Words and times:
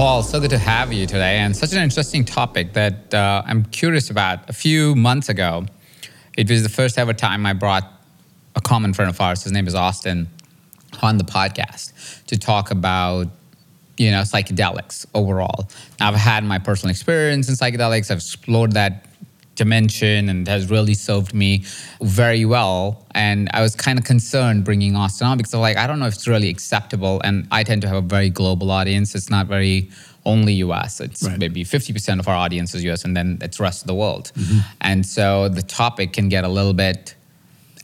Paul, 0.00 0.22
so 0.22 0.40
good 0.40 0.48
to 0.48 0.56
have 0.56 0.94
you 0.94 1.06
today, 1.06 1.36
and 1.40 1.54
such 1.54 1.74
an 1.74 1.82
interesting 1.82 2.24
topic 2.24 2.72
that 2.72 3.12
uh, 3.12 3.42
I'm 3.44 3.66
curious 3.66 4.08
about. 4.08 4.48
A 4.48 4.52
few 4.54 4.94
months 4.94 5.28
ago, 5.28 5.66
it 6.38 6.48
was 6.48 6.62
the 6.62 6.70
first 6.70 6.96
ever 6.96 7.12
time 7.12 7.44
I 7.44 7.52
brought 7.52 7.84
a 8.56 8.62
common 8.62 8.94
friend 8.94 9.10
of 9.10 9.20
ours, 9.20 9.42
his 9.42 9.52
name 9.52 9.66
is 9.66 9.74
Austin, 9.74 10.26
on 11.02 11.18
the 11.18 11.24
podcast 11.24 12.24
to 12.28 12.38
talk 12.38 12.70
about 12.70 13.28
you 13.98 14.10
know 14.10 14.22
psychedelics 14.22 15.04
overall. 15.12 15.68
I've 16.00 16.14
had 16.14 16.44
my 16.44 16.58
personal 16.58 16.92
experience 16.92 17.50
in 17.50 17.54
psychedelics. 17.54 18.10
I've 18.10 18.20
explored 18.20 18.72
that 18.72 19.04
dimension 19.60 20.30
and 20.30 20.48
has 20.48 20.70
really 20.70 20.94
served 20.94 21.34
me 21.34 21.64
very 22.00 22.46
well. 22.46 23.04
And 23.14 23.50
I 23.52 23.60
was 23.60 23.76
kind 23.76 23.98
of 23.98 24.04
concerned 24.06 24.64
bringing 24.64 24.96
Austin 24.96 25.26
on 25.26 25.36
because 25.36 25.52
I'm 25.52 25.60
like, 25.60 25.76
I 25.76 25.86
don't 25.86 26.00
know 26.00 26.06
if 26.06 26.14
it's 26.14 26.26
really 26.26 26.48
acceptable. 26.48 27.20
And 27.22 27.46
I 27.52 27.62
tend 27.62 27.82
to 27.82 27.88
have 27.88 27.98
a 27.98 28.08
very 28.16 28.30
global 28.30 28.70
audience. 28.70 29.14
It's 29.14 29.28
not 29.28 29.46
very 29.46 29.90
only 30.24 30.54
US. 30.64 31.00
It's 31.00 31.22
right. 31.22 31.38
maybe 31.38 31.62
50% 31.62 32.18
of 32.18 32.26
our 32.26 32.34
audience 32.34 32.74
is 32.74 32.82
US 32.84 33.04
and 33.04 33.14
then 33.14 33.38
it's 33.42 33.58
the 33.58 33.62
rest 33.62 33.82
of 33.82 33.86
the 33.86 33.94
world. 33.94 34.32
Mm-hmm. 34.34 34.58
And 34.80 35.04
so 35.04 35.50
the 35.50 35.62
topic 35.62 36.14
can 36.14 36.30
get 36.30 36.44
a 36.44 36.48
little 36.48 36.74
bit 36.74 37.14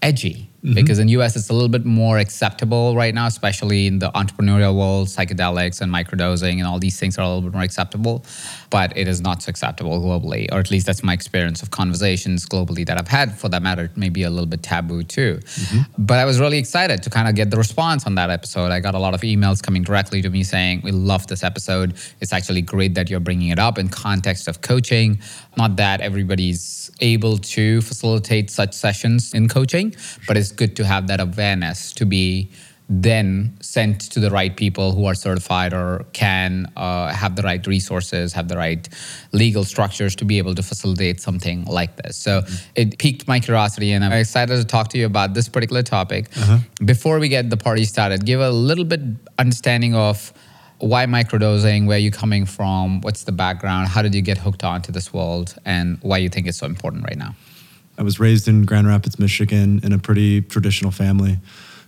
edgy 0.01 0.46
mm-hmm. 0.67 0.75
because 0.75 0.99
in 0.99 1.09
US 1.09 1.37
it's 1.37 1.49
a 1.49 1.53
little 1.53 1.69
bit 1.69 1.85
more 1.85 2.19
acceptable 2.19 2.97
right 2.97 3.15
now, 3.15 3.27
especially 3.27 3.87
in 3.87 3.99
the 4.01 4.11
entrepreneurial 4.13 4.77
world, 4.77 5.09
psychedelics 5.09 5.81
and 5.81 5.93
microdosing 5.93 6.59
and 6.59 6.67
all 6.67 6.79
these 6.79 6.99
things 6.99 7.17
are 7.19 7.23
a 7.23 7.27
little 7.27 7.43
bit 7.43 7.53
more 7.53 7.63
acceptable, 7.63 8.25
but 8.71 8.97
it 8.97 9.07
is 9.07 9.21
not 9.21 9.43
so 9.43 9.51
acceptable 9.51 10.01
globally, 10.01 10.49
or 10.53 10.59
at 10.59 10.71
least 10.71 10.87
that's 10.87 11.03
my 11.03 11.13
experience 11.13 11.63
of 11.63 11.71
conversations 11.71 12.47
globally 12.47 12.85
that 12.87 12.99
I've 12.99 13.09
had. 13.09 13.39
For 13.39 13.49
that 13.51 13.63
matter, 13.63 13.85
it 13.85 13.97
may 13.97 14.09
be 14.09 14.25
a 14.25 14.31
little 14.31 14.47
bit 14.47 14.63
taboo 14.63 15.05
too. 15.05 15.39
Mm-hmm. 15.43 16.05
But 16.05 16.19
I 16.19 16.25
was 16.25 16.41
really 16.41 16.59
excited 16.59 17.03
to 17.05 17.11
kind 17.11 17.29
of 17.29 17.35
get 17.35 17.51
the 17.51 17.57
response 17.57 18.07
on 18.07 18.17
that 18.17 18.31
episode. 18.31 18.73
I 18.73 18.81
got 18.81 18.95
a 18.95 18.99
lot 18.99 19.15
of 19.15 19.21
emails 19.21 19.63
coming 19.63 19.83
directly 19.83 20.21
to 20.23 20.31
me 20.31 20.43
saying, 20.43 20.81
"We 20.83 20.91
love 20.91 21.27
this 21.29 21.45
episode. 21.45 21.95
It's 22.21 22.33
actually 22.33 22.63
great 22.63 22.95
that 22.95 23.09
you're 23.09 23.21
bringing 23.21 23.49
it 23.49 23.59
up 23.59 23.79
in 23.79 23.89
context 23.89 24.49
of 24.49 24.61
coaching. 24.61 25.21
Not 25.57 25.77
that 25.77 26.01
everybody's 26.01 26.91
able 27.01 27.39
to 27.39 27.81
facilitate 27.83 28.51
such 28.51 28.73
sessions 28.73 29.35
in 29.35 29.49
coaching, 29.49 29.95
but 30.27 30.37
it's 30.37 30.53
good 30.57 30.77
to 30.77 30.85
have 30.85 31.07
that 31.09 31.21
awareness 31.21 31.93
to 31.95 32.05
be 32.05 32.51
then 32.89 33.57
sent 33.61 34.01
to 34.13 34.21
the 34.21 34.31
right 34.31 34.57
people 34.57 34.93
who 34.93 35.07
are 35.07 35.15
certified 35.15 35.73
or 35.73 36.07
can 36.13 36.71
uh, 36.77 37.13
have 37.13 37.35
the 37.35 37.43
right 37.43 37.67
resources, 37.67 38.33
have 38.33 38.47
the 38.47 38.57
right 38.57 38.89
legal 39.33 39.65
structures 39.65 40.15
to 40.15 40.25
be 40.25 40.39
able 40.39 40.55
to 40.55 40.63
facilitate 40.63 41.21
something 41.21 41.65
like 41.65 41.97
this. 41.97 42.17
So 42.17 42.43
mm-hmm. 42.43 42.55
it 42.77 42.99
piqued 42.99 43.27
my 43.27 43.41
curiosity, 43.41 43.93
and 43.93 44.05
I'm 44.05 44.13
excited 44.13 44.57
to 44.57 44.65
talk 44.65 44.89
to 44.91 44.99
you 44.99 45.07
about 45.07 45.35
this 45.35 45.49
particular 45.49 45.83
topic. 45.83 46.29
Uh-huh. 46.37 46.59
Before 46.85 47.19
we 47.19 47.29
get 47.29 47.51
the 47.51 47.57
party 47.57 47.85
started, 47.85 48.25
give 48.25 48.41
a 48.41 48.51
little 48.51 48.85
bit 48.85 49.01
understanding 49.37 49.97
of 49.97 50.33
why 50.79 51.07
microdosing, 51.07 51.87
where 51.87 51.97
are 51.97 52.01
you 52.01 52.13
coming 52.13 52.45
from, 52.45 53.01
what's 53.01 53.25
the 53.25 53.33
background, 53.33 53.89
how 53.89 54.03
did 54.03 54.15
you 54.15 54.23
get 54.23 54.39
hooked 54.39 54.63
onto 54.63 54.93
this 54.93 55.13
world, 55.13 55.57
and 55.65 55.99
why 56.03 56.19
you 56.19 56.29
think 56.29 56.47
it's 56.47 56.59
so 56.59 56.67
important 56.67 57.03
right 57.03 57.17
now. 57.17 57.35
I 57.99 58.03
was 58.03 58.21
raised 58.21 58.49
in 58.49 58.65
Grand 58.65 58.87
Rapids, 58.87 59.19
Michigan, 59.19 59.81
in 59.83 59.93
a 59.93 59.99
pretty 59.99 60.43
traditional 60.43 60.91
family, 60.91 61.39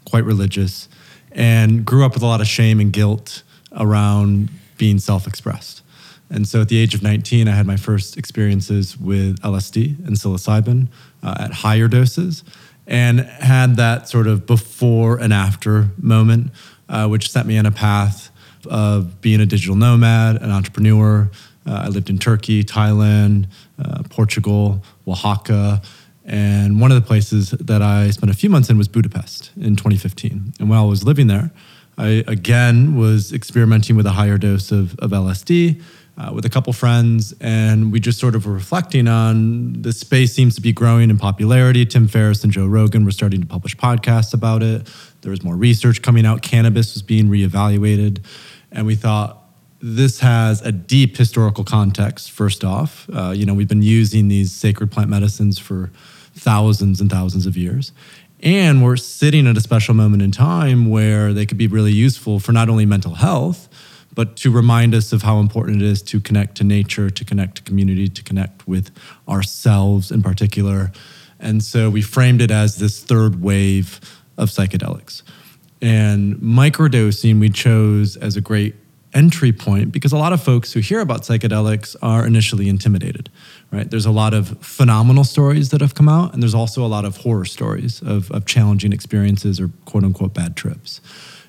quite 0.05 0.25
religious, 0.25 0.89
and 1.33 1.85
grew 1.85 2.05
up 2.05 2.15
with 2.15 2.23
a 2.23 2.27
lot 2.27 2.41
of 2.41 2.47
shame 2.47 2.81
and 2.81 2.93
guilt 2.93 3.43
around 3.73 4.49
being 4.77 4.99
self 4.99 5.27
expressed. 5.27 5.83
And 6.31 6.47
so 6.47 6.61
at 6.61 6.69
the 6.69 6.79
age 6.79 6.95
of 6.95 7.03
19, 7.03 7.49
I 7.49 7.53
had 7.53 7.67
my 7.67 7.77
first 7.77 8.17
experiences 8.17 8.99
with 8.99 9.41
LSD 9.41 10.07
and 10.07 10.17
psilocybin 10.17 10.89
uh, 11.23 11.35
at 11.39 11.53
higher 11.53 11.89
doses 11.89 12.45
and 12.87 13.21
had 13.21 13.77
that 13.77 14.09
sort 14.09 14.27
of 14.27 14.47
before 14.47 15.19
and 15.19 15.33
after 15.33 15.89
moment, 16.01 16.51
uh, 16.89 17.07
which 17.07 17.31
set 17.31 17.47
me 17.47 17.59
on 17.59 17.67
a 17.67 17.71
path 17.71 18.31
of 18.67 19.21
being 19.21 19.41
a 19.41 19.47
digital 19.47 19.77
nomad, 19.77 20.37
an 20.37 20.51
entrepreneur. 20.51 21.31
Uh, 21.67 21.83
I 21.85 21.89
lived 21.89 22.11
in 22.11 22.19
Turkey, 22.19 22.65
Thailand, 22.65 23.47
uh, 23.79 24.03
Portugal, 24.09 24.83
Oaxaca, 25.07 25.83
and 26.29 26.79
one 26.79 26.93
of 26.93 27.01
the 27.01 27.07
places 27.07 27.51
that 27.53 27.81
I 27.81 28.11
spent 28.11 28.31
a 28.31 28.37
few 28.37 28.51
months 28.51 28.69
in 28.69 28.77
was 28.77 28.87
Budapest 28.87 29.51
in 29.57 29.77
2015. 29.77 30.53
And 30.61 30.69
while 30.69 30.85
I 30.85 30.87
was 30.87 31.03
living 31.03 31.27
there, 31.27 31.51
I 31.97 32.23
again 32.29 32.97
was 32.97 33.33
experimenting 33.33 33.97
with 33.97 34.07
a 34.07 34.11
higher 34.11 34.37
dose 34.37 34.71
of, 34.71 34.97
of 34.99 35.11
LSD 35.11 35.83
uh, 36.19 36.33
with 36.35 36.45
a 36.45 36.51
couple 36.51 36.73
friends, 36.75 37.33
and 37.41 37.91
we 37.91 37.99
just 37.99 38.19
sort 38.19 38.35
of 38.35 38.45
were 38.45 38.53
reflecting 38.53 39.09
on 39.09 39.81
the 39.81 39.93
space 39.93 40.35
seems 40.35 40.55
to 40.57 40.61
be 40.61 40.73
growing 40.73 41.09
in 41.09 41.17
popularity. 41.17 41.87
Tim 41.87 42.09
Ferriss 42.09 42.45
and 42.45 42.53
Joe 42.53 42.67
Rogan 42.67 43.07
were 43.07 43.11
starting 43.11 43.41
to 43.41 43.47
publish 43.47 43.75
podcasts 43.77 44.35
about 44.35 44.63
it. 44.63 44.87
There 45.23 45.31
was 45.31 45.43
more 45.43 45.57
research 45.57 46.03
coming 46.03 46.27
out. 46.27 46.43
Cannabis 46.43 46.93
was 46.95 47.03
being 47.03 47.29
reevaluated, 47.29 48.23
and 48.71 48.87
we 48.87 48.97
thought 48.97 49.45
this 49.81 50.21
has 50.21 50.61
a 50.61 50.73
deep 50.73 51.17
historical 51.17 51.65
context. 51.65 52.33
First 52.33 52.65
off, 52.65 53.09
uh, 53.15 53.31
you 53.31 53.47
know 53.47 53.55
we've 53.55 53.69
been 53.69 53.83
using 53.83 54.29
these 54.29 54.53
sacred 54.53 54.91
plant 54.91 55.09
medicines 55.09 55.59
for 55.59 55.91
thousands 56.39 57.01
and 57.01 57.11
thousands 57.11 57.47
of 57.47 57.57
years. 57.57 57.93
And 58.41 58.85
we're 58.85 58.97
sitting 58.97 59.47
at 59.47 59.57
a 59.57 59.61
special 59.61 59.95
moment 59.95 60.23
in 60.23 60.31
time 60.31 60.89
where 60.89 61.33
they 61.33 61.45
could 61.45 61.59
be 61.59 61.67
really 61.67 61.93
useful 61.93 62.39
for 62.39 62.53
not 62.53 62.69
only 62.69 62.87
mental 62.87 63.15
health, 63.15 63.69
but 64.15 64.37
to 64.37 64.51
remind 64.51 64.95
us 64.95 65.13
of 65.13 65.23
how 65.23 65.39
important 65.41 65.83
it 65.83 65.85
is 65.85 66.03
to 66.03 66.21
connect 66.21 66.57
to 66.57 66.65
nature, 66.65 67.11
to 67.11 67.25
connect 67.25 67.57
to 67.57 67.63
community, 67.63 68.09
to 68.09 68.23
connect 68.23 68.67
with 68.67 68.91
ourselves 69.29 70.11
in 70.11 70.23
particular. 70.23 70.93
And 71.41 71.63
so 71.63 71.91
we 71.91 72.03
framed 72.03 72.41
it 72.41 72.51
as 72.51 72.79
this 72.79 73.03
third 73.03 73.43
wave 73.43 74.01
of 74.37 74.51
psychedelics. 74.51 75.23
And 75.81 76.37
microdosing 76.37 77.39
we 77.39 77.51
chose 77.51 78.17
as 78.17 78.37
a 78.37 78.41
great 78.41 78.75
entry 79.15 79.53
point 79.53 79.93
because 79.93 80.13
a 80.13 80.17
lot 80.17 80.33
of 80.33 80.43
folks 80.43 80.73
who 80.73 80.81
hear 80.81 81.01
about 81.01 81.23
psychedelics 81.23 81.97
are 82.03 82.27
initially 82.27 82.69
intimidated 82.69 83.31
right 83.71 83.91
there's 83.91 84.07
a 84.07 84.11
lot 84.11 84.35
of 84.35 84.59
phenomenal 84.59 85.25
stories 85.25 85.71
that 85.71 85.81
have 85.81 85.95
come 85.95 86.09
out 86.09 86.33
and 86.33 86.43
there's 86.43 86.55
also 86.55 86.85
a 86.85 86.89
lot 86.89 87.05
of 87.05 87.19
horror 87.19 87.45
stories 87.45 88.01
of, 88.03 88.31
of 88.31 88.45
challenging 88.47 88.93
experiences 88.93 89.61
or 89.61 89.71
quote 89.85 90.05
unquote 90.05 90.35
bad 90.35 90.57
trips 90.57 91.01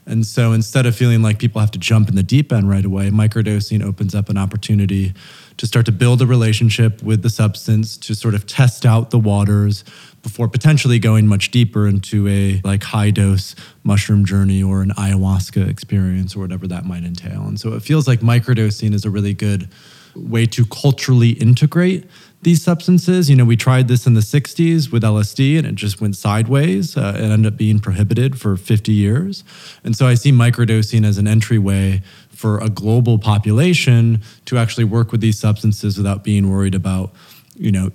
and 0.06 0.25
so 0.25 0.53
instead 0.53 0.85
of 0.88 0.96
feeling 0.96 1.22
like 1.22 1.38
people 1.38 1.62
have 1.62 1.72
to 1.72 1.79
jump 1.79 2.09
in 2.09 2.16
the 2.16 2.24
deep 2.24 2.52
end 2.52 2.69
right 2.69 2.85
away 2.85 3.09
microdosing 3.09 3.84
opens 3.84 4.13
up 4.13 4.29
an 4.29 4.38
opportunity 4.38 5.13
to 5.58 5.68
start 5.68 5.85
to 5.85 5.91
build 5.91 6.22
a 6.22 6.25
relationship 6.25 7.03
with 7.03 7.22
the 7.22 7.29
substance 7.29 7.97
to 7.97 8.16
sort 8.16 8.34
of 8.34 8.47
test 8.47 8.85
out 8.85 9.12
the 9.12 9.19
waters 9.19 9.84
before 10.24 10.47
potentially 10.47 11.00
going 11.00 11.28
much 11.28 11.52
deeper 11.52 11.88
into 11.88 12.28
a 12.28 12.62
like 12.63 12.84
high 12.84 13.12
dose 13.12 13.56
mushroom 13.84 14.25
journey 14.25 14.63
or 14.63 14.81
an 14.81 14.91
ayahuasca 14.91 15.68
experience 15.68 16.35
or 16.35 16.40
whatever 16.40 16.68
that 16.68 16.85
might 16.85 17.03
entail. 17.03 17.44
And 17.44 17.59
so 17.59 17.74
it 17.74 17.84
feels 17.84 18.08
like 18.08 18.22
microdosing 18.22 18.94
is 18.94 19.06
a 19.06 19.09
really 19.09 19.34
good 19.34 19.69
way 20.16 20.46
to 20.47 20.66
culturally 20.66 21.31
integrate 21.31 22.09
these 22.42 22.62
substances. 22.62 23.30
You 23.30 23.36
know, 23.36 23.46
we 23.46 23.58
tried 23.58 23.88
this 23.88 24.08
in 24.08 24.14
the 24.14 24.22
60s 24.22 24.92
with 24.92 25.03
LSD 25.03 25.58
and 25.58 25.68
it 25.68 25.75
just 25.75 26.00
went 26.00 26.16
sideways. 26.16 26.96
Uh, 26.96 27.14
it 27.16 27.22
ended 27.22 27.53
up 27.53 27.58
being 27.58 27.80
prohibited 27.80 28.40
for 28.40 28.56
50 28.56 28.92
years. 28.92 29.44
And 29.84 29.96
so 29.96 30.08
I 30.08 30.14
see 30.14 30.32
microdosing 30.32 31.06
as 31.06 31.17
an 31.17 31.28
entryway 31.28 32.02
for 32.29 32.59
a 32.59 32.70
global 32.70 33.20
population 33.20 34.22
to 34.46 34.58
actually 34.58 34.85
work 34.85 35.11
with 35.11 35.22
these 35.22 35.38
substances 35.38 35.97
without 35.97 36.23
being 36.23 36.50
worried 36.50 36.76
about, 36.76 37.11
you 37.56 37.72
know, 37.72 37.91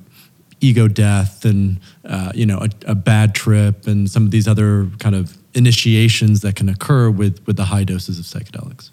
ego 0.61 0.89
death 0.89 1.45
and 1.45 1.79
uh, 2.07 2.33
you 2.35 2.47
know 2.47 2.59
a, 2.59 2.69
a, 2.87 2.95
bad 2.95 3.35
trip 3.35 3.87
and 3.87 4.11
some 4.11 4.25
of 4.25 4.31
these 4.31 4.49
other 4.49 4.89
kind 4.99 5.15
of 5.15 5.37
initiations 5.53 6.41
that 6.41 6.57
can 6.57 6.71
occur 6.71 7.11
with 7.11 7.45
with 7.47 7.57
the 7.57 7.67
high 7.67 7.85
doses 7.85 8.19
of 8.19 8.25
psychedelics. 8.25 8.91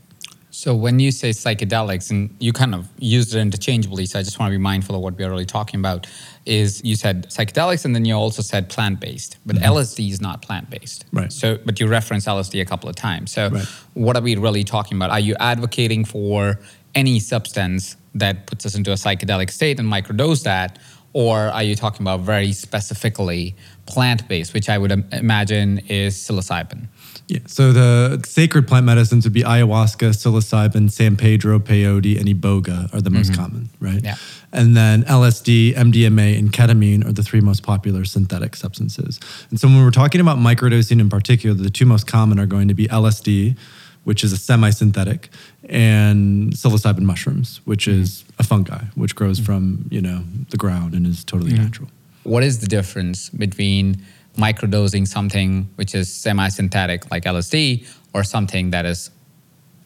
So 0.52 0.76
when 0.76 1.00
you 1.00 1.12
say 1.12 1.30
psychedelics, 1.30 2.12
and 2.12 2.36
you 2.40 2.52
kind 2.52 2.76
of 2.76 2.90
used 3.00 3.34
it 3.34 3.40
interchangeably, 3.40 4.06
so 4.06 4.20
I 4.20 4.24
just 4.24 4.38
want 4.38 4.52
to 4.52 4.58
be 4.58 4.62
mindful 4.62 4.96
of 4.96 5.02
what 5.02 5.18
we're 5.18 5.30
really 5.30 5.46
talking 5.46 5.80
about. 5.80 6.08
Is 6.46 6.84
you 6.84 6.96
said 6.96 7.30
psychedelics, 7.30 7.86
and 7.86 7.96
then 7.96 8.04
you 8.04 8.14
also 8.16 8.42
said 8.42 8.68
plant 8.68 9.00
based, 9.00 9.38
but 9.46 9.56
mm-hmm. 9.56 9.66
LSD 9.66 10.10
is 10.10 10.20
not 10.20 10.42
plant 10.42 10.70
based, 10.70 11.06
right? 11.14 11.32
So, 11.32 11.58
but 11.66 11.80
you 11.80 11.88
referenced 11.88 12.28
LSD 12.28 12.62
a 12.62 12.66
couple 12.66 12.90
of 12.90 12.96
times. 12.96 13.32
So, 13.32 13.50
right. 13.50 13.66
what 13.94 14.18
are 14.18 14.22
we 14.22 14.36
really 14.36 14.64
talking 14.64 14.98
about? 14.98 15.10
Are 15.10 15.20
you 15.20 15.36
advocating 15.40 16.04
for 16.04 16.60
any 16.96 17.20
substance 17.20 17.96
that 18.16 18.48
puts 18.48 18.66
us 18.66 18.76
into 18.76 18.92
a 18.92 18.96
psychedelic 18.96 19.50
state 19.50 19.80
and 19.80 19.92
microdose 19.92 20.44
that, 20.44 20.80
Or 21.14 21.40
are 21.40 21.64
you 21.64 21.76
talking 21.76 22.04
about 22.04 22.22
very 22.22 22.54
specifically 22.54 23.56
plant 23.86 24.28
based, 24.28 24.54
which 24.54 24.70
I 24.70 24.78
would 24.78 24.92
im- 24.92 25.08
imagine 25.12 25.80
is 25.88 26.16
psilocybin? 26.16 26.88
Yeah. 27.28 27.40
So 27.48 27.72
the 27.72 28.22
sacred 28.26 28.68
plant 28.68 28.86
medicines 28.86 29.26
would 29.26 29.34
be 29.34 29.44
ayahuasca, 29.44 30.10
psilocybin, 30.10 30.92
San 30.92 31.16
Pedro, 31.16 31.60
peyote, 31.60 32.20
and 32.20 32.28
iboga 32.28 32.94
are 32.94 33.02
the 33.02 33.10
most 33.10 33.32
mm-hmm. 33.32 33.42
common, 33.42 33.70
right? 33.80 34.04
Yeah. 34.04 34.16
And 34.52 34.76
then 34.76 35.04
LSD, 35.04 35.76
MDMA, 35.76 36.38
and 36.38 36.52
ketamine 36.52 37.06
are 37.06 37.14
the 37.14 37.24
three 37.24 37.40
most 37.40 37.64
popular 37.64 38.04
synthetic 38.04 38.56
substances. 38.56 39.20
And 39.50 39.60
so 39.60 39.68
when 39.68 39.84
we're 39.84 39.92
talking 39.92 40.20
about 40.20 40.38
microdosing 40.38 41.00
in 41.00 41.10
particular, 41.10 41.56
the 41.56 41.70
two 41.70 41.86
most 41.86 42.06
common 42.06 42.40
are 42.40 42.46
going 42.46 42.68
to 42.68 42.74
be 42.74 42.88
LSD, 42.88 43.58
which 44.04 44.24
is 44.24 44.34
a 44.34 44.38
semi-synthetic, 44.38 45.30
and 45.70 46.52
psilocybin 46.54 47.02
mushrooms, 47.02 47.62
which 47.66 47.86
mm-hmm. 47.86 48.02
is 48.02 48.26
a 48.40 48.44
fungi, 48.44 48.84
which 48.96 49.16
grows 49.16 49.38
mm-hmm. 49.38 49.46
from 49.46 49.86
you 49.90 50.02
know 50.02 50.24
the 50.50 50.58
ground 50.58 50.94
and 50.94 51.08
is 51.08 51.24
totally 51.24 51.54
natural. 51.54 51.88
What 52.24 52.44
is 52.44 52.60
the 52.60 52.68
difference 52.68 53.30
between 53.30 54.04
microdosing 54.38 55.08
something 55.08 55.70
which 55.76 55.94
is 55.94 56.14
semi 56.14 56.48
synthetic 56.50 57.10
like 57.12 57.24
LSD 57.24 57.88
or 58.14 58.24
something 58.24 58.72
that 58.72 58.86
is 58.86 59.12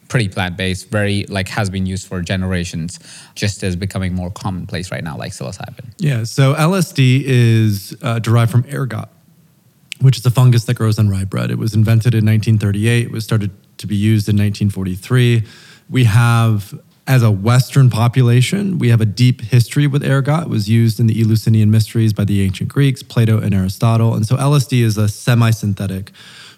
pretty 0.08 0.28
plant 0.28 0.56
based, 0.56 0.90
very 0.90 1.24
like 1.28 1.48
has 1.48 1.70
been 1.70 1.86
used 1.86 2.06
for 2.06 2.20
generations, 2.20 2.98
just 3.34 3.62
as 3.62 3.76
becoming 3.76 4.14
more 4.14 4.30
commonplace 4.30 4.90
right 4.90 5.02
now, 5.02 5.16
like 5.16 5.32
psilocybin? 5.32 5.92
Yeah, 5.98 6.24
so 6.24 6.54
LSD 6.54 7.22
is 7.24 7.96
uh, 8.02 8.18
derived 8.18 8.50
from 8.50 8.64
ergot, 8.72 9.08
which 10.00 10.18
is 10.18 10.26
a 10.26 10.30
fungus 10.30 10.64
that 10.64 10.74
grows 10.74 10.98
on 10.98 11.08
rye 11.08 11.24
bread. 11.24 11.50
It 11.50 11.58
was 11.58 11.74
invented 11.74 12.14
in 12.14 12.24
1938. 12.24 13.06
It 13.06 13.10
was 13.10 13.24
started 13.24 13.50
to 13.78 13.86
be 13.86 13.96
used 13.96 14.28
in 14.28 14.36
1943. 14.36 15.44
We 15.88 16.04
have, 16.04 16.78
as 17.06 17.22
a 17.22 17.30
Western 17.30 17.88
population, 17.88 18.78
we 18.78 18.88
have 18.88 19.00
a 19.00 19.06
deep 19.06 19.40
history 19.40 19.86
with 19.86 20.04
ergot. 20.04 20.44
It 20.44 20.48
was 20.48 20.68
used 20.68 20.98
in 20.98 21.06
the 21.06 21.20
Eleusinian 21.20 21.70
Mysteries 21.70 22.12
by 22.12 22.24
the 22.24 22.42
ancient 22.42 22.68
Greeks, 22.68 23.02
Plato, 23.02 23.38
and 23.38 23.54
Aristotle. 23.54 24.14
And 24.14 24.26
so 24.26 24.36
LSD 24.36 24.82
is 24.82 24.98
a 24.98 25.08
semi-synthetic 25.08 26.10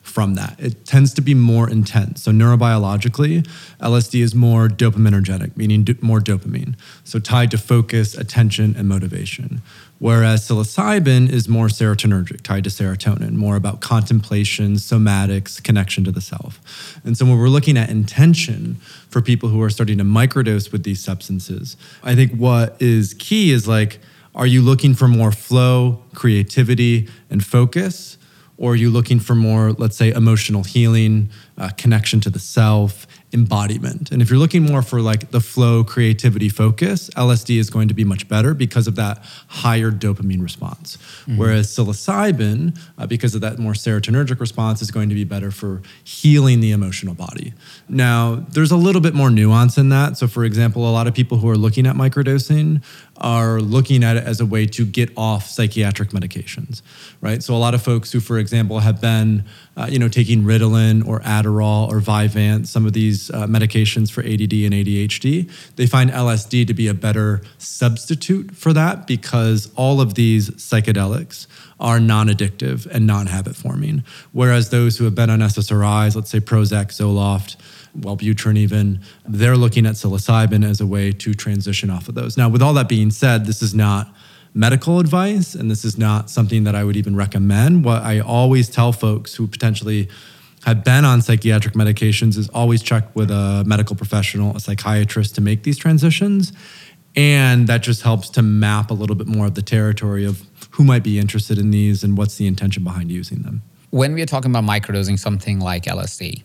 from 0.02 0.34
that. 0.34 0.56
It 0.58 0.86
tends 0.86 1.12
to 1.14 1.20
be 1.20 1.34
more 1.34 1.68
intense. 1.68 2.22
So 2.22 2.32
neurobiologically, 2.32 3.46
LSD 3.80 4.22
is 4.22 4.34
more 4.34 4.68
dopaminergic, 4.68 5.54
meaning 5.56 5.84
do- 5.84 5.96
more 6.00 6.20
dopamine. 6.20 6.76
So 7.04 7.18
tied 7.18 7.50
to 7.50 7.58
focus, 7.58 8.16
attention, 8.16 8.74
and 8.76 8.88
motivation. 8.88 9.60
Whereas 9.98 10.46
psilocybin 10.46 11.28
is 11.28 11.48
more 11.48 11.66
serotonergic, 11.66 12.42
tied 12.42 12.64
to 12.64 12.70
serotonin, 12.70 13.32
more 13.32 13.56
about 13.56 13.80
contemplation, 13.80 14.74
somatics, 14.74 15.62
connection 15.62 16.04
to 16.04 16.12
the 16.12 16.20
self. 16.20 16.60
And 17.04 17.16
so 17.16 17.24
when 17.24 17.36
we're 17.36 17.48
looking 17.48 17.76
at 17.76 17.90
intention 17.90 18.76
for 19.10 19.20
people 19.20 19.48
who 19.48 19.60
are 19.60 19.70
starting 19.70 19.98
to 19.98 20.04
microdose 20.04 20.70
with 20.70 20.84
these 20.84 21.02
substances, 21.02 21.76
I 22.04 22.14
think 22.14 22.32
what 22.32 22.80
is 22.80 23.14
key 23.14 23.50
is 23.50 23.66
like, 23.66 23.98
are 24.36 24.46
you 24.46 24.62
looking 24.62 24.94
for 24.94 25.08
more 25.08 25.32
flow, 25.32 26.00
creativity, 26.14 27.08
and 27.28 27.44
focus? 27.44 28.18
or 28.58 28.72
are 28.72 28.76
you 28.76 28.90
looking 28.90 29.20
for 29.20 29.36
more, 29.36 29.72
let's 29.72 29.96
say, 29.96 30.10
emotional 30.10 30.64
healing, 30.64 31.30
uh, 31.56 31.70
connection 31.76 32.20
to 32.20 32.28
the 32.28 32.40
self, 32.40 33.06
embodiment? 33.32 34.10
And 34.10 34.22
if 34.22 34.30
you're 34.30 34.38
looking 34.38 34.62
more 34.62 34.82
for 34.82 35.00
like 35.00 35.30
the 35.30 35.40
flow, 35.40 35.84
creativity, 35.84 36.48
focus, 36.48 37.10
LSD 37.10 37.58
is 37.58 37.70
going 37.70 37.88
to 37.88 37.94
be 37.94 38.04
much 38.04 38.28
better 38.28 38.54
because 38.54 38.86
of 38.86 38.96
that 38.96 39.22
higher 39.48 39.90
dopamine 39.90 40.42
response. 40.42 40.98
Whereas 41.36 41.69
psilocybin, 41.69 42.78
uh, 42.96 43.06
because 43.06 43.34
of 43.34 43.40
that 43.42 43.58
more 43.58 43.72
serotonergic 43.72 44.40
response, 44.40 44.82
is 44.82 44.90
going 44.90 45.08
to 45.08 45.14
be 45.14 45.25
better 45.25 45.50
for 45.50 45.82
healing 46.04 46.60
the 46.60 46.72
emotional 46.72 47.14
body. 47.14 47.52
Now, 47.88 48.46
there's 48.50 48.70
a 48.70 48.76
little 48.76 49.00
bit 49.00 49.14
more 49.14 49.30
nuance 49.30 49.78
in 49.78 49.90
that. 49.90 50.16
So, 50.16 50.26
for 50.26 50.44
example, 50.44 50.88
a 50.88 50.92
lot 50.92 51.06
of 51.06 51.14
people 51.14 51.38
who 51.38 51.48
are 51.48 51.56
looking 51.56 51.86
at 51.86 51.96
microdosing 51.96 52.82
are 53.20 53.60
looking 53.60 54.04
at 54.04 54.16
it 54.16 54.24
as 54.24 54.40
a 54.40 54.46
way 54.46 54.66
to 54.66 54.84
get 54.84 55.10
off 55.16 55.48
psychiatric 55.48 56.10
medications, 56.10 56.82
right? 57.20 57.42
So, 57.42 57.54
a 57.54 57.58
lot 57.58 57.74
of 57.74 57.82
folks 57.82 58.12
who, 58.12 58.20
for 58.20 58.38
example, 58.38 58.80
have 58.80 59.00
been, 59.00 59.44
uh, 59.76 59.88
you 59.90 59.98
know, 59.98 60.08
taking 60.08 60.42
Ritalin 60.42 61.06
or 61.06 61.20
Adderall 61.20 61.88
or 61.88 62.00
Vyvanse, 62.00 62.68
some 62.68 62.86
of 62.86 62.92
these 62.92 63.30
uh, 63.30 63.46
medications 63.46 64.10
for 64.10 64.20
ADD 64.22 64.52
and 64.52 64.74
ADHD, 64.74 65.50
they 65.76 65.86
find 65.86 66.10
LSD 66.10 66.66
to 66.66 66.74
be 66.74 66.88
a 66.88 66.94
better 66.94 67.42
substitute 67.58 68.56
for 68.56 68.72
that 68.72 69.06
because 69.06 69.70
all 69.76 70.00
of 70.00 70.14
these 70.14 70.50
psychedelics 70.50 71.46
are 71.80 72.00
non-addictive 72.00 72.86
and 72.86 73.06
non-habit 73.06 73.54
forming. 73.54 74.02
Whereas 74.32 74.70
those 74.70 74.98
who 74.98 75.04
have 75.04 75.14
been 75.14 75.30
on 75.30 75.40
SSRIs, 75.40 76.16
let's 76.16 76.30
say 76.30 76.40
Prozac, 76.40 76.88
Zoloft, 76.88 77.56
Wellbutrin 77.98 78.56
even, 78.56 79.00
they're 79.26 79.56
looking 79.56 79.86
at 79.86 79.94
psilocybin 79.94 80.64
as 80.64 80.80
a 80.80 80.86
way 80.86 81.12
to 81.12 81.34
transition 81.34 81.90
off 81.90 82.08
of 82.08 82.14
those. 82.14 82.36
Now, 82.36 82.48
with 82.48 82.62
all 82.62 82.75
that 82.75 82.88
being 82.88 83.10
said, 83.10 83.46
this 83.46 83.62
is 83.62 83.75
not 83.75 84.12
medical 84.54 84.98
advice 84.98 85.54
and 85.54 85.70
this 85.70 85.84
is 85.84 85.96
not 85.98 86.30
something 86.30 86.64
that 86.64 86.75
I 86.75 86.82
would 86.82 86.96
even 86.96 87.14
recommend. 87.14 87.84
What 87.84 88.02
I 88.02 88.20
always 88.20 88.69
tell 88.69 88.92
folks 88.92 89.34
who 89.34 89.46
potentially 89.46 90.08
have 90.64 90.82
been 90.82 91.04
on 91.04 91.22
psychiatric 91.22 91.75
medications 91.75 92.36
is 92.36 92.48
always 92.48 92.82
check 92.82 93.14
with 93.14 93.30
a 93.30 93.62
medical 93.66 93.94
professional, 93.94 94.56
a 94.56 94.60
psychiatrist 94.60 95.34
to 95.36 95.40
make 95.40 95.62
these 95.62 95.78
transitions. 95.78 96.52
And 97.14 97.66
that 97.69 97.82
just 97.82 98.02
helps 98.02 98.28
to 98.30 98.42
map 98.42 98.90
a 98.90 98.94
little 98.94 99.16
bit 99.16 99.26
more 99.26 99.46
of 99.46 99.54
the 99.54 99.62
territory 99.62 100.25
of 100.25 100.42
who 100.78 100.84
might 100.84 101.02
be 101.02 101.19
interested 101.19 101.58
in 101.58 101.72
these 101.72 102.04
and 102.04 102.16
what's 102.16 102.36
the 102.36 102.46
intention 102.46 102.84
behind 102.84 103.10
using 103.10 103.42
them. 103.42 103.60
When 103.90 104.14
we 104.14 104.22
are 104.22 104.26
talking 104.26 104.52
about 104.52 104.62
microdosing 104.62 105.19
something 105.19 105.58
like 105.58 105.84
LSD, 105.86 106.42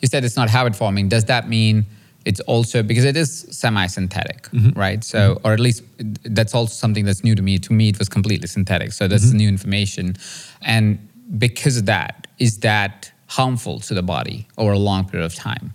you 0.00 0.08
said 0.08 0.24
it's 0.24 0.36
not 0.36 0.50
habit 0.50 0.74
forming. 0.74 1.08
Does 1.08 1.26
that 1.26 1.48
mean 1.48 1.86
it's 2.24 2.40
also 2.40 2.82
because 2.82 3.04
it 3.04 3.16
is 3.16 3.46
semi-synthetic, 3.52 4.42
mm-hmm. 4.48 4.78
right? 4.78 5.04
So, 5.04 5.36
mm-hmm. 5.36 5.46
or 5.46 5.52
at 5.52 5.60
least 5.60 5.84
that's 6.24 6.52
also 6.52 6.72
something 6.72 7.04
that's 7.04 7.22
new 7.22 7.36
to 7.36 7.42
me. 7.42 7.58
To 7.58 7.72
me, 7.72 7.90
it 7.90 7.98
was 8.00 8.08
completely 8.08 8.48
synthetic. 8.48 8.92
So 8.92 9.06
that's 9.06 9.26
mm-hmm. 9.26 9.36
new 9.36 9.48
information, 9.48 10.16
and 10.62 10.98
because 11.38 11.76
of 11.76 11.86
that, 11.86 12.26
is 12.38 12.58
that 12.58 13.12
harmful 13.28 13.78
to 13.80 13.94
the 13.94 14.02
body 14.02 14.48
over 14.58 14.72
a 14.72 14.78
long 14.78 15.08
period 15.08 15.24
of 15.24 15.34
time? 15.36 15.72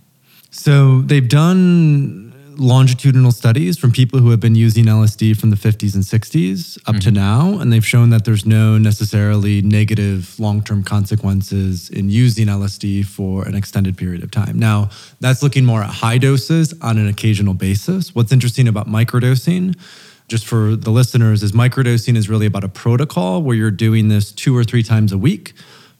So 0.50 1.00
they've 1.00 1.26
done 1.26 2.25
longitudinal 2.58 3.32
studies 3.32 3.78
from 3.78 3.92
people 3.92 4.18
who 4.18 4.30
have 4.30 4.40
been 4.40 4.54
using 4.54 4.86
LSD 4.86 5.36
from 5.36 5.50
the 5.50 5.56
50s 5.56 5.94
and 5.94 6.02
60s 6.02 6.78
up 6.86 6.96
to 6.96 7.08
mm-hmm. 7.08 7.14
now, 7.14 7.58
and 7.60 7.72
they've 7.72 7.86
shown 7.86 8.10
that 8.10 8.24
there's 8.24 8.46
no 8.46 8.78
necessarily 8.78 9.62
negative 9.62 10.38
long 10.38 10.62
term 10.62 10.82
consequences 10.82 11.90
in 11.90 12.08
using 12.08 12.46
LSD 12.46 13.04
for 13.04 13.46
an 13.46 13.54
extended 13.54 13.96
period 13.96 14.22
of 14.22 14.30
time. 14.30 14.58
Now, 14.58 14.90
that's 15.20 15.42
looking 15.42 15.64
more 15.64 15.82
at 15.82 15.90
high 15.90 16.18
doses 16.18 16.74
on 16.82 16.98
an 16.98 17.08
occasional 17.08 17.54
basis. 17.54 18.14
What's 18.14 18.32
interesting 18.32 18.68
about 18.68 18.86
microdosing, 18.88 19.78
just 20.28 20.46
for 20.46 20.76
the 20.76 20.90
listeners, 20.90 21.42
is 21.42 21.52
microdosing 21.52 22.16
is 22.16 22.28
really 22.28 22.46
about 22.46 22.64
a 22.64 22.68
protocol 22.68 23.42
where 23.42 23.56
you're 23.56 23.70
doing 23.70 24.08
this 24.08 24.32
two 24.32 24.56
or 24.56 24.64
three 24.64 24.82
times 24.82 25.12
a 25.12 25.18
week 25.18 25.54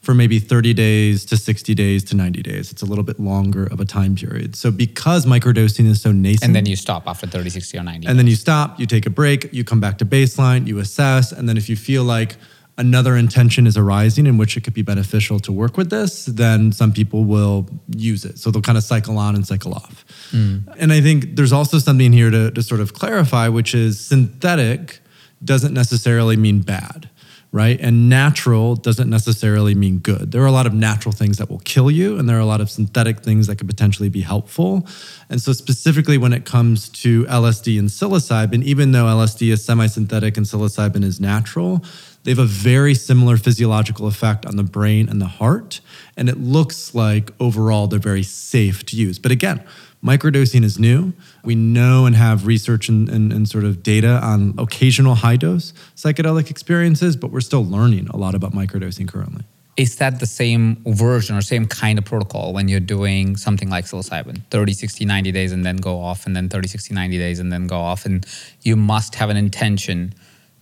for 0.07 0.13
maybe 0.13 0.39
30 0.39 0.73
days 0.73 1.25
to 1.25 1.35
60 1.35 1.75
days 1.75 2.01
to 2.05 2.15
90 2.15 2.41
days. 2.41 2.71
It's 2.71 2.81
a 2.81 2.85
little 2.85 3.03
bit 3.03 3.19
longer 3.19 3.65
of 3.65 3.81
a 3.81 3.85
time 3.85 4.15
period. 4.15 4.55
So 4.55 4.71
because 4.71 5.25
microdosing 5.25 5.85
is 5.85 6.01
so 6.01 6.13
nascent, 6.13 6.45
And 6.45 6.55
then 6.55 6.65
you 6.65 6.77
stop 6.77 7.03
after 7.07 7.27
30, 7.27 7.49
60, 7.49 7.77
or 7.77 7.83
90. 7.83 8.07
and 8.07 8.17
then 8.17 8.25
you 8.25 8.37
stop, 8.37 8.79
you 8.79 8.85
take 8.85 9.05
a 9.05 9.09
break, 9.09 9.51
you 9.51 9.65
come 9.65 9.81
back 9.81 9.97
to 9.97 10.05
baseline, 10.05 10.65
you 10.65 10.79
assess, 10.79 11.33
and 11.33 11.49
then 11.49 11.57
if 11.57 11.67
you 11.67 11.75
feel 11.75 12.05
like 12.05 12.37
another 12.77 13.17
intention 13.17 13.67
is 13.67 13.75
arising 13.75 14.25
in 14.27 14.37
which 14.37 14.55
it 14.55 14.63
could 14.63 14.73
be 14.73 14.81
beneficial 14.81 15.41
to 15.41 15.51
work 15.51 15.75
with 15.75 15.89
this, 15.89 16.27
then 16.27 16.71
some 16.71 16.93
people 16.93 17.25
will 17.25 17.67
use 17.97 18.23
it. 18.23 18.39
So 18.39 18.49
they'll 18.49 18.61
kind 18.61 18.77
of 18.77 18.85
cycle 18.85 19.17
on 19.17 19.35
and 19.35 19.45
cycle 19.45 19.73
off. 19.73 20.05
Hmm. 20.31 20.59
And 20.77 20.93
I 20.93 21.01
think 21.01 21.35
there's 21.35 21.51
also 21.51 21.79
something 21.79 22.13
here 22.13 22.31
to, 22.31 22.49
to 22.51 22.63
sort 22.63 22.79
of 22.79 22.93
clarify, 22.93 23.49
which 23.49 23.75
is 23.75 23.99
synthetic 23.99 25.01
doesn't 25.43 25.73
necessarily 25.73 26.37
mean 26.37 26.61
bad. 26.61 27.09
Right. 27.53 27.79
And 27.79 28.09
natural 28.09 28.75
doesn't 28.75 29.09
necessarily 29.09 29.73
mean 29.73 29.99
good. 29.99 30.33
There 30.33 30.43
are 30.43 30.47
a 30.47 30.51
lot 30.51 30.67
of 30.67 30.73
natural 30.73 31.13
things 31.13 31.37
that 31.37 31.49
will 31.49 31.59
kill 31.59 31.89
you, 31.89 32.19
and 32.19 32.27
there 32.27 32.35
are 32.35 32.41
a 32.41 32.45
lot 32.45 32.59
of 32.59 32.69
synthetic 32.69 33.21
things 33.21 33.47
that 33.47 33.55
could 33.55 33.69
potentially 33.69 34.09
be 34.09 34.19
helpful. 34.19 34.85
And 35.29 35.41
so, 35.41 35.53
specifically 35.53 36.17
when 36.17 36.33
it 36.33 36.43
comes 36.43 36.89
to 36.89 37.23
LSD 37.25 37.79
and 37.79 37.87
psilocybin, 37.87 38.63
even 38.63 38.91
though 38.91 39.05
LSD 39.05 39.53
is 39.53 39.63
semi 39.63 39.87
synthetic 39.87 40.35
and 40.35 40.45
psilocybin 40.45 41.05
is 41.05 41.21
natural, 41.21 41.81
they 42.27 42.31
have 42.31 42.39
a 42.39 42.45
very 42.45 42.93
similar 42.93 43.37
physiological 43.37 44.07
effect 44.07 44.45
on 44.45 44.57
the 44.57 44.63
brain 44.63 45.07
and 45.07 45.21
the 45.21 45.27
heart. 45.27 45.79
And 46.17 46.27
it 46.27 46.37
looks 46.37 46.93
like 46.93 47.31
overall 47.39 47.87
they're 47.87 47.99
very 47.99 48.23
safe 48.23 48.85
to 48.87 48.97
use. 48.97 49.17
But 49.17 49.31
again, 49.31 49.63
microdosing 50.03 50.65
is 50.65 50.77
new. 50.77 51.13
We 51.47 51.55
know 51.55 52.05
and 52.05 52.13
have 52.13 52.45
research 52.45 52.89
and, 52.89 53.07
and, 53.07 53.31
and 53.31 53.47
sort 53.47 53.63
of 53.63 53.81
data 53.81 54.19
on 54.21 54.53
occasional 54.57 55.15
high 55.15 55.37
dose 55.37 55.71
psychedelic 55.95 56.51
experiences, 56.51 57.15
but 57.15 57.31
we're 57.31 57.39
still 57.39 57.63
learning 57.63 58.09
a 58.09 58.17
lot 58.17 58.35
about 58.35 58.51
microdosing 58.51 59.07
currently. 59.07 59.45
is 59.77 59.95
that 59.95 60.19
the 60.19 60.25
same 60.25 60.83
version 60.85 61.37
or 61.37 61.41
same 61.41 61.65
kind 61.65 61.97
of 61.97 62.03
protocol 62.03 62.51
when 62.51 62.67
you're 62.67 62.81
doing 62.81 63.37
something 63.37 63.69
like 63.69 63.85
psilocybin 63.85 64.43
30 64.49 64.73
60 64.73 65.05
90 65.05 65.31
days 65.31 65.53
and 65.53 65.63
then 65.63 65.77
go 65.77 66.01
off 66.01 66.25
and 66.25 66.35
then 66.35 66.49
30 66.49 66.67
60 66.67 66.93
90 66.93 67.17
days 67.17 67.39
and 67.39 67.49
then 67.53 67.65
go 67.65 67.79
off 67.79 68.05
and 68.05 68.25
you 68.63 68.75
must 68.75 69.15
have 69.15 69.29
an 69.29 69.37
intention 69.37 70.13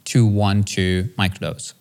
to 0.03 0.23
want 0.23 0.67
to 0.67 1.05
microdose 1.17 1.73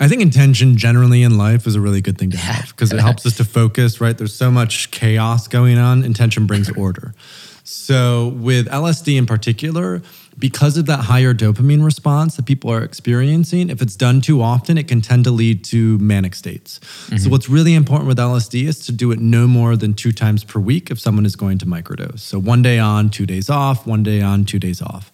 I 0.00 0.08
think 0.08 0.22
intention 0.22 0.78
generally 0.78 1.22
in 1.22 1.36
life 1.36 1.66
is 1.66 1.74
a 1.74 1.80
really 1.80 2.00
good 2.00 2.16
thing 2.16 2.30
to 2.30 2.38
have 2.38 2.68
because 2.74 2.92
it 2.92 2.98
helps 2.98 3.26
us 3.26 3.36
to 3.36 3.44
focus, 3.44 4.00
right? 4.00 4.16
There's 4.16 4.34
so 4.34 4.50
much 4.50 4.90
chaos 4.90 5.46
going 5.48 5.78
on. 5.78 6.02
Intention 6.02 6.46
brings 6.46 6.70
order. 6.84 7.14
So, 7.64 8.28
with 8.38 8.66
LSD 8.68 9.16
in 9.16 9.26
particular, 9.26 10.02
because 10.38 10.76
of 10.76 10.86
that 10.86 11.00
higher 11.00 11.32
dopamine 11.32 11.84
response 11.84 12.36
that 12.36 12.46
people 12.46 12.70
are 12.70 12.82
experiencing, 12.82 13.70
if 13.70 13.80
it's 13.80 13.94
done 13.94 14.20
too 14.20 14.42
often, 14.42 14.78
it 14.78 14.88
can 14.88 15.00
tend 15.00 15.24
to 15.24 15.30
lead 15.30 15.64
to 15.66 15.98
manic 15.98 16.34
states. 16.34 16.80
Mm-hmm. 16.80 17.18
So, 17.18 17.30
what's 17.30 17.48
really 17.48 17.74
important 17.74 18.08
with 18.08 18.18
LSD 18.18 18.66
is 18.66 18.84
to 18.86 18.92
do 18.92 19.12
it 19.12 19.20
no 19.20 19.46
more 19.46 19.76
than 19.76 19.94
two 19.94 20.12
times 20.12 20.42
per 20.42 20.58
week 20.58 20.90
if 20.90 20.98
someone 20.98 21.24
is 21.24 21.36
going 21.36 21.58
to 21.58 21.66
microdose. 21.66 22.20
So, 22.20 22.40
one 22.40 22.62
day 22.62 22.78
on, 22.78 23.10
two 23.10 23.26
days 23.26 23.48
off, 23.48 23.86
one 23.86 24.02
day 24.02 24.20
on, 24.20 24.44
two 24.44 24.58
days 24.58 24.82
off. 24.82 25.12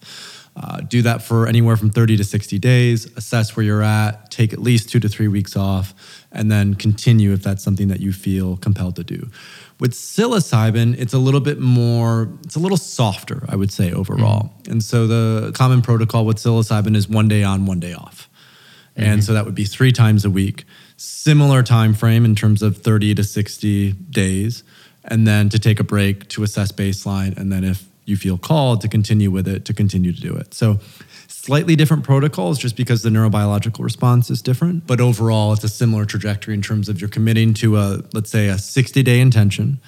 Uh, 0.61 0.81
do 0.81 1.01
that 1.01 1.21
for 1.21 1.47
anywhere 1.47 1.77
from 1.77 1.89
30 1.89 2.17
to 2.17 2.23
60 2.23 2.59
days, 2.59 3.05
assess 3.15 3.55
where 3.55 3.65
you're 3.65 3.81
at, 3.81 4.29
take 4.29 4.51
at 4.51 4.59
least 4.59 4.89
two 4.89 4.99
to 4.99 5.07
three 5.07 5.29
weeks 5.29 5.55
off, 5.55 5.93
and 6.33 6.51
then 6.51 6.73
continue 6.73 7.31
if 7.31 7.41
that's 7.41 7.63
something 7.63 7.87
that 7.87 8.01
you 8.01 8.11
feel 8.11 8.57
compelled 8.57 8.97
to 8.97 9.03
do. 9.03 9.29
With 9.79 9.93
psilocybin, 9.93 10.99
it's 10.99 11.13
a 11.13 11.17
little 11.17 11.39
bit 11.39 11.59
more, 11.59 12.29
it's 12.43 12.57
a 12.57 12.59
little 12.59 12.77
softer, 12.77 13.45
I 13.47 13.55
would 13.55 13.71
say, 13.71 13.93
overall. 13.93 14.51
Mm-hmm. 14.63 14.71
And 14.73 14.83
so 14.83 15.07
the 15.07 15.53
common 15.53 15.81
protocol 15.81 16.25
with 16.25 16.37
psilocybin 16.37 16.95
is 16.95 17.07
one 17.07 17.29
day 17.29 17.43
on, 17.43 17.65
one 17.65 17.79
day 17.79 17.93
off. 17.93 18.29
Mm-hmm. 18.97 19.09
And 19.09 19.23
so 19.23 19.33
that 19.33 19.45
would 19.45 19.55
be 19.55 19.63
three 19.63 19.93
times 19.93 20.25
a 20.25 20.29
week. 20.29 20.65
Similar 20.97 21.63
time 21.63 21.93
frame 21.93 22.25
in 22.25 22.35
terms 22.35 22.61
of 22.61 22.77
30 22.79 23.15
to 23.15 23.23
60 23.23 23.93
days. 23.93 24.63
And 25.05 25.25
then 25.25 25.47
to 25.49 25.57
take 25.57 25.79
a 25.79 25.85
break 25.85 26.27
to 26.29 26.43
assess 26.43 26.73
baseline. 26.73 27.37
And 27.37 27.49
then 27.49 27.63
if 27.63 27.87
you 28.09 28.17
feel 28.17 28.37
called 28.37 28.81
to 28.81 28.87
continue 28.87 29.31
with 29.31 29.47
it, 29.47 29.65
to 29.65 29.73
continue 29.73 30.11
to 30.11 30.19
do 30.19 30.35
it. 30.35 30.53
So 30.53 30.79
slightly 31.27 31.75
different 31.75 32.03
protocols 32.03 32.59
just 32.59 32.75
because 32.75 33.01
the 33.01 33.09
neurobiological 33.09 33.83
response 33.83 34.29
is 34.29 34.41
different. 34.41 34.85
But 34.85 34.99
overall, 34.99 35.53
it's 35.53 35.63
a 35.63 35.69
similar 35.69 36.05
trajectory 36.05 36.53
in 36.53 36.61
terms 36.61 36.89
of 36.89 36.99
you're 36.99 37.09
committing 37.09 37.53
to 37.55 37.77
a, 37.77 38.03
let's 38.13 38.29
say, 38.29 38.47
a 38.47 38.57
60 38.57 39.03
day 39.03 39.21
intention. 39.21 39.79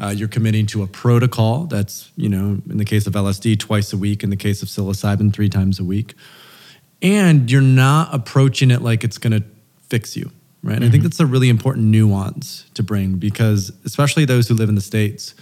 Uh, 0.00 0.14
you're 0.16 0.28
committing 0.28 0.66
to 0.66 0.82
a 0.82 0.86
protocol 0.86 1.64
that's, 1.64 2.10
you 2.16 2.28
know, 2.28 2.60
in 2.70 2.76
the 2.76 2.84
case 2.84 3.06
of 3.06 3.14
LSD, 3.14 3.58
twice 3.58 3.92
a 3.92 3.96
week, 3.96 4.22
in 4.22 4.30
the 4.30 4.36
case 4.36 4.62
of 4.62 4.68
psilocybin, 4.68 5.32
three 5.32 5.48
times 5.48 5.80
a 5.80 5.84
week. 5.84 6.14
And 7.02 7.50
you're 7.50 7.60
not 7.60 8.14
approaching 8.14 8.70
it 8.70 8.82
like 8.82 9.02
it's 9.02 9.18
going 9.18 9.40
to 9.40 9.44
fix 9.88 10.16
you, 10.16 10.30
right? 10.62 10.76
Mm-hmm. 10.76 10.84
I 10.84 10.88
think 10.90 10.94
mm-hmm. 10.94 11.02
that's 11.04 11.20
a 11.20 11.26
really 11.26 11.48
important 11.48 11.86
nuance 11.86 12.66
to 12.74 12.82
bring 12.82 13.16
because, 13.16 13.72
especially 13.84 14.24
those 14.24 14.46
who 14.46 14.54
live 14.54 14.68
in 14.68 14.74
the 14.74 14.80
States 14.80 15.34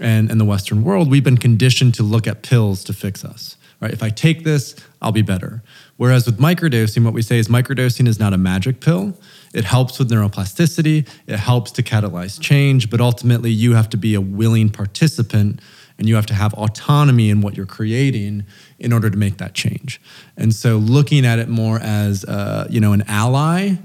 and 0.00 0.30
in 0.30 0.38
the 0.38 0.44
Western 0.44 0.84
world, 0.84 1.10
we've 1.10 1.24
been 1.24 1.38
conditioned 1.38 1.94
to 1.94 2.02
look 2.02 2.26
at 2.26 2.42
pills 2.42 2.84
to 2.84 2.92
fix 2.92 3.24
us 3.24 3.56
right? 3.80 3.92
If 3.92 4.02
I 4.02 4.10
take 4.10 4.44
this, 4.44 4.74
I'll 5.02 5.12
be 5.12 5.22
better. 5.22 5.62
Whereas 5.96 6.26
with 6.26 6.38
microdosing, 6.38 7.04
what 7.04 7.14
we 7.14 7.22
say 7.22 7.38
is 7.38 7.48
microdosing 7.48 8.08
is 8.08 8.18
not 8.18 8.32
a 8.32 8.38
magic 8.38 8.80
pill. 8.80 9.14
It 9.54 9.64
helps 9.64 9.98
with 9.98 10.10
neuroplasticity, 10.10 11.08
it 11.26 11.38
helps 11.38 11.70
to 11.72 11.82
catalyze 11.82 12.40
change, 12.40 12.90
but 12.90 13.00
ultimately 13.00 13.50
you 13.50 13.74
have 13.74 13.88
to 13.90 13.96
be 13.96 14.14
a 14.14 14.20
willing 14.20 14.70
participant 14.70 15.60
and 15.98 16.08
you 16.08 16.14
have 16.14 16.26
to 16.26 16.34
have 16.34 16.52
autonomy 16.54 17.30
in 17.30 17.40
what 17.40 17.56
you're 17.56 17.64
creating 17.64 18.44
in 18.78 18.92
order 18.92 19.08
to 19.08 19.16
make 19.16 19.38
that 19.38 19.54
change. 19.54 20.00
And 20.36 20.54
so 20.54 20.76
looking 20.76 21.24
at 21.24 21.38
it 21.38 21.48
more 21.48 21.78
as 21.78 22.24
uh, 22.24 22.66
you 22.68 22.80
know 22.80 22.92
an 22.92 23.02
ally 23.08 23.76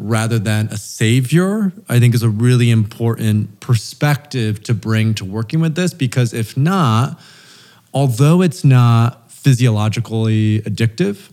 rather 0.00 0.38
than 0.38 0.66
a 0.68 0.76
savior, 0.76 1.72
I 1.88 2.00
think 2.00 2.14
is 2.14 2.22
a 2.22 2.28
really 2.28 2.70
important 2.70 3.60
perspective 3.60 4.62
to 4.64 4.74
bring 4.74 5.14
to 5.14 5.24
working 5.24 5.60
with 5.60 5.74
this 5.74 5.92
because 5.92 6.32
if 6.32 6.56
not, 6.56 7.20
although 7.92 8.40
it's 8.40 8.64
not 8.64 9.30
physiologically 9.30 10.62
addictive, 10.62 11.30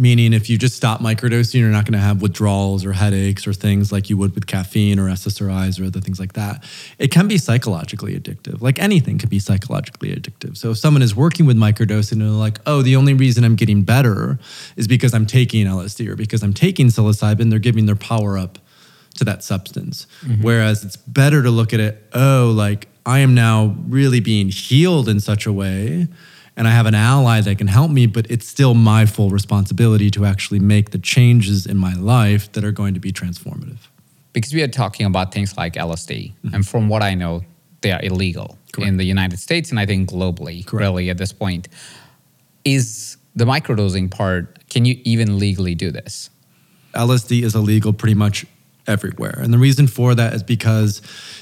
meaning 0.00 0.32
if 0.32 0.48
you 0.48 0.56
just 0.56 0.74
stop 0.74 1.00
microdosing, 1.00 1.60
you're 1.60 1.68
not 1.68 1.84
going 1.84 1.92
to 1.92 1.98
have 1.98 2.22
withdrawals 2.22 2.86
or 2.86 2.92
headaches 2.94 3.46
or 3.46 3.52
things 3.52 3.92
like 3.92 4.08
you 4.08 4.16
would 4.16 4.34
with 4.34 4.46
caffeine 4.46 4.98
or 4.98 5.08
SSRIs 5.08 5.78
or 5.78 5.84
other 5.84 6.00
things 6.00 6.18
like 6.18 6.32
that. 6.32 6.64
It 6.98 7.10
can 7.10 7.28
be 7.28 7.36
psychologically 7.36 8.18
addictive. 8.18 8.62
Like 8.62 8.78
anything 8.78 9.18
can 9.18 9.28
be 9.28 9.38
psychologically 9.38 10.16
addictive. 10.16 10.56
So 10.56 10.70
if 10.70 10.78
someone 10.78 11.02
is 11.02 11.14
working 11.14 11.44
with 11.44 11.58
microdosing 11.58 12.12
and 12.12 12.22
they're 12.22 12.28
like, 12.30 12.60
oh, 12.64 12.80
the 12.80 12.96
only 12.96 13.12
reason 13.12 13.44
I'm 13.44 13.56
getting 13.56 13.82
better 13.82 14.38
is 14.74 14.88
because 14.88 15.12
I'm 15.12 15.26
taking 15.26 15.66
LSD 15.66 16.08
or 16.08 16.16
because 16.16 16.42
I'm 16.42 16.54
taking 16.54 16.86
psilocybin, 16.86 17.50
they're 17.50 17.58
giving 17.58 17.84
their 17.84 17.94
power 17.94 18.38
up 18.38 18.58
to 19.18 19.24
that 19.26 19.44
substance. 19.44 20.06
Mm-hmm. 20.24 20.42
Whereas 20.42 20.82
it's 20.82 20.96
better 20.96 21.42
to 21.42 21.50
look 21.50 21.74
at 21.74 21.80
it, 21.80 22.02
oh, 22.14 22.54
like 22.56 22.88
I 23.04 23.18
am 23.18 23.34
now 23.34 23.76
really 23.86 24.20
being 24.20 24.48
healed 24.48 25.10
in 25.10 25.20
such 25.20 25.44
a 25.44 25.52
way 25.52 26.08
and 26.56 26.66
I 26.68 26.72
have 26.72 26.86
an 26.86 26.94
ally 26.94 27.40
that 27.40 27.58
can 27.58 27.68
help 27.68 27.90
me, 27.90 28.06
but 28.06 28.30
it's 28.30 28.46
still 28.46 28.74
my 28.74 29.06
full 29.06 29.30
responsibility 29.30 30.10
to 30.10 30.24
actually 30.24 30.58
make 30.58 30.90
the 30.90 30.98
changes 30.98 31.66
in 31.66 31.76
my 31.76 31.94
life 31.94 32.50
that 32.52 32.64
are 32.64 32.72
going 32.72 32.94
to 32.94 33.00
be 33.00 33.12
transformative. 33.12 33.78
Because 34.32 34.52
we 34.54 34.62
are 34.62 34.68
talking 34.68 35.06
about 35.06 35.32
things 35.32 35.56
like 35.56 35.74
LSD, 35.74 36.32
mm-hmm. 36.32 36.54
and 36.54 36.66
from 36.66 36.88
what 36.88 37.02
I 37.02 37.14
know, 37.14 37.42
they 37.80 37.92
are 37.92 38.00
illegal 38.02 38.58
Correct. 38.72 38.88
in 38.88 38.96
the 38.96 39.04
United 39.04 39.38
States 39.38 39.70
and 39.70 39.80
I 39.80 39.86
think 39.86 40.10
globally, 40.10 40.64
Correct. 40.66 40.82
really, 40.82 41.10
at 41.10 41.18
this 41.18 41.32
point. 41.32 41.68
Is 42.64 43.16
the 43.34 43.44
microdosing 43.44 44.10
part, 44.10 44.68
can 44.68 44.84
you 44.84 45.00
even 45.04 45.38
legally 45.38 45.74
do 45.74 45.90
this? 45.90 46.30
LSD 46.94 47.42
is 47.42 47.54
illegal 47.54 47.92
pretty 47.92 48.14
much 48.14 48.44
everywhere. 48.90 49.38
And 49.38 49.52
the 49.52 49.58
reason 49.58 49.86
for 49.86 50.14
that 50.14 50.34
is 50.34 50.42
because 50.42 50.98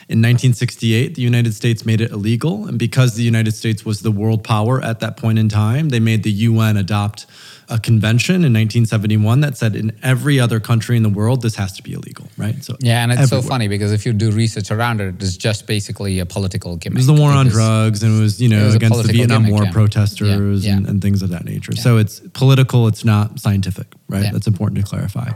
in 0.09 0.21
1968, 0.21 1.15
the 1.15 1.23
United 1.23 1.55
States 1.55 1.85
made 1.85 2.01
it 2.01 2.11
illegal. 2.11 2.67
And 2.67 2.79
because 2.79 3.15
the 3.15 3.25
United 3.25 3.53
States 3.53 3.85
was 3.85 4.03
the 4.03 4.13
world 4.13 4.45
power 4.45 4.83
at 4.83 5.01
that 5.01 5.17
point 5.17 5.39
in 5.39 5.49
time, 5.49 5.89
they 5.89 6.01
made 6.01 6.23
the 6.23 6.31
UN 6.31 6.77
adopt 6.77 7.27
a 7.71 7.79
convention 7.79 8.37
in 8.37 8.55
1971 8.55 9.41
that 9.41 9.59
said 9.59 9.77
in 9.77 9.95
every 10.03 10.41
other 10.41 10.59
country 10.59 10.97
in 10.97 11.03
the 11.03 11.09
world 11.09 11.43
this 11.43 11.55
has 11.57 11.73
to 11.73 11.83
be 11.83 11.93
illegal, 11.93 12.27
right? 12.39 12.65
So 12.65 12.77
yeah, 12.81 13.03
and 13.03 13.13
it's 13.13 13.21
everywhere. 13.21 13.43
so 13.43 13.49
funny 13.49 13.69
because 13.69 13.93
if 13.93 14.07
you 14.07 14.15
do 14.15 14.31
research 14.31 14.71
around 14.71 15.03
it, 15.03 15.23
it's 15.23 15.37
just 15.37 15.67
basically 15.67 16.19
a 16.19 16.25
political 16.25 16.77
gimmick. 16.77 16.97
It 16.97 17.01
was 17.01 17.07
the 17.07 17.13
war 17.13 17.31
on 17.31 17.49
drugs, 17.49 18.03
and 18.03 18.17
it 18.17 18.21
was 18.23 18.41
you 18.41 18.49
know 18.49 18.65
was 18.65 18.75
against 18.75 19.03
the 19.03 19.13
Vietnam 19.13 19.43
gimmick, 19.43 19.53
War 19.53 19.65
yeah. 19.65 19.73
protesters 19.73 20.65
yeah, 20.65 20.71
yeah. 20.71 20.77
And, 20.79 20.89
and, 20.89 21.03
things 21.03 21.23
of 21.23 21.29
that 21.29 21.45
nature. 21.45 21.77
So 21.77 21.99
it's 21.99 22.21
political, 22.33 22.89
it's 22.89 23.05
not 23.05 23.39
scientific, 23.39 23.87
right? 24.09 24.33
That's 24.33 24.47
important 24.47 24.81
to 24.81 24.89
clarify 24.89 25.33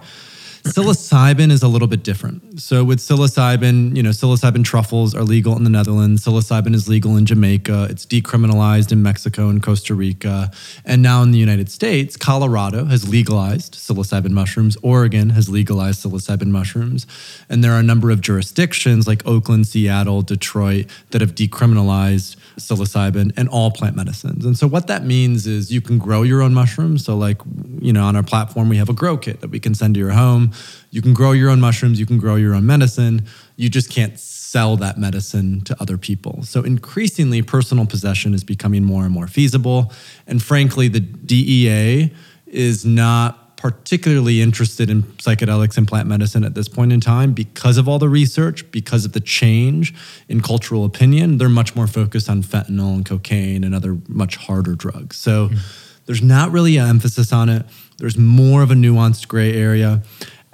psilocybin 0.63 1.51
is 1.51 1.63
a 1.63 1.69
little 1.69 1.89
bit 1.89 2.03
different. 2.03 2.61
So 2.61 2.85
with 2.85 2.99
psilocybin, 3.01 3.97
you 3.97 4.03
know, 4.03 4.11
psilocybin 4.11 4.65
truffles 4.65 5.15
are 5.15 5.23
legal 5.23 5.57
in 5.57 5.65
the 5.65 5.71
Netherlands. 5.71 6.25
Psilocybin 6.25 6.75
is 6.75 6.89
legal 6.89 7.17
in 7.17 7.27
Jamaica. 7.27 7.89
It's 7.91 8.07
decriminalized 8.07 8.93
in 8.93 9.03
Mexico 9.03 9.49
and 9.49 9.63
Costa 9.63 9.95
Rica. 9.95 10.51
And 10.85 11.03
now 11.03 11.23
in 11.23 11.33
the 11.33 11.39
United 11.39 11.71
States, 11.71 12.17
Colorado 12.17 12.85
has 12.85 13.09
legalized 13.09 13.75
psilocybin 13.75 14.31
mushrooms. 14.31 14.77
Oregon 14.83 15.31
has 15.31 15.49
legalized 15.49 16.05
psilocybin 16.05 16.49
mushrooms. 16.49 17.07
And 17.49 17.65
there 17.65 17.73
are 17.73 17.81
a 17.81 17.85
number 17.85 18.11
of 18.11 18.21
jurisdictions 18.21 19.07
like 19.09 19.27
Oakland, 19.27 19.67
Seattle, 19.67 20.23
Detroit 20.23 20.87
that 21.11 21.21
have 21.21 21.35
decriminalized 21.35 22.37
psilocybin 22.57 23.33
and 23.37 23.49
all 23.49 23.71
plant 23.71 23.97
medicines. 23.97 24.45
And 24.45 24.57
so 24.57 24.67
what 24.67 24.87
that 24.87 25.05
means 25.05 25.47
is 25.47 25.73
you 25.73 25.81
can 25.81 25.99
grow 25.99 26.23
your 26.23 26.43
own 26.43 26.55
mushrooms. 26.55 27.05
So 27.05 27.17
like, 27.17 27.41
you 27.81 27.93
know, 27.93 28.05
on 28.05 28.15
our 28.15 28.23
platform 28.23 28.69
we 28.69 28.77
have 28.77 28.89
a 28.89 28.95
grow 28.95 29.17
kit 29.17 29.41
that 29.41 29.51
we 29.51 29.59
can 29.59 29.75
send 29.75 29.95
to 29.95 30.01
your 30.01 30.11
home 30.11 30.52
you 30.91 31.03
can 31.03 31.15
grow 31.15 31.33
your 31.33 31.51
own 31.51 31.61
mushrooms, 31.61 31.99
you 31.99 32.07
can 32.07 32.19
grow 32.19 32.37
your 32.37 32.55
own 32.55 32.67
medicine. 32.67 33.27
You 33.57 33.69
just 33.69 33.91
can't 33.91 34.19
sell 34.19 34.77
that 34.77 34.99
medicine 34.99 35.63
to 35.63 35.77
other 35.81 35.97
people. 35.97 36.43
So 36.43 36.63
increasingly, 36.63 37.43
personal 37.43 37.87
possession 37.87 38.35
is 38.35 38.45
becoming 38.45 38.85
more 38.85 39.05
and 39.05 39.13
more 39.13 39.27
feasible. 39.27 39.93
And 40.27 40.43
frankly, 40.43 40.89
the 40.89 41.01
DEA 41.01 42.13
is 42.47 42.85
not 42.85 43.43
particularly 43.57 44.43
interested 44.43 44.91
in 44.91 45.05
psychedelics 45.19 45.79
and 45.79 45.87
plant 45.87 46.09
medicine 46.09 46.43
at 46.43 46.57
this 46.57 46.69
point 46.69 46.93
in 46.93 47.01
time 47.01 47.33
because 47.33 47.79
of 47.79 47.89
all 47.89 48.01
the 48.01 48.09
research, 48.09 48.69
because 48.73 49.05
of 49.05 49.13
the 49.13 49.21
change 49.21 49.95
in 50.29 50.41
cultural 50.41 50.85
opinion. 50.85 51.39
They're 51.39 51.49
much 51.49 51.77
more 51.77 51.87
focused 51.87 52.29
on 52.29 52.43
fentanyl 52.43 52.95
and 52.95 53.07
cocaine 53.07 53.63
and 53.63 53.73
other 53.73 53.99
much 54.09 54.35
harder 54.35 54.75
drugs. 54.75 55.17
So 55.17 55.49
mm. 55.49 55.59
there's 56.07 56.23
not 56.23 56.51
really 56.51 56.77
an 56.77 56.89
emphasis 56.89 57.33
on 57.33 57.49
it. 57.49 57.65
There's 57.99 58.19
more 58.19 58.63
of 58.63 58.73
a 58.73 58.75
nuanced 58.75 59.29
gray 59.29 59.53
area. 59.55 60.03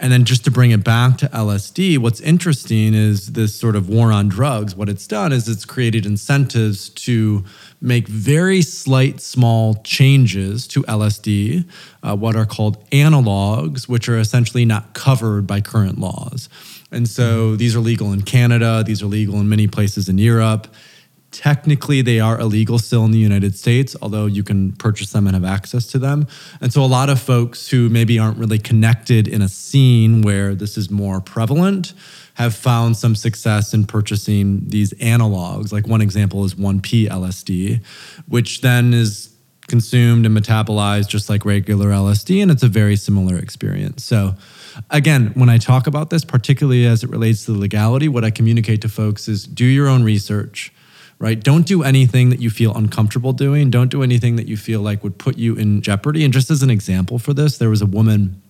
And 0.01 0.13
then 0.13 0.25
just 0.25 0.45
to 0.45 0.51
bring 0.51 0.71
it 0.71 0.85
back 0.85 1.19
to 1.19 1.27
LSD, 1.29 1.99
what's 1.99 2.21
interesting 2.21 2.95
is 2.95 3.33
this 3.33 3.59
sort 3.59 3.75
of 3.75 3.89
war 3.89 4.13
on 4.13 4.29
drugs. 4.29 4.77
What 4.77 4.89
it's 4.89 5.09
done 5.09 5.33
is 5.33 5.49
it's 5.49 5.65
created 5.65 6.07
incentives 6.07 6.89
to 6.91 7.45
make 7.81 8.07
very 8.07 8.63
slight, 8.63 9.21
small 9.21 9.75
changes 9.83 10.69
to 10.69 10.83
LSD, 10.85 11.65
uh, 12.05 12.15
what 12.15 12.37
are 12.37 12.47
called 12.47 12.89
analogs, 12.91 13.89
which 13.89 14.09
are 14.09 14.19
essentially 14.19 14.65
not 14.65 14.95
covered 14.95 15.49
by 15.49 15.61
current 15.61 15.99
laws. 15.99 16.49
And 16.93 17.09
so 17.09 17.57
these 17.57 17.75
are 17.75 17.81
legal 17.81 18.13
in 18.13 18.23
Canada, 18.23 18.85
these 18.87 19.03
are 19.03 19.07
legal 19.07 19.41
in 19.41 19.49
many 19.49 19.67
places 19.67 20.09
in 20.09 20.17
Europe. 20.17 20.69
Technically, 21.31 22.01
they 22.01 22.21
are 22.21 22.41
illegal 22.41 22.79
still 22.79 23.05
in 23.05 23.11
the 23.11 23.19
United 23.19 23.55
States, 23.55 23.95
although 24.01 24.25
you 24.25 24.43
can 24.43 24.73
purchase 24.73 25.13
them 25.13 25.27
and 25.27 25.35
have 25.35 25.45
access 25.45 25.87
to 25.89 25.99
them. 25.99 26.27
And 26.63 26.73
so, 26.73 26.83
a 26.83 26.87
lot 26.87 27.11
of 27.11 27.21
folks 27.21 27.69
who 27.69 27.91
maybe 27.91 28.19
aren't 28.19 28.39
really 28.39 28.59
connected 28.59 29.29
in 29.29 29.43
a 29.43 29.49
scene 29.49 30.23
where 30.23 30.55
this 30.55 30.79
is 30.79 30.91
more 30.91 31.21
prevalent 31.21 31.93
have 32.35 32.55
found 32.55 32.97
some 32.97 33.15
success 33.15 33.75
in 33.75 33.85
purchasing 33.85 34.63
these 34.69 34.95
analogs. 34.95 35.71
Like, 35.71 35.87
one 35.87 36.01
example 36.01 36.45
is 36.45 36.55
1P 36.55 37.09
LSD, 37.09 37.85
which 38.27 38.63
then 38.63 38.95
is 38.95 39.35
consumed 39.67 40.25
and 40.25 40.35
metabolized 40.35 41.09
just 41.09 41.29
like 41.29 41.45
regular 41.45 41.91
LSD, 41.91 42.41
and 42.41 42.51
it's 42.51 42.63
a 42.63 42.69
very 42.69 42.97
similar 42.97 43.37
experience. 43.37 44.03
So, 44.03 44.35
again, 44.89 45.33
when 45.35 45.51
I 45.51 45.59
talk 45.59 45.87
about 45.87 46.09
this, 46.09 46.25
particularly 46.25 46.87
as 46.87 47.05
it 47.05 47.11
relates 47.11 47.45
to 47.45 47.53
the 47.53 47.59
legality, 47.59 48.09
what 48.09 48.25
I 48.25 48.31
communicate 48.31 48.81
to 48.81 48.89
folks 48.89 49.29
is 49.29 49.47
do 49.47 49.67
your 49.67 49.89
own 49.89 50.03
research 50.03 50.73
right? 51.19 51.43
Don't 51.43 51.67
do 51.67 51.83
anything 51.83 52.31
that 52.31 52.41
you 52.41 52.51
feel 52.51 52.75
uncomfortable 52.75 53.33
doing. 53.33 53.71
Don't 53.71 53.91
do 53.91 54.03
anything 54.03 54.37
that 54.37 54.47
you 54.47 54.57
feel 54.57 54.81
like 54.81 55.03
would 55.03 55.19
put 55.19 55.37
you 55.37 55.57
in 55.57 55.83
jeopardy. 55.83 56.25
And 56.25 56.33
just 56.33 56.51
as 56.51 56.63
an 56.63 56.71
example 56.71 57.19
for 57.19 57.35
this, 57.35 57.59
there 57.59 57.71
was 57.71 57.83
a 57.83 57.87
woman 57.87 58.41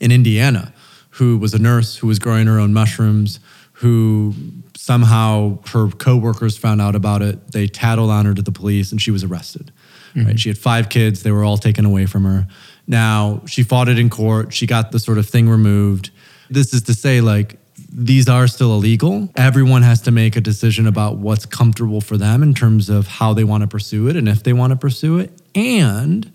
in 0.00 0.12
Indiana 0.12 0.72
who 1.10 1.38
was 1.38 1.54
a 1.54 1.58
nurse 1.58 1.96
who 1.96 2.06
was 2.06 2.18
growing 2.18 2.46
her 2.46 2.58
own 2.58 2.72
mushrooms, 2.72 3.40
who 3.74 4.34
somehow 4.76 5.58
her 5.68 5.88
coworkers 5.88 6.56
found 6.56 6.80
out 6.80 6.94
about 6.94 7.22
it. 7.22 7.52
They 7.52 7.66
tattled 7.66 8.10
on 8.10 8.26
her 8.26 8.34
to 8.34 8.42
the 8.42 8.52
police 8.52 8.92
and 8.92 9.00
she 9.00 9.10
was 9.10 9.24
arrested. 9.24 9.72
Mm-hmm. 10.14 10.26
Right? 10.26 10.40
She 10.40 10.48
had 10.48 10.58
five 10.58 10.88
kids, 10.88 11.22
they 11.22 11.30
were 11.30 11.44
all 11.44 11.56
taken 11.56 11.84
away 11.84 12.06
from 12.06 12.24
her. 12.24 12.46
Now, 12.86 13.42
she 13.46 13.62
fought 13.62 13.88
it 13.88 13.98
in 13.98 14.10
court, 14.10 14.52
she 14.52 14.66
got 14.66 14.92
the 14.92 14.98
sort 14.98 15.18
of 15.18 15.26
thing 15.26 15.48
removed. 15.48 16.10
This 16.50 16.74
is 16.74 16.82
to 16.82 16.94
say, 16.94 17.20
like, 17.20 17.58
these 17.94 18.28
are 18.28 18.48
still 18.48 18.72
illegal. 18.72 19.28
Everyone 19.36 19.82
has 19.82 20.00
to 20.02 20.10
make 20.10 20.34
a 20.34 20.40
decision 20.40 20.88
about 20.88 21.18
what's 21.18 21.46
comfortable 21.46 22.00
for 22.00 22.16
them 22.16 22.42
in 22.42 22.52
terms 22.52 22.90
of 22.90 23.06
how 23.06 23.32
they 23.32 23.44
want 23.44 23.62
to 23.62 23.68
pursue 23.68 24.08
it 24.08 24.16
and 24.16 24.28
if 24.28 24.42
they 24.42 24.52
want 24.52 24.72
to 24.72 24.76
pursue 24.76 25.20
it. 25.20 25.30
And 25.54 26.32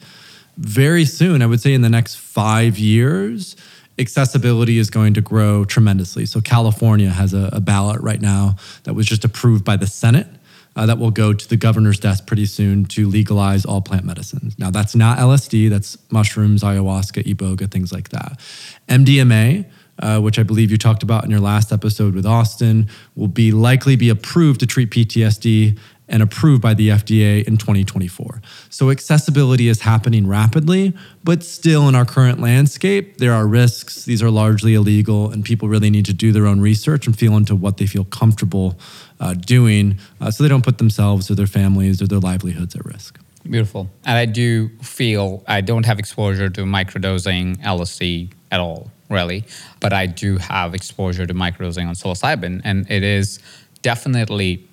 very 0.57 1.03
soon, 1.03 1.41
I 1.41 1.47
would 1.47 1.59
say 1.59 1.73
in 1.73 1.81
the 1.81 1.89
next 1.89 2.15
five 2.15 2.79
years, 2.79 3.57
accessibility 3.97 4.77
is 4.77 4.89
going 4.89 5.13
to 5.15 5.21
grow 5.21 5.65
tremendously. 5.65 6.25
So, 6.25 6.39
California 6.39 7.09
has 7.09 7.33
a, 7.33 7.49
a 7.51 7.59
ballot 7.59 8.01
right 8.01 8.21
now 8.21 8.55
that 8.83 8.93
was 8.93 9.05
just 9.05 9.25
approved 9.25 9.65
by 9.65 9.75
the 9.75 9.87
Senate. 9.87 10.27
Uh, 10.75 10.85
that 10.85 10.97
will 10.97 11.11
go 11.11 11.33
to 11.33 11.49
the 11.49 11.57
governor's 11.57 11.99
desk 11.99 12.25
pretty 12.25 12.45
soon 12.45 12.85
to 12.85 13.09
legalize 13.09 13.65
all 13.65 13.81
plant 13.81 14.05
medicines. 14.05 14.57
Now, 14.57 14.71
that's 14.71 14.95
not 14.95 15.17
LSD, 15.17 15.69
that's 15.69 15.97
mushrooms, 16.09 16.63
ayahuasca, 16.63 17.23
iboga, 17.23 17.69
things 17.69 17.91
like 17.91 18.09
that. 18.09 18.39
MDMA, 18.87 19.65
uh, 19.99 20.19
which 20.19 20.39
I 20.39 20.43
believe 20.43 20.71
you 20.71 20.77
talked 20.77 21.03
about 21.03 21.23
in 21.23 21.31
your 21.31 21.39
last 21.39 21.71
episode 21.71 22.15
with 22.15 22.25
Austin, 22.25 22.89
will 23.15 23.27
be 23.27 23.51
likely 23.51 23.95
be 23.95 24.09
approved 24.09 24.59
to 24.61 24.65
treat 24.65 24.91
PTSD 24.91 25.77
and 26.09 26.23
approved 26.23 26.61
by 26.61 26.73
the 26.73 26.89
FDA 26.89 27.43
in 27.43 27.57
2024. 27.57 28.41
So 28.69 28.89
accessibility 28.89 29.67
is 29.67 29.81
happening 29.81 30.27
rapidly, 30.27 30.93
but 31.23 31.43
still 31.43 31.87
in 31.87 31.95
our 31.95 32.05
current 32.05 32.41
landscape, 32.41 33.17
there 33.17 33.33
are 33.33 33.47
risks. 33.47 34.05
These 34.05 34.23
are 34.23 34.31
largely 34.31 34.73
illegal, 34.73 35.29
and 35.31 35.45
people 35.45 35.69
really 35.69 35.89
need 35.89 36.05
to 36.05 36.13
do 36.13 36.31
their 36.31 36.47
own 36.47 36.59
research 36.59 37.05
and 37.05 37.17
feel 37.17 37.37
into 37.37 37.55
what 37.55 37.77
they 37.77 37.85
feel 37.85 38.05
comfortable 38.05 38.79
uh, 39.19 39.35
doing 39.35 39.99
uh, 40.19 40.31
so 40.31 40.43
they 40.43 40.49
don't 40.49 40.63
put 40.63 40.79
themselves 40.79 41.29
or 41.29 41.35
their 41.35 41.47
families 41.47 42.01
or 42.01 42.07
their 42.07 42.19
livelihoods 42.19 42.75
at 42.75 42.83
risk. 42.85 43.19
Beautiful. 43.43 43.89
And 44.05 44.17
I 44.17 44.25
do 44.25 44.69
feel 44.81 45.43
I 45.47 45.61
don't 45.61 45.85
have 45.85 45.99
exposure 45.99 46.49
to 46.49 46.61
microdosing 46.61 47.57
LSD 47.61 48.31
at 48.51 48.59
all, 48.59 48.91
really, 49.09 49.45
but 49.79 49.93
I 49.93 50.05
do 50.05 50.37
have 50.37 50.73
exposure 50.73 51.25
to 51.25 51.33
microdosing 51.33 51.87
on 51.87 51.95
psilocybin, 51.95 52.61
and 52.63 52.89
it 52.89 53.03
is 53.03 53.39
definitely 53.81 54.67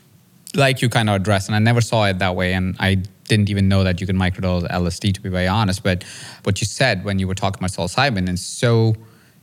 like 0.55 0.83
you 0.83 0.89
kind 0.89 1.09
of 1.09 1.17
addressed, 1.17 1.49
and 1.49 1.57
I 1.57 1.59
never 1.59 1.81
saw 1.81 2.07
it 2.07 2.19
that 2.19 2.35
way, 2.35 2.55
and 2.55 2.77
I 2.79 3.03
didn't 3.29 3.51
even 3.51 3.69
know 3.69 3.85
that 3.85 4.01
you 4.01 4.07
can 4.07 4.17
microdose 4.17 4.71
LSD 4.71 5.15
to 5.15 5.21
be 5.21 5.29
very 5.29 5.49
honest. 5.49 5.83
But 5.83 6.05
what 6.45 6.61
you 6.61 6.67
said 6.67 7.05
when 7.05 7.19
you 7.19 7.27
were 7.27 7.35
talking 7.35 7.59
about 7.59 7.71
psilocybin 7.71 8.29
is 8.29 8.45
so 8.45 8.95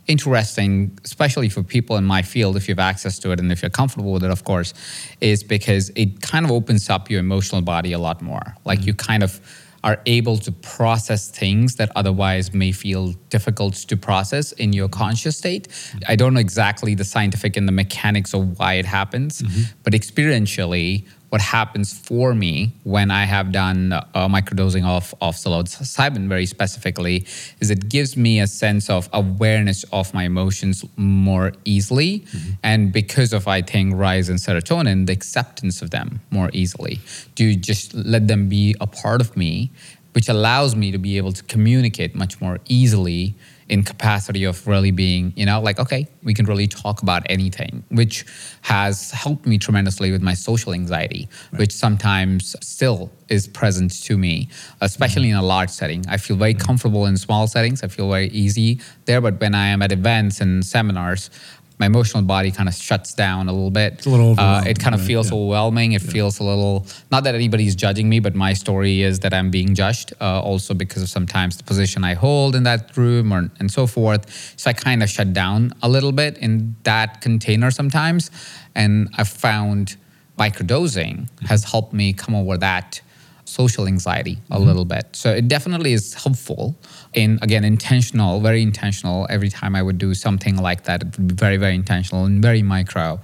interesting, 0.07 0.98
especially 1.03 1.50
for 1.50 1.63
people 1.63 1.98
in 1.98 2.03
my 2.03 2.22
field, 2.22 2.55
if 2.55 2.67
you 2.67 2.74
have 2.74 2.79
access 2.79 3.19
to 3.19 3.31
it 3.31 3.39
and 3.39 3.51
if 3.51 3.62
you're 3.62 3.69
comfortable 3.69 4.13
with 4.13 4.24
it, 4.24 4.31
of 4.31 4.43
course, 4.43 4.74
is 5.22 5.43
because 5.43 5.91
it 5.95 6.22
kind 6.22 6.45
of 6.45 6.51
opens 6.51 6.89
up 6.89 7.10
your 7.10 7.19
emotional 7.19 7.62
body 7.62 7.93
a 7.93 8.00
lot 8.00 8.22
more. 8.22 8.55
Like 8.65 8.79
mm-hmm. 8.79 8.88
you 8.88 8.93
kind 8.93 9.24
of 9.24 9.39
are 9.83 10.00
able 10.05 10.38
to 10.38 10.51
process 10.51 11.29
things 11.29 11.75
that 11.75 11.91
otherwise 11.95 12.53
may 12.53 12.72
feel 12.72 13.12
difficult 13.29 13.74
to 13.74 13.98
process 13.98 14.53
in 14.53 14.72
your 14.72 14.88
conscious 14.88 15.38
state. 15.38 15.67
Mm-hmm. 15.67 16.00
I 16.07 16.15
don't 16.15 16.33
know 16.33 16.39
exactly 16.39 16.95
the 16.95 17.03
scientific 17.03 17.57
and 17.57 17.67
the 17.67 17.74
mechanics 17.74 18.33
of 18.33 18.57
why 18.57 18.75
it 18.75 18.86
happens, 18.86 19.41
mm-hmm. 19.41 19.63
but 19.83 19.93
experientially, 19.93 21.05
what 21.34 21.42
happens 21.42 21.98
for 21.98 22.36
me 22.36 22.72
when 22.84 23.10
I 23.10 23.24
have 23.24 23.52
done 23.52 23.92
uh, 23.92 24.28
microdosing 24.28 24.86
of, 24.86 25.16
of 25.20 25.34
psilocybin 25.34 26.28
very 26.28 26.46
specifically 26.46 27.25
is 27.60 27.72
it 27.72 27.90
gives 27.90 28.16
me 28.16 28.40
a 28.40 28.46
sense 28.46 28.88
of 28.88 29.10
awareness 29.12 29.84
of 29.86 30.13
my 30.13 30.25
emotions 30.25 30.86
more 30.96 31.54
easily. 31.66 32.20
Mm-hmm. 32.20 32.52
And 32.62 32.94
because 32.94 33.34
of, 33.34 33.48
I 33.48 33.63
think, 33.63 33.96
rise 33.96 34.30
in 34.30 34.36
serotonin, 34.36 35.08
the 35.08 35.13
acceptance 35.13 35.82
of 35.82 35.90
them 35.90 36.20
more 36.30 36.52
easily. 36.54 37.00
To 37.38 37.56
just 37.56 37.96
let 37.96 38.28
them 38.28 38.48
be 38.48 38.76
a 38.80 38.86
part 38.86 39.19
of 39.19 39.36
me, 39.36 39.72
which 40.12 40.30
allows 40.30 40.76
me 40.76 40.91
to 40.91 41.00
be 41.00 41.17
able 41.17 41.32
to 41.32 41.43
communicate 41.46 42.13
much 42.13 42.39
more 42.41 42.60
easily 42.69 43.34
in 43.73 43.81
capacity 43.81 44.43
of 44.43 44.67
really 44.67 44.91
being, 44.91 45.33
you 45.36 45.47
know, 45.47 45.59
like, 45.59 45.79
okay, 45.79 46.07
we 46.21 46.31
can 46.31 46.45
really 46.45 46.67
talk 46.67 47.01
about 47.01 47.23
anything, 47.27 47.83
which 47.89 48.23
has 48.62 49.09
helped 49.09 49.47
me 49.47 49.57
tremendously 49.57 50.12
with 50.12 50.21
my 50.21 50.36
social 50.36 50.73
anxiety, 50.73 51.27
right. 51.51 51.59
which 51.62 51.71
sometimes 51.71 52.55
still 52.62 53.12
is 53.29 53.47
present 53.47 53.91
to 54.03 54.15
me, 54.15 54.47
especially 54.81 55.29
mm-hmm. 55.29 55.39
in 55.39 55.43
a 55.43 55.53
large 55.55 55.71
setting. 55.71 56.05
I 56.07 56.17
feel 56.17 56.38
very 56.38 56.53
mm-hmm. 56.53 56.67
comfortable 56.67 57.07
in 57.07 57.17
small 57.17 57.47
settings. 57.47 57.83
I 57.83 57.88
feel 57.88 58.12
very 58.12 58.27
easy 58.27 58.79
there. 59.05 59.21
But 59.21 59.41
when 59.41 59.55
I 59.55 59.65
am 59.69 59.81
at 59.81 59.91
events 59.91 60.39
and 60.39 60.63
seminars, 60.63 61.31
my 61.79 61.88
emotional 61.88 62.23
body 62.23 62.51
kind 62.51 62.69
of 62.69 62.75
shuts 62.75 63.13
down 63.13 63.49
a 63.49 63.53
little 63.53 63.71
bit. 63.71 63.93
It's 63.93 64.05
a 64.05 64.09
little 64.09 64.39
uh, 64.39 64.63
it 64.65 64.79
kind 64.79 64.93
of 64.93 65.01
right? 65.01 65.07
feels 65.07 65.29
yeah. 65.29 65.38
overwhelming. 65.38 65.93
It 65.93 66.03
yeah. 66.03 66.12
feels 66.12 66.39
a 66.39 66.43
little, 66.43 66.86
not 67.12 67.23
that 67.23 67.36
anybody's 67.36 67.75
judging 67.75 68.09
me, 68.09 68.19
but 68.19 68.36
my 68.36 68.53
story 68.53 69.01
is 69.01 69.19
that 69.19 69.33
I'm 69.33 69.49
being 69.49 69.75
judged 69.75 70.13
uh, 70.21 70.41
also 70.41 70.73
because 70.73 71.01
of 71.01 71.09
sometimes 71.09 71.57
the 71.57 71.63
position 71.63 72.03
I 72.03 72.13
hold 72.13 72.55
in 72.55 72.63
that 72.63 72.95
room 72.95 73.33
or, 73.33 73.49
and 73.59 73.71
so 73.71 73.88
forth. 73.88 74.53
So 74.57 74.69
I 74.69 74.73
kind 74.73 75.03
of 75.03 75.09
shut 75.09 75.33
down 75.33 75.73
a 75.81 75.89
little 75.89 76.12
bit 76.12 76.38
in 76.38 76.75
that 76.83 77.21
container 77.21 77.71
sometimes. 77.71 78.31
And 78.75 79.09
I've 79.17 79.29
found 79.29 79.97
microdosing 80.38 81.27
has 81.47 81.63
helped 81.63 81.93
me 81.93 82.13
come 82.13 82.36
over 82.36 82.57
that 82.57 83.01
social 83.45 83.88
anxiety 83.88 84.38
a 84.49 84.56
mm-hmm. 84.56 84.65
little 84.65 84.86
bit. 84.86 85.08
So 85.13 85.32
it 85.32 85.47
definitely 85.47 85.93
is 85.93 86.13
helpful 86.13 86.75
in 87.13 87.39
again 87.41 87.63
intentional, 87.63 88.39
very 88.39 88.62
intentional. 88.62 89.27
Every 89.29 89.49
time 89.49 89.75
I 89.75 89.82
would 89.82 89.97
do 89.97 90.13
something 90.13 90.58
like 90.58 90.84
that, 90.84 91.01
it 91.01 91.17
would 91.17 91.27
be 91.27 91.36
very, 91.36 91.58
very 91.58 91.75
intentional 91.75 92.25
and 92.25 92.41
very 92.41 92.62
micro, 92.62 93.19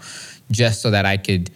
just 0.51 0.81
so 0.81 0.91
that 0.91 1.05
I 1.05 1.17
could 1.17 1.51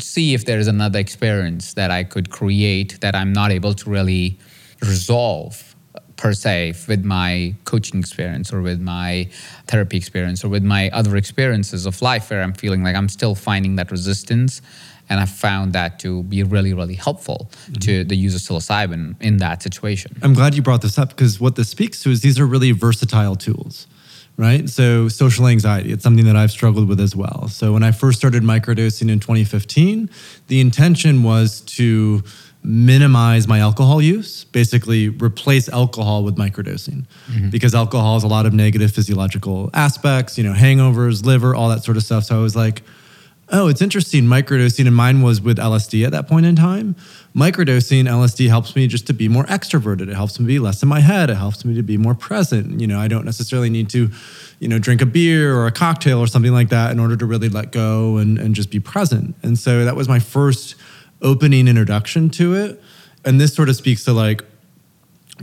see 0.00 0.34
if 0.34 0.44
there 0.44 0.58
is 0.58 0.66
another 0.66 0.98
experience 0.98 1.74
that 1.74 1.90
I 1.90 2.04
could 2.04 2.30
create 2.30 3.00
that 3.00 3.14
I'm 3.14 3.32
not 3.32 3.50
able 3.50 3.74
to 3.74 3.90
really 3.90 4.38
resolve 4.80 5.74
per 6.16 6.32
se 6.32 6.74
with 6.88 7.04
my 7.04 7.54
coaching 7.64 8.00
experience 8.00 8.52
or 8.52 8.62
with 8.62 8.80
my 8.80 9.28
therapy 9.66 9.96
experience 9.96 10.44
or 10.44 10.48
with 10.48 10.64
my 10.64 10.88
other 10.90 11.16
experiences 11.16 11.86
of 11.86 12.00
life 12.02 12.30
where 12.30 12.42
I'm 12.42 12.52
feeling 12.52 12.82
like 12.82 12.96
I'm 12.96 13.08
still 13.08 13.34
finding 13.34 13.76
that 13.76 13.90
resistance 13.90 14.62
and 15.08 15.20
I 15.20 15.26
found 15.26 15.72
that 15.74 15.98
to 16.00 16.22
be 16.22 16.42
really, 16.42 16.72
really 16.72 16.94
helpful 16.94 17.50
mm-hmm. 17.50 17.74
to 17.74 18.04
the 18.04 18.16
use 18.16 18.34
of 18.34 18.40
psilocybin 18.40 19.20
in 19.20 19.38
that 19.38 19.62
situation. 19.62 20.16
I'm 20.22 20.34
glad 20.34 20.54
you 20.54 20.62
brought 20.62 20.82
this 20.82 20.98
up 20.98 21.10
because 21.10 21.40
what 21.40 21.56
this 21.56 21.68
speaks 21.68 22.02
to 22.02 22.10
is 22.10 22.20
these 22.20 22.40
are 22.40 22.46
really 22.46 22.72
versatile 22.72 23.36
tools, 23.36 23.86
right? 24.36 24.68
So, 24.68 25.08
social 25.08 25.46
anxiety, 25.46 25.92
it's 25.92 26.02
something 26.02 26.24
that 26.24 26.36
I've 26.36 26.50
struggled 26.50 26.88
with 26.88 27.00
as 27.00 27.14
well. 27.14 27.48
So, 27.48 27.72
when 27.72 27.82
I 27.82 27.92
first 27.92 28.18
started 28.18 28.42
microdosing 28.42 29.10
in 29.10 29.20
2015, 29.20 30.08
the 30.48 30.60
intention 30.60 31.22
was 31.22 31.60
to 31.62 32.22
minimize 32.66 33.46
my 33.46 33.58
alcohol 33.60 34.00
use, 34.00 34.44
basically 34.44 35.10
replace 35.10 35.68
alcohol 35.68 36.24
with 36.24 36.36
microdosing 36.36 37.04
mm-hmm. 37.30 37.50
because 37.50 37.74
alcohol 37.74 38.14
has 38.14 38.24
a 38.24 38.26
lot 38.26 38.46
of 38.46 38.54
negative 38.54 38.90
physiological 38.90 39.68
aspects, 39.74 40.38
you 40.38 40.44
know, 40.44 40.54
hangovers, 40.54 41.26
liver, 41.26 41.54
all 41.54 41.68
that 41.68 41.84
sort 41.84 41.98
of 41.98 42.02
stuff. 42.02 42.24
So 42.24 42.38
I 42.38 42.40
was 42.40 42.56
like, 42.56 42.82
Oh, 43.50 43.68
it's 43.68 43.82
interesting. 43.82 44.24
Microdosing, 44.24 44.86
and 44.86 44.96
mine 44.96 45.20
was 45.20 45.40
with 45.40 45.58
LSD 45.58 46.04
at 46.04 46.12
that 46.12 46.26
point 46.26 46.46
in 46.46 46.56
time. 46.56 46.96
Microdosing 47.36 48.04
LSD 48.04 48.48
helps 48.48 48.74
me 48.74 48.86
just 48.86 49.06
to 49.08 49.12
be 49.12 49.28
more 49.28 49.44
extroverted. 49.44 50.08
It 50.08 50.14
helps 50.14 50.40
me 50.40 50.46
be 50.46 50.58
less 50.58 50.82
in 50.82 50.88
my 50.88 51.00
head. 51.00 51.28
It 51.28 51.34
helps 51.34 51.64
me 51.64 51.74
to 51.74 51.82
be 51.82 51.98
more 51.98 52.14
present. 52.14 52.80
You 52.80 52.86
know, 52.86 52.98
I 52.98 53.08
don't 53.08 53.24
necessarily 53.24 53.68
need 53.68 53.90
to, 53.90 54.10
you 54.60 54.68
know, 54.68 54.78
drink 54.78 55.02
a 55.02 55.06
beer 55.06 55.54
or 55.54 55.66
a 55.66 55.72
cocktail 55.72 56.20
or 56.20 56.26
something 56.26 56.52
like 56.52 56.70
that 56.70 56.90
in 56.90 56.98
order 56.98 57.16
to 57.16 57.26
really 57.26 57.50
let 57.50 57.70
go 57.70 58.16
and, 58.16 58.38
and 58.38 58.54
just 58.54 58.70
be 58.70 58.80
present. 58.80 59.34
And 59.42 59.58
so 59.58 59.84
that 59.84 59.94
was 59.94 60.08
my 60.08 60.20
first 60.20 60.74
opening 61.20 61.68
introduction 61.68 62.30
to 62.30 62.54
it. 62.54 62.82
And 63.26 63.40
this 63.40 63.54
sort 63.54 63.68
of 63.68 63.76
speaks 63.76 64.04
to 64.04 64.12
like 64.12 64.42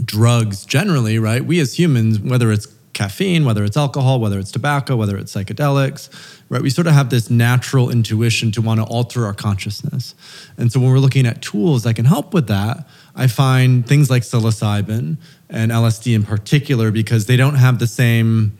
drugs 0.03 0.65
generally, 0.65 1.19
right? 1.19 1.43
We 1.45 1.59
as 1.59 1.77
humans, 1.77 2.19
whether 2.19 2.51
it's 2.51 2.67
caffeine, 2.93 3.45
whether 3.45 3.63
it's 3.63 3.77
alcohol, 3.77 4.19
whether 4.19 4.39
it's 4.39 4.51
tobacco, 4.51 4.95
whether 4.95 5.17
it's 5.17 5.33
psychedelics, 5.33 6.09
right? 6.51 6.61
We 6.61 6.69
sort 6.69 6.85
of 6.85 6.93
have 6.93 7.09
this 7.09 7.29
natural 7.29 7.89
intuition 7.89 8.51
to 8.51 8.61
want 8.61 8.81
to 8.81 8.85
alter 8.85 9.25
our 9.25 9.33
consciousness. 9.33 10.13
And 10.57 10.69
so 10.69 10.81
when 10.81 10.91
we're 10.91 10.99
looking 10.99 11.25
at 11.25 11.41
tools 11.41 11.83
that 11.83 11.95
can 11.95 12.03
help 12.03 12.33
with 12.33 12.47
that, 12.47 12.89
I 13.15 13.27
find 13.27 13.87
things 13.87 14.09
like 14.09 14.23
psilocybin 14.23 15.15
and 15.49 15.71
LSD 15.71 16.13
in 16.13 16.23
particular 16.23 16.91
because 16.91 17.25
they 17.25 17.37
don't 17.37 17.55
have 17.55 17.79
the 17.79 17.87
same 17.87 18.57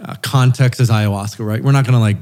uh, 0.00 0.16
context 0.22 0.80
as 0.80 0.90
ayahuasca, 0.90 1.46
right? 1.46 1.62
We're 1.62 1.70
not 1.70 1.84
going 1.84 1.94
to 1.94 2.00
like 2.00 2.16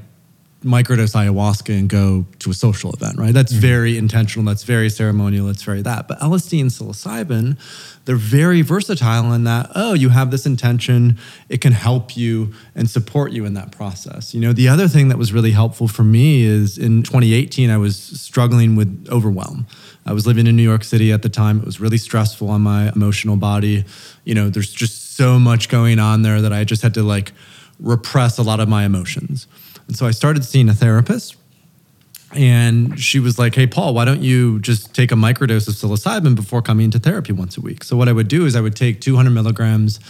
microdose 0.62 1.14
ayahuasca 1.14 1.76
and 1.76 1.88
go 1.88 2.24
to 2.38 2.50
a 2.50 2.54
social 2.54 2.92
event, 2.92 3.18
right? 3.18 3.34
That's 3.34 3.52
mm-hmm. 3.52 3.60
very 3.60 3.98
intentional. 3.98 4.44
That's 4.46 4.64
very 4.64 4.90
ceremonial. 4.90 5.46
That's 5.46 5.62
very 5.62 5.82
that. 5.82 6.08
But 6.08 6.20
LSD 6.20 6.60
and 6.60 6.70
psilocybin, 6.70 7.58
they're 8.04 8.16
very 8.16 8.62
versatile 8.62 9.32
in 9.32 9.44
that, 9.44 9.70
oh, 9.74 9.94
you 9.94 10.08
have 10.08 10.30
this 10.30 10.46
intention, 10.46 11.18
it 11.48 11.60
can 11.60 11.72
help 11.72 12.16
you 12.16 12.52
and 12.74 12.88
support 12.88 13.32
you 13.32 13.44
in 13.44 13.54
that 13.54 13.72
process. 13.72 14.34
You 14.34 14.40
know, 14.40 14.52
the 14.52 14.68
other 14.68 14.88
thing 14.88 15.08
that 15.08 15.18
was 15.18 15.32
really 15.32 15.52
helpful 15.52 15.88
for 15.88 16.04
me 16.04 16.42
is 16.42 16.78
in 16.78 17.02
2018, 17.02 17.70
I 17.70 17.76
was 17.76 17.96
struggling 17.96 18.76
with 18.76 19.06
overwhelm. 19.10 19.66
I 20.04 20.12
was 20.12 20.26
living 20.26 20.46
in 20.46 20.56
New 20.56 20.62
York 20.62 20.84
City 20.84 21.12
at 21.12 21.22
the 21.22 21.28
time. 21.28 21.58
It 21.58 21.64
was 21.64 21.80
really 21.80 21.98
stressful 21.98 22.48
on 22.48 22.60
my 22.60 22.90
emotional 22.92 23.36
body. 23.36 23.84
You 24.24 24.34
know, 24.34 24.48
there's 24.50 24.72
just 24.72 25.16
so 25.16 25.38
much 25.38 25.68
going 25.68 25.98
on 25.98 26.22
there 26.22 26.40
that 26.40 26.52
I 26.52 26.64
just 26.64 26.82
had 26.82 26.94
to 26.94 27.02
like 27.02 27.32
repress 27.78 28.38
a 28.38 28.42
lot 28.42 28.60
of 28.60 28.68
my 28.68 28.84
emotions. 28.84 29.46
And 29.86 29.96
so 29.96 30.06
I 30.06 30.10
started 30.10 30.44
seeing 30.44 30.68
a 30.68 30.74
therapist. 30.74 31.36
And 32.34 32.98
she 32.98 33.18
was 33.18 33.38
like, 33.38 33.54
Hey, 33.54 33.66
Paul, 33.66 33.92
why 33.92 34.06
don't 34.06 34.22
you 34.22 34.58
just 34.60 34.94
take 34.94 35.12
a 35.12 35.14
microdose 35.14 35.68
of 35.68 35.74
psilocybin 35.74 36.34
before 36.34 36.62
coming 36.62 36.86
into 36.86 36.98
therapy 36.98 37.32
once 37.32 37.58
a 37.58 37.60
week? 37.60 37.84
So, 37.84 37.94
what 37.94 38.08
I 38.08 38.12
would 38.12 38.28
do 38.28 38.46
is 38.46 38.56
I 38.56 38.62
would 38.62 38.74
take 38.74 39.02
200 39.02 39.30
milligrams 39.30 40.00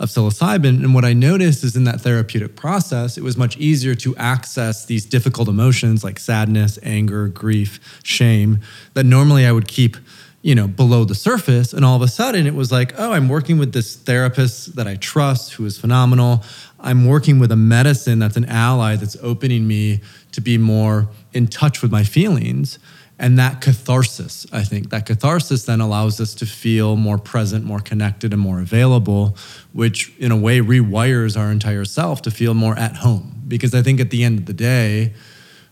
of 0.00 0.08
psilocybin. 0.08 0.82
And 0.82 0.94
what 0.94 1.04
I 1.04 1.12
noticed 1.12 1.62
is 1.62 1.76
in 1.76 1.84
that 1.84 2.00
therapeutic 2.00 2.56
process, 2.56 3.18
it 3.18 3.22
was 3.22 3.36
much 3.36 3.56
easier 3.58 3.94
to 3.96 4.16
access 4.16 4.86
these 4.86 5.04
difficult 5.04 5.46
emotions 5.46 6.02
like 6.02 6.18
sadness, 6.18 6.78
anger, 6.82 7.28
grief, 7.28 8.00
shame 8.02 8.60
that 8.94 9.04
normally 9.04 9.46
I 9.46 9.52
would 9.52 9.68
keep 9.68 9.98
you 10.42 10.54
know 10.54 10.66
below 10.66 11.04
the 11.04 11.14
surface 11.14 11.72
and 11.72 11.84
all 11.84 11.96
of 11.96 12.02
a 12.02 12.08
sudden 12.08 12.46
it 12.46 12.54
was 12.54 12.72
like 12.72 12.94
oh 12.98 13.12
i'm 13.12 13.28
working 13.28 13.58
with 13.58 13.72
this 13.72 13.94
therapist 13.96 14.74
that 14.76 14.86
i 14.86 14.96
trust 14.96 15.54
who 15.54 15.66
is 15.66 15.78
phenomenal. 15.78 16.42
I'm 16.82 17.06
working 17.06 17.38
with 17.38 17.52
a 17.52 17.56
medicine 17.56 18.18
that's 18.20 18.38
an 18.38 18.46
ally 18.46 18.96
that's 18.96 19.16
opening 19.22 19.68
me 19.68 20.00
to 20.32 20.40
be 20.40 20.56
more 20.56 21.08
in 21.34 21.46
touch 21.46 21.82
with 21.82 21.92
my 21.92 22.04
feelings. 22.04 22.78
And 23.18 23.38
that 23.38 23.60
catharsis 23.60 24.46
i 24.50 24.62
think 24.64 24.88
that 24.90 25.04
catharsis 25.04 25.66
then 25.66 25.80
allows 25.82 26.20
us 26.20 26.34
to 26.36 26.46
feel 26.46 26.96
more 26.96 27.18
present 27.18 27.66
more 27.66 27.80
connected 27.80 28.32
and 28.32 28.40
more 28.40 28.60
available 28.60 29.36
which 29.74 30.14
in 30.18 30.32
a 30.32 30.36
way 30.36 30.60
rewires 30.60 31.38
our 31.38 31.52
entire 31.52 31.84
self 31.84 32.22
to 32.22 32.30
feel 32.30 32.54
more 32.54 32.78
at 32.78 32.96
home. 32.96 33.42
Because 33.46 33.74
i 33.74 33.82
think 33.82 34.00
at 34.00 34.08
the 34.08 34.24
end 34.24 34.38
of 34.38 34.46
the 34.46 34.54
day 34.54 35.12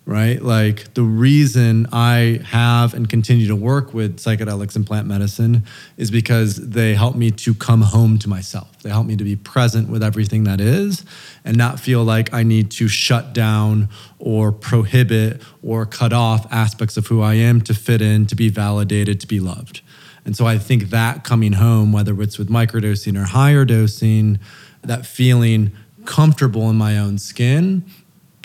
right? 0.09 0.41
Like 0.41 0.95
the 0.95 1.03
reason 1.03 1.87
I 1.93 2.41
have 2.47 2.95
and 2.95 3.07
continue 3.07 3.47
to 3.49 3.55
work 3.55 3.93
with 3.93 4.17
psychedelics 4.17 4.75
and 4.75 4.87
plant 4.87 5.07
medicine 5.07 5.65
is 5.99 6.11
because 6.11 6.57
they 6.57 6.95
help 6.95 7.15
me 7.15 7.31
to 7.33 7.53
come 7.53 7.83
home 7.83 8.19
to 8.21 8.29
myself. 8.29 8.83
They 8.83 8.89
help 8.89 9.07
me 9.07 9.17
to 9.17 9.25
be 9.25 9.37
present 9.37 9.91
with 9.91 10.03
everything 10.03 10.45
that 10.45 10.63
is 10.63 11.05
and 11.45 11.59
not 11.59 11.79
feel 11.79 12.05
like 12.05 12.33
I 12.33 12.43
need 12.43 12.71
to 12.71 12.89
shut 12.89 13.35
down 13.35 13.91
or 14.19 14.51
prohibit 14.51 15.43
or 15.63 15.85
cut 15.85 16.15
off 16.15 16.51
aspects 16.51 16.97
of 16.97 17.09
who 17.09 17.21
I 17.21 17.35
am 17.35 17.61
to 17.61 17.75
fit 17.75 18.01
in, 18.01 18.25
to 18.29 18.35
be 18.35 18.49
validated, 18.49 19.21
to 19.21 19.27
be 19.27 19.41
loved. 19.41 19.83
And 20.25 20.35
so 20.35 20.47
I 20.47 20.57
think 20.57 20.85
that 20.85 21.23
coming 21.23 21.53
home, 21.53 21.93
whether 21.93 22.19
it's 22.23 22.39
with 22.39 22.49
microdosing 22.49 23.23
or 23.23 23.27
higher 23.27 23.67
dosing, 23.67 24.39
that 24.81 25.05
feeling 25.05 25.73
comfortable 26.07 26.71
in 26.71 26.77
my 26.77 26.97
own 26.97 27.19
skin 27.19 27.85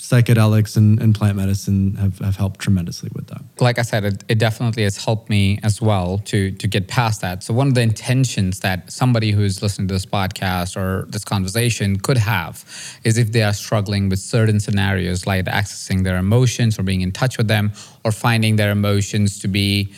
psychedelics 0.04 0.76
and, 0.76 1.02
and 1.02 1.16
plant 1.16 1.38
medicine 1.38 1.96
have, 1.96 2.20
have 2.20 2.36
helped 2.36 2.60
tremendously 2.60 3.10
with 3.16 3.26
that. 3.28 3.42
Like 3.62 3.80
I 3.80 3.84
said, 3.84 4.04
it, 4.04 4.24
it 4.28 4.38
definitely 4.38 4.84
has 4.84 4.98
helped 4.98 5.30
me 5.30 5.60
as 5.64 5.82
well 5.82 6.18
to 6.26 6.52
to 6.52 6.68
get 6.68 6.90
past 6.90 7.22
that. 7.22 7.42
So 7.42 7.54
one 7.54 7.70
of 7.70 7.74
the 7.74 7.82
intentions 7.82 8.60
that 8.60 8.92
somebody 8.92 9.32
who's 9.32 9.62
listening 9.62 9.88
to 9.88 9.94
this 9.94 10.06
podcast 10.06 10.76
or 10.76 11.06
this 11.08 11.24
conversation 11.24 11.96
could 11.98 12.18
have 12.18 12.66
is 13.06 13.18
if 13.18 13.32
they 13.32 13.44
are 13.44 13.54
struggling 13.54 14.10
with 14.10 14.20
certain 14.20 14.60
scenarios 14.60 15.26
like 15.26 15.46
accessing 15.46 16.04
their 16.04 16.18
emotions 16.18 16.78
or 16.78 16.84
being 16.84 17.02
in 17.02 17.14
touch 17.14 17.38
with 17.38 17.48
them 17.48 17.72
or 18.04 18.12
finding 18.12 18.58
their 18.58 18.72
emotions 18.72 19.40
to 19.40 19.48
be 19.48 19.94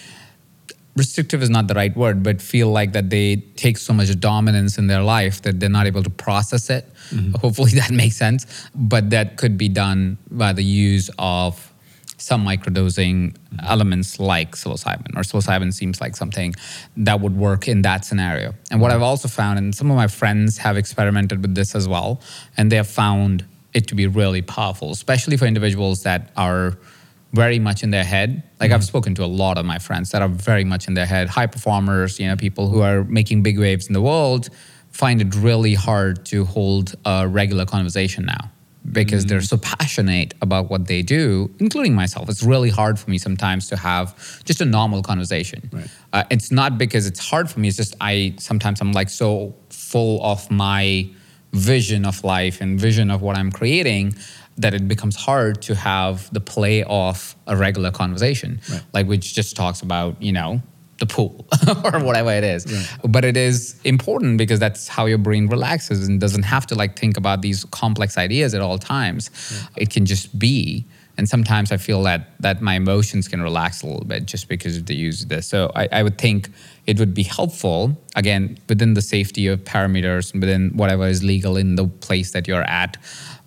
restrictive 0.96 1.44
is 1.44 1.50
not 1.50 1.68
the 1.68 1.74
right 1.74 1.96
word, 1.96 2.24
but 2.24 2.42
feel 2.42 2.70
like 2.70 2.94
that 2.94 3.10
they 3.10 3.38
take 3.58 3.78
so 3.78 3.94
much 3.94 4.18
dominance 4.20 4.78
in 4.78 4.88
their 4.88 5.02
life 5.02 5.42
that 5.42 5.60
they're 5.60 5.70
not 5.70 5.88
able 5.88 6.04
to 6.04 6.10
process 6.10 6.70
it. 6.70 6.90
Mm-hmm. 7.10 7.34
Hopefully 7.36 7.72
that 7.76 7.92
makes 7.92 8.16
sense. 8.16 8.70
But 8.74 9.10
that 9.10 9.38
could 9.38 9.58
be 9.58 9.70
done 9.70 10.18
by 10.32 10.54
the 10.54 10.64
use 10.64 11.10
of 11.20 11.72
some 12.18 12.46
microdosing 12.46 13.34
mm-hmm. 13.34 13.60
elements 13.64 14.20
like 14.20 14.56
psilocybin, 14.56 15.18
or 15.18 15.22
psilocybin 15.22 15.74
seems 15.74 16.00
like 16.00 16.16
something 16.16 16.56
that 16.96 17.20
would 17.20 17.36
work 17.36 17.68
in 17.68 17.82
that 17.82 18.06
scenario. 18.06 18.54
And 18.72 18.80
what 18.80 18.90
mm-hmm. 18.90 18.96
I've 18.96 19.04
also 19.04 19.28
found, 19.28 19.60
and 19.60 19.76
some 19.76 19.92
of 19.92 19.98
my 19.98 20.08
friends 20.08 20.58
have 20.60 20.78
experimented 20.78 21.42
with 21.42 21.56
this 21.56 21.76
as 21.76 21.88
well, 21.88 22.22
and 22.56 22.72
they 22.72 22.78
have 22.78 22.88
found 22.88 23.46
it 23.74 23.88
to 23.88 23.96
be 23.96 24.08
really 24.08 24.42
powerful, 24.42 24.92
especially 24.92 25.36
for 25.36 25.46
individuals 25.46 26.04
that 26.04 26.32
are 26.38 26.78
very 27.36 27.60
much 27.60 27.84
in 27.84 27.92
their 27.92 28.04
head. 28.04 28.44
Like 28.60 28.70
mm-hmm. 28.70 28.76
I've 28.76 28.84
spoken 28.84 29.14
to 29.16 29.24
a 29.24 29.32
lot 29.44 29.58
of 29.58 29.66
my 29.66 29.80
friends 29.80 30.12
that 30.12 30.22
are 30.22 30.28
very 30.28 30.64
much 30.64 30.88
in 30.88 30.94
their 30.94 31.06
head, 31.06 31.28
high 31.30 31.48
performers, 31.48 32.20
you 32.20 32.28
know, 32.28 32.36
people 32.36 32.70
who 32.70 32.82
are 32.82 33.04
making 33.04 33.44
big 33.44 33.60
waves 33.60 33.88
in 33.88 33.94
the 33.94 34.02
world 34.02 34.50
find 34.92 35.22
it 35.22 35.36
really 35.36 35.74
hard 35.74 36.26
to 36.26 36.46
hold 36.46 36.96
a 37.06 37.28
regular 37.28 37.66
conversation 37.66 38.26
now 38.26 38.50
because 38.92 39.26
mm-hmm. 39.26 39.30
they're 39.30 39.42
so 39.42 39.58
passionate 39.58 40.34
about 40.42 40.70
what 40.70 40.88
they 40.88 41.02
do, 41.02 41.54
including 41.60 41.94
myself. 41.94 42.30
It's 42.30 42.44
really 42.44 42.70
hard 42.70 42.98
for 42.98 43.10
me 43.10 43.18
sometimes 43.18 43.68
to 43.70 43.78
have 43.78 44.16
just 44.46 44.62
a 44.62 44.66
normal 44.66 45.02
conversation. 45.02 45.70
Right. 45.72 45.90
Uh, 46.14 46.24
it's 46.30 46.52
not 46.52 46.78
because 46.78 47.06
it's 47.08 47.20
hard 47.20 47.50
for 47.50 47.60
me. 47.60 47.68
It's 47.68 47.78
just 47.78 47.96
I 48.00 48.36
sometimes 48.38 48.80
I'm 48.82 48.94
like 48.94 49.10
so 49.10 49.56
full 49.70 50.24
of 50.24 50.50
my 50.50 51.10
vision 51.52 52.06
of 52.06 52.24
life 52.24 52.62
and 52.62 52.80
vision 52.80 53.10
of 53.10 53.22
what 53.22 53.38
I'm 53.38 53.52
creating 53.52 54.16
that 54.58 54.74
it 54.74 54.88
becomes 54.88 55.16
hard 55.16 55.62
to 55.64 55.76
have 55.76 56.34
the 56.34 56.40
play 56.40 56.84
of 56.84 57.36
a 57.48 57.58
regular 57.58 57.92
conversation, 57.92 58.62
right. 58.72 58.84
like 58.94 59.08
which 59.08 59.34
just 59.34 59.56
talks 59.56 59.82
about, 59.82 60.22
you 60.22 60.32
know, 60.32 60.62
the 61.00 61.06
pool 61.06 61.46
or 61.84 62.00
whatever 62.00 62.32
it 62.32 62.44
is. 62.44 62.66
Right. 62.72 63.12
But 63.12 63.26
it 63.26 63.36
is 63.36 63.80
important 63.84 64.38
because 64.38 64.60
that's 64.60 64.88
how 64.88 65.08
your 65.08 65.18
brain 65.18 65.48
relaxes 65.48 66.08
and 66.08 66.22
doesn't 66.22 66.44
have 66.44 66.66
to 66.68 66.76
like 66.76 66.98
think 66.98 67.18
about 67.18 67.42
these 67.42 67.66
complex 67.66 68.18
ideas 68.18 68.54
at 68.54 68.62
all 68.62 68.78
times. 68.78 69.30
It 69.76 69.90
can 69.90 70.06
just 70.06 70.38
be. 70.40 70.86
And 71.18 71.30
sometimes 71.30 71.72
I 71.72 71.78
feel 71.78 72.04
that 72.04 72.32
that 72.42 72.62
my 72.62 72.76
emotions 72.76 73.28
can 73.28 73.42
relax 73.42 73.82
a 73.82 73.88
little 73.88 74.06
bit 74.06 74.26
just 74.26 74.50
because 74.50 74.76
of 74.78 74.86
the 74.86 74.96
use 74.96 75.24
of 75.24 75.30
this. 75.30 75.48
So 75.48 75.72
I, 75.76 75.88
I 75.92 76.04
would 76.04 76.18
think 76.18 76.50
it 76.88 77.00
would 77.00 77.14
be 77.14 77.24
helpful, 77.24 77.98
again, 78.16 78.58
within 78.68 78.96
the 78.96 79.02
safety 79.02 79.48
of 79.48 79.64
parameters 79.64 80.34
and 80.34 80.42
within 80.42 80.72
whatever 80.76 81.08
is 81.08 81.24
legal 81.24 81.56
in 81.56 81.76
the 81.76 81.88
place 81.88 82.32
that 82.32 82.48
you're 82.50 82.64
at 82.64 82.98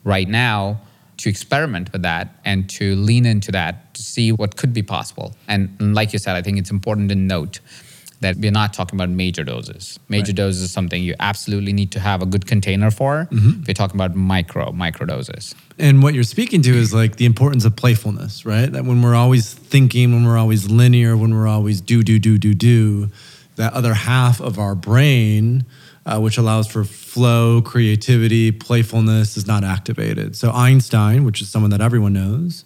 right 0.02 0.28
now, 0.28 0.80
to 1.18 1.28
experiment 1.28 1.92
with 1.92 2.02
that 2.02 2.36
and 2.44 2.68
to 2.70 2.94
lean 2.96 3.26
into 3.26 3.52
that 3.52 3.92
to 3.94 4.02
see 4.02 4.32
what 4.32 4.56
could 4.56 4.72
be 4.72 4.82
possible. 4.82 5.34
And, 5.48 5.76
and 5.80 5.94
like 5.94 6.12
you 6.12 6.18
said, 6.18 6.36
I 6.36 6.42
think 6.42 6.58
it's 6.58 6.70
important 6.70 7.08
to 7.10 7.14
note 7.14 7.60
that 8.20 8.36
we're 8.36 8.50
not 8.50 8.72
talking 8.72 8.98
about 8.98 9.10
major 9.10 9.44
doses. 9.44 9.98
Major 10.08 10.30
right. 10.30 10.36
doses 10.36 10.62
is 10.62 10.70
something 10.72 11.02
you 11.02 11.14
absolutely 11.20 11.72
need 11.72 11.92
to 11.92 12.00
have 12.00 12.20
a 12.20 12.26
good 12.26 12.46
container 12.46 12.90
for. 12.90 13.28
Mm-hmm. 13.30 13.62
You're 13.66 13.74
talking 13.74 13.96
about 13.96 14.16
micro, 14.16 14.72
micro 14.72 15.06
doses. 15.06 15.54
And 15.78 16.02
what 16.02 16.14
you're 16.14 16.24
speaking 16.24 16.62
to 16.62 16.74
is 16.74 16.92
like 16.92 17.16
the 17.16 17.26
importance 17.26 17.64
of 17.64 17.76
playfulness, 17.76 18.44
right? 18.44 18.70
That 18.70 18.84
when 18.84 19.02
we're 19.02 19.14
always 19.14 19.54
thinking, 19.54 20.12
when 20.12 20.24
we're 20.24 20.38
always 20.38 20.68
linear, 20.68 21.16
when 21.16 21.34
we're 21.34 21.46
always 21.46 21.80
do, 21.80 22.02
do, 22.02 22.18
do, 22.18 22.38
do, 22.38 22.54
do, 22.54 23.10
that 23.54 23.72
other 23.72 23.94
half 23.94 24.40
of 24.40 24.58
our 24.58 24.74
brain 24.74 25.64
uh, 26.08 26.18
which 26.18 26.38
allows 26.38 26.66
for 26.66 26.84
flow, 26.84 27.60
creativity, 27.60 28.50
playfulness, 28.50 29.36
is 29.36 29.46
not 29.46 29.62
activated. 29.62 30.34
So 30.34 30.50
Einstein, 30.50 31.24
which 31.24 31.42
is 31.42 31.50
someone 31.50 31.70
that 31.70 31.82
everyone 31.82 32.14
knows, 32.14 32.64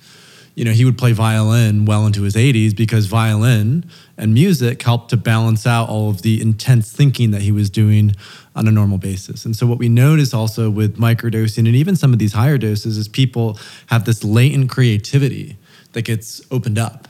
you 0.55 0.65
know, 0.65 0.71
he 0.71 0.85
would 0.85 0.97
play 0.97 1.13
violin 1.13 1.85
well 1.85 2.07
into 2.07 2.23
his 2.23 2.37
80s 2.37 2.77
because 2.77 3.07
violin 3.07 3.85
and 4.17 4.33
music 4.33 4.81
helped 4.83 5.11
to 5.11 5.17
balance 5.17 5.67
out 5.67 5.89
all 5.89 6.09
of 6.09 6.23
the 6.23 6.41
intense 6.41 6.93
thinking 6.93 7.33
that 7.33 7.43
he 7.43 7.51
was 7.51 7.69
doing 7.69 8.15
on 8.55 8.69
a 8.69 8.71
normal 8.71 8.99
basis. 8.99 9.45
And 9.45 9.57
so 9.57 9.67
what 9.67 9.79
we 9.79 9.89
notice 9.89 10.33
also 10.33 10.71
with 10.71 10.97
microdosing 10.97 11.67
and 11.67 11.75
even 11.75 11.97
some 11.97 12.13
of 12.13 12.21
these 12.21 12.35
higher 12.35 12.59
doses 12.59 12.97
is 12.97 13.09
people 13.09 13.59
have 13.87 14.05
this 14.05 14.23
latent 14.23 14.71
creativity 14.71 15.57
that 15.95 16.03
gets 16.03 16.43
opened 16.53 16.79
up 16.79 17.09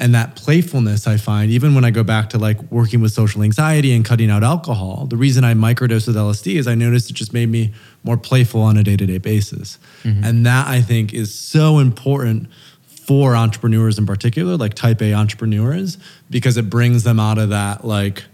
and 0.00 0.14
that 0.14 0.34
playfulness 0.34 1.06
I 1.06 1.18
find, 1.18 1.50
even 1.50 1.74
when 1.74 1.84
I 1.84 1.90
go 1.90 2.02
back 2.02 2.30
to 2.30 2.38
like 2.38 2.60
working 2.72 3.02
with 3.02 3.12
social 3.12 3.42
anxiety 3.42 3.92
and 3.94 4.02
cutting 4.02 4.30
out 4.30 4.42
alcohol, 4.42 5.06
the 5.06 5.16
reason 5.18 5.44
I 5.44 5.52
microdose 5.52 6.06
with 6.06 6.16
LSD 6.16 6.56
is 6.56 6.66
I 6.66 6.74
noticed 6.74 7.10
it 7.10 7.12
just 7.12 7.34
made 7.34 7.50
me 7.50 7.74
more 8.02 8.16
playful 8.16 8.62
on 8.62 8.78
a 8.78 8.82
day 8.82 8.96
to 8.96 9.04
day 9.04 9.18
basis. 9.18 9.78
Mm-hmm. 10.02 10.24
And 10.24 10.46
that 10.46 10.66
I 10.66 10.80
think 10.80 11.12
is 11.12 11.34
so 11.34 11.78
important 11.78 12.48
for 12.86 13.36
entrepreneurs 13.36 13.98
in 13.98 14.06
particular, 14.06 14.56
like 14.56 14.72
type 14.72 15.02
A 15.02 15.12
entrepreneurs, 15.12 15.98
because 16.30 16.56
it 16.56 16.70
brings 16.70 17.02
them 17.02 17.20
out 17.20 17.36
of 17.36 17.50
that 17.50 17.84
like 17.84 18.24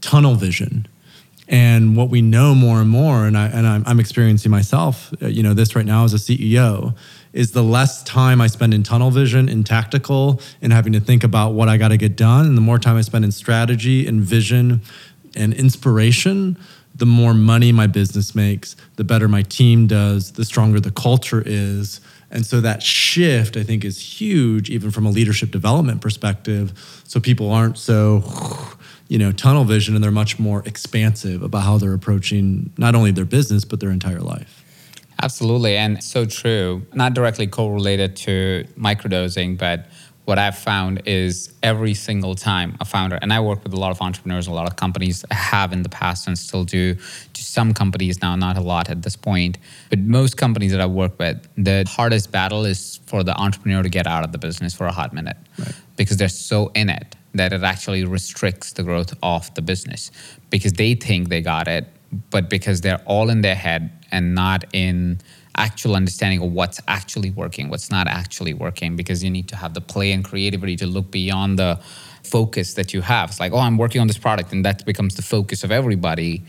tunnel 0.00 0.36
vision. 0.36 0.88
And 1.46 1.94
what 1.94 2.08
we 2.08 2.22
know 2.22 2.54
more 2.54 2.80
and 2.80 2.88
more, 2.88 3.26
and 3.26 3.36
I 3.36 3.46
and 3.48 3.66
I'm, 3.66 3.84
I'm 3.86 4.00
experiencing 4.00 4.50
myself, 4.50 5.12
uh, 5.22 5.26
you 5.26 5.42
know, 5.42 5.52
this 5.52 5.76
right 5.76 5.84
now 5.84 6.04
as 6.04 6.14
a 6.14 6.16
CEO, 6.16 6.96
is 7.34 7.50
the 7.50 7.62
less 7.62 8.02
time 8.04 8.40
I 8.40 8.46
spend 8.46 8.72
in 8.72 8.82
tunnel 8.82 9.10
vision, 9.10 9.48
in 9.48 9.62
tactical, 9.62 10.40
and 10.62 10.72
having 10.72 10.94
to 10.94 11.00
think 11.00 11.22
about 11.22 11.52
what 11.52 11.68
I 11.68 11.76
got 11.76 11.88
to 11.88 11.98
get 11.98 12.16
done, 12.16 12.46
and 12.46 12.56
the 12.56 12.62
more 12.62 12.78
time 12.78 12.96
I 12.96 13.02
spend 13.02 13.24
in 13.24 13.32
strategy 13.32 14.06
and 14.06 14.22
vision 14.22 14.80
and 15.36 15.52
inspiration, 15.52 16.56
the 16.94 17.06
more 17.06 17.34
money 17.34 17.72
my 17.72 17.88
business 17.88 18.34
makes, 18.34 18.76
the 18.96 19.04
better 19.04 19.28
my 19.28 19.42
team 19.42 19.86
does, 19.86 20.32
the 20.32 20.44
stronger 20.44 20.78
the 20.80 20.92
culture 20.92 21.42
is. 21.44 22.00
And 22.30 22.46
so 22.46 22.60
that 22.60 22.82
shift, 22.82 23.56
I 23.56 23.62
think, 23.62 23.84
is 23.84 24.00
huge, 24.00 24.70
even 24.70 24.90
from 24.90 25.06
a 25.06 25.10
leadership 25.10 25.50
development 25.50 26.00
perspective. 26.00 26.72
So 27.04 27.20
people 27.20 27.50
aren't 27.50 27.78
so, 27.78 28.24
you 29.14 29.18
know, 29.20 29.30
tunnel 29.30 29.62
vision 29.62 29.94
and 29.94 30.02
they're 30.02 30.10
much 30.10 30.40
more 30.40 30.64
expansive 30.66 31.40
about 31.40 31.62
how 31.62 31.78
they're 31.78 31.94
approaching 31.94 32.72
not 32.76 32.96
only 32.96 33.12
their 33.12 33.24
business, 33.24 33.64
but 33.64 33.78
their 33.78 33.92
entire 33.92 34.18
life. 34.18 34.64
Absolutely. 35.22 35.76
And 35.76 36.02
so 36.02 36.24
true. 36.26 36.84
Not 36.92 37.14
directly 37.14 37.46
correlated 37.46 38.16
to 38.16 38.66
microdosing, 38.76 39.56
but 39.56 39.86
what 40.24 40.40
I've 40.40 40.58
found 40.58 41.02
is 41.06 41.52
every 41.62 41.94
single 41.94 42.34
time 42.34 42.76
a 42.80 42.84
founder, 42.84 43.16
and 43.22 43.32
I 43.32 43.38
work 43.38 43.62
with 43.62 43.72
a 43.72 43.76
lot 43.76 43.92
of 43.92 44.02
entrepreneurs, 44.02 44.48
a 44.48 44.52
lot 44.52 44.66
of 44.66 44.74
companies 44.74 45.24
have 45.30 45.72
in 45.72 45.84
the 45.84 45.88
past 45.88 46.26
and 46.26 46.36
still 46.36 46.64
do, 46.64 46.96
to 46.96 47.42
some 47.44 47.72
companies 47.72 48.20
now, 48.20 48.34
not 48.34 48.56
a 48.56 48.62
lot 48.62 48.90
at 48.90 49.02
this 49.02 49.14
point, 49.14 49.58
but 49.90 50.00
most 50.00 50.36
companies 50.36 50.72
that 50.72 50.80
I 50.80 50.86
work 50.86 51.16
with, 51.20 51.46
the 51.56 51.84
hardest 51.88 52.32
battle 52.32 52.64
is 52.64 52.98
for 53.06 53.22
the 53.22 53.38
entrepreneur 53.38 53.84
to 53.84 53.88
get 53.88 54.08
out 54.08 54.24
of 54.24 54.32
the 54.32 54.38
business 54.38 54.74
for 54.74 54.86
a 54.86 54.92
hot 54.92 55.12
minute 55.12 55.36
right. 55.58 55.74
Because 55.96 56.16
they're 56.16 56.28
so 56.28 56.70
in 56.74 56.88
it 56.88 57.16
that 57.34 57.52
it 57.52 57.62
actually 57.62 58.04
restricts 58.04 58.72
the 58.72 58.82
growth 58.82 59.12
of 59.22 59.52
the 59.54 59.62
business 59.62 60.10
because 60.50 60.72
they 60.74 60.94
think 60.94 61.28
they 61.28 61.40
got 61.40 61.66
it, 61.66 61.86
but 62.30 62.48
because 62.48 62.80
they're 62.80 63.02
all 63.06 63.28
in 63.28 63.40
their 63.40 63.56
head 63.56 63.90
and 64.12 64.34
not 64.34 64.64
in 64.72 65.18
actual 65.56 65.94
understanding 65.94 66.42
of 66.42 66.52
what's 66.52 66.80
actually 66.88 67.30
working, 67.30 67.68
what's 67.68 67.90
not 67.90 68.06
actually 68.06 68.54
working, 68.54 68.96
because 68.96 69.22
you 69.22 69.30
need 69.30 69.48
to 69.48 69.56
have 69.56 69.74
the 69.74 69.80
play 69.80 70.12
and 70.12 70.24
creativity 70.24 70.76
to 70.76 70.86
look 70.86 71.10
beyond 71.10 71.58
the 71.58 71.80
focus 72.22 72.74
that 72.74 72.92
you 72.94 73.00
have. 73.00 73.30
It's 73.30 73.40
like, 73.40 73.52
oh, 73.52 73.58
I'm 73.58 73.76
working 73.76 74.00
on 74.00 74.06
this 74.06 74.18
product, 74.18 74.52
and 74.52 74.64
that 74.64 74.84
becomes 74.84 75.14
the 75.16 75.22
focus 75.22 75.64
of 75.64 75.70
everybody 75.70 76.44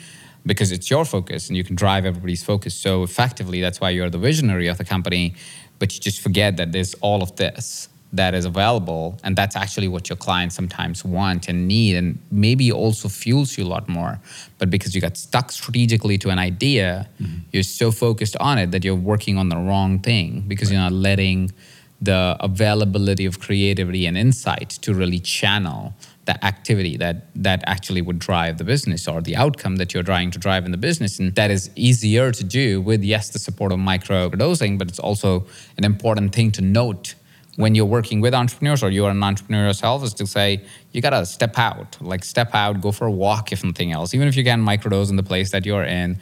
because 0.46 0.72
it's 0.72 0.90
your 0.90 1.06
focus 1.06 1.48
and 1.48 1.58
you 1.58 1.64
can 1.64 1.76
drive 1.76 2.06
everybody's 2.06 2.44
focus. 2.44 2.76
So 2.76 3.04
effectively, 3.04 3.62
that's 3.62 3.82
why 3.82 3.90
you're 3.90 4.12
the 4.12 4.20
visionary 4.20 4.68
of 4.68 4.78
the 4.78 4.86
company, 4.86 5.34
but 5.80 5.94
you 5.94 6.00
just 6.00 6.22
forget 6.22 6.58
that 6.58 6.72
there's 6.72 6.94
all 6.96 7.24
of 7.24 7.36
this 7.36 7.90
that 8.16 8.34
is 8.34 8.46
available 8.46 9.20
and 9.24 9.36
that's 9.36 9.56
actually 9.56 9.88
what 9.88 10.10
your 10.10 10.16
clients 10.16 10.56
sometimes 10.56 11.04
want 11.04 11.48
and 11.48 11.68
need 11.68 11.96
and 11.96 12.20
maybe 12.32 12.72
also 12.72 13.10
fuels 13.10 13.58
you 13.58 13.64
a 13.64 13.68
lot 13.68 13.88
more 13.88 14.20
but 14.58 14.70
because 14.70 14.96
you 14.96 15.02
got 15.02 15.18
stuck 15.18 15.52
strategically 15.52 16.18
to 16.18 16.30
an 16.30 16.40
idea 16.40 17.08
mm-hmm. 17.20 17.40
you're 17.52 17.64
so 17.64 17.92
focused 17.92 18.38
on 18.38 18.58
it 18.58 18.72
that 18.72 18.84
you're 18.84 18.96
working 18.96 19.38
on 19.38 19.50
the 19.50 19.58
wrong 19.58 20.00
thing 20.00 20.44
because 20.48 20.70
right. 20.70 20.74
you're 20.74 20.84
not 20.84 20.92
letting 20.92 21.52
the 22.02 22.36
availability 22.40 23.26
of 23.26 23.40
creativity 23.40 24.06
and 24.06 24.18
insight 24.18 24.70
to 24.70 24.94
really 24.94 25.20
channel 25.20 25.94
the 26.26 26.46
activity 26.46 26.98
that 26.98 27.28
that 27.36 27.64
actually 27.68 28.02
would 28.02 28.20
drive 28.20 28.58
the 28.58 28.64
business 28.64 29.08
or 29.08 29.22
the 29.22 29.36
outcome 29.36 29.78
that 29.78 29.94
you're 29.94 30.04
trying 30.04 30.32
to 30.32 30.40
drive 30.40 30.66
in 30.66 30.72
the 30.72 30.78
business 30.78 31.20
and 31.20 31.36
that 31.36 31.52
is 31.52 31.70
easier 31.76 32.32
to 32.32 32.44
do 32.44 32.82
with 32.82 33.04
yes 33.04 33.30
the 33.30 33.40
support 33.40 33.72
of 33.72 33.80
micro 33.80 34.30
dosing 34.30 34.78
but 34.78 34.88
it's 34.88 35.00
also 35.00 35.46
an 35.78 35.86
important 35.86 36.34
thing 36.34 36.52
to 36.52 36.62
note 36.62 37.16
when 37.58 37.76
you're 37.76 37.86
working 37.86 38.22
with 38.22 38.34
entrepreneurs 38.34 38.84
or 38.84 38.90
you're 38.90 39.10
an 39.10 39.24
entrepreneur 39.24 39.68
yourself 39.68 40.04
is 40.04 40.14
to 40.14 40.28
say 40.28 40.62
you 40.92 41.02
gotta 41.02 41.26
step 41.26 41.58
out 41.58 41.98
like 42.02 42.24
step 42.24 42.54
out 42.54 42.82
go 42.82 42.92
for 42.92 43.08
a 43.08 43.12
walk 43.12 43.52
if 43.52 43.64
nothing 43.64 43.92
else 43.92 44.14
even 44.14 44.28
if 44.28 44.36
you 44.36 44.44
can 44.44 44.64
microdose 44.64 45.10
in 45.10 45.16
the 45.16 45.24
place 45.24 45.52
that 45.52 45.66
you're 45.66 45.84
in 45.84 46.18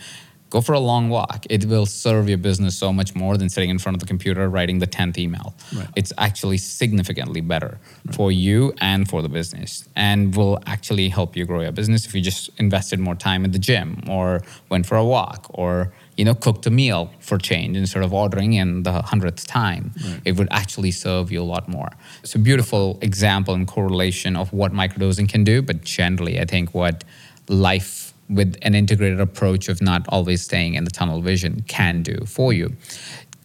go 0.49 0.61
for 0.61 0.73
a 0.73 0.79
long 0.79 1.09
walk 1.09 1.45
it 1.49 1.65
will 1.65 1.85
serve 1.85 2.29
your 2.29 2.37
business 2.37 2.77
so 2.77 2.93
much 2.93 3.15
more 3.15 3.37
than 3.37 3.49
sitting 3.49 3.71
in 3.71 3.79
front 3.79 3.95
of 3.95 3.99
the 3.99 4.05
computer 4.05 4.47
writing 4.49 4.77
the 4.77 4.85
10th 4.85 5.17
email 5.17 5.55
right. 5.75 5.87
it's 5.95 6.13
actually 6.19 6.57
significantly 6.57 7.41
better 7.41 7.79
right. 8.05 8.15
for 8.15 8.31
you 8.31 8.71
and 8.79 9.09
for 9.09 9.21
the 9.23 9.29
business 9.29 9.89
and 9.95 10.35
will 10.35 10.59
actually 10.67 11.09
help 11.09 11.35
you 11.35 11.45
grow 11.45 11.61
your 11.61 11.71
business 11.71 12.05
if 12.05 12.13
you 12.13 12.21
just 12.21 12.49
invested 12.59 12.99
more 12.99 13.15
time 13.15 13.43
in 13.43 13.51
the 13.51 13.59
gym 13.59 14.03
or 14.07 14.43
went 14.69 14.85
for 14.85 14.95
a 14.95 15.05
walk 15.05 15.47
or 15.49 15.91
you 16.17 16.26
know, 16.26 16.36
cooked 16.36 16.65
a 16.65 16.69
meal 16.69 17.12
for 17.19 17.38
change 17.38 17.76
instead 17.78 18.04
of 18.04 18.13
ordering 18.13 18.54
in 18.54 18.84
the 18.84 19.02
hundredth 19.02 19.47
time. 19.47 19.91
Right. 20.04 20.21
It 20.26 20.38
would 20.38 20.47
actually 20.52 20.91
serve 20.91 21.32
you 21.32 21.41
a 21.41 21.43
lot 21.43 21.67
more. 21.67 21.89
It's 22.21 22.36
a 22.36 22.39
beautiful 22.39 22.99
example 23.02 23.54
and 23.54 23.67
correlation 23.67 24.36
of 24.36 24.54
what 24.54 24.71
microdosing 24.73 25.28
can 25.28 25.43
do, 25.43 25.62
but 25.62 25.84
generally, 25.84 26.39
I 26.39 26.45
think 26.45 26.73
what 26.73 27.04
life 27.49 28.13
with 28.30 28.58
an 28.62 28.73
integrated 28.73 29.19
approach 29.19 29.67
of 29.69 29.82
not 29.82 30.06
always 30.10 30.41
staying 30.41 30.76
in 30.76 30.86
the 30.86 30.91
tunnel 30.91 31.21
vision 31.21 31.63
can 31.67 32.04
do 32.04 32.17
for 32.26 32.54
you. 32.54 32.73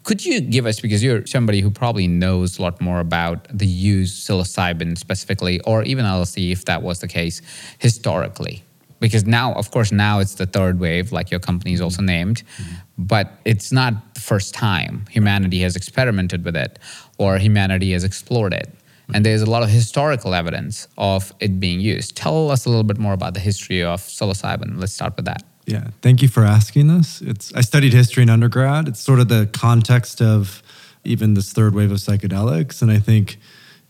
Could 0.05 0.25
you 0.25 0.41
give 0.41 0.65
us, 0.65 0.81
because 0.81 1.03
you're 1.03 1.27
somebody 1.27 1.61
who 1.61 1.71
probably 1.71 2.07
knows 2.07 2.59
a 2.59 2.63
lot 2.63 2.81
more 2.81 3.01
about 3.01 3.47
the 3.51 3.67
use 3.67 4.27
psilocybin 4.27 4.97
specifically, 4.97 5.61
or 5.63 5.83
even 5.83 6.07
LSD 6.07 6.51
if 6.51 6.65
that 6.65 6.83
was 6.83 7.01
the 7.01 7.09
case 7.09 7.43
historically? 7.79 8.65
Because 9.01 9.25
now 9.27 9.53
of 9.55 9.71
course 9.71 9.93
now 9.93 10.19
it's 10.19 10.35
the 10.35 10.47
third 10.47 10.79
wave 10.81 11.13
like 11.13 11.31
your 11.31 11.41
company 11.41 11.73
is 11.73 11.81
also 11.81 12.03
named 12.03 12.43
mm-hmm. 12.43 12.75
but 12.97 13.33
it's 13.45 13.71
not 13.73 14.15
the 14.15 14.21
first 14.21 14.55
time 14.55 15.05
humanity 15.11 15.61
has 15.61 15.77
experimented 15.77 16.45
with 16.45 16.57
it 16.57 16.79
or 17.19 17.39
humanity 17.39 17.93
has 17.93 18.05
explored 18.05 18.55
it. 18.55 18.69
And 19.15 19.25
there's 19.25 19.41
a 19.41 19.51
lot 19.51 19.63
of 19.63 19.71
historical 19.71 20.35
evidence 20.35 20.87
of 20.99 21.33
it 21.41 21.59
being 21.59 21.81
used. 21.81 22.15
Tell 22.15 22.51
us 22.51 22.67
a 22.67 22.69
little 22.69 22.85
bit 22.85 22.99
more 22.99 23.15
about 23.15 23.33
the 23.33 23.41
history 23.41 23.83
of 23.83 24.03
psilocybin. 24.03 24.79
Let's 24.79 24.93
start 24.93 25.17
with 25.17 25.25
that. 25.25 25.43
Yeah 25.67 25.89
thank 26.03 26.23
you 26.23 26.29
for 26.29 26.45
asking 26.45 26.89
this. 26.89 27.21
It's 27.23 27.53
i 27.55 27.63
studied 27.63 27.93
history 27.93 28.23
in 28.23 28.31
undergrad. 28.31 28.89
It's 28.89 29.01
sort 29.01 29.21
of 29.21 29.29
the 29.29 29.49
context 29.53 30.21
of 30.23 30.63
even 31.05 31.35
this 31.35 31.53
third 31.53 31.75
wave 31.75 31.91
of 31.91 31.99
psychedelics 31.99 32.83
and 32.83 32.91
i 32.91 32.99
think 32.99 33.39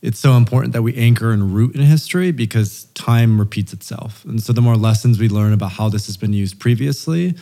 it's 0.01 0.19
so 0.19 0.35
important 0.35 0.73
that 0.75 0.83
we 0.83 0.95
anchor 0.97 1.33
and 1.33 1.55
root 1.55 1.75
in 1.75 1.83
history 1.83 2.31
because 2.31 2.85
time 2.95 3.39
repeats 3.39 3.73
itself. 3.73 4.25
And 4.25 4.41
so 4.41 4.53
the 4.53 4.63
more 4.63 4.77
lessons 4.77 5.19
we 5.19 5.29
learn 5.29 5.53
about 5.53 5.73
how 5.73 5.89
this 5.89 6.07
has 6.07 6.17
been 6.17 6.33
used 6.33 6.61
previously, 6.61 7.35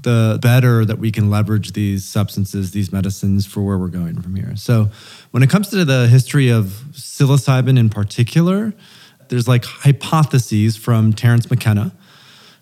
the 0.00 0.38
better 0.40 0.84
that 0.84 0.98
we 0.98 1.10
can 1.10 1.30
leverage 1.30 1.72
these 1.72 2.04
substances, 2.04 2.72
these 2.72 2.92
medicines 2.92 3.46
for 3.46 3.62
where 3.62 3.78
we're 3.78 3.88
going 3.88 4.20
from 4.20 4.34
here. 4.34 4.54
So 4.56 4.90
when 5.30 5.42
it 5.42 5.50
comes 5.50 5.68
to 5.70 5.84
the 5.84 6.06
history 6.08 6.48
of 6.48 6.84
psilocybin 6.92 7.78
in 7.78 7.88
particular, 7.88 8.74
there's 9.28 9.48
like 9.48 9.64
hypotheses 9.64 10.76
from 10.76 11.12
Terence 11.12 11.48
McKenna, 11.50 11.92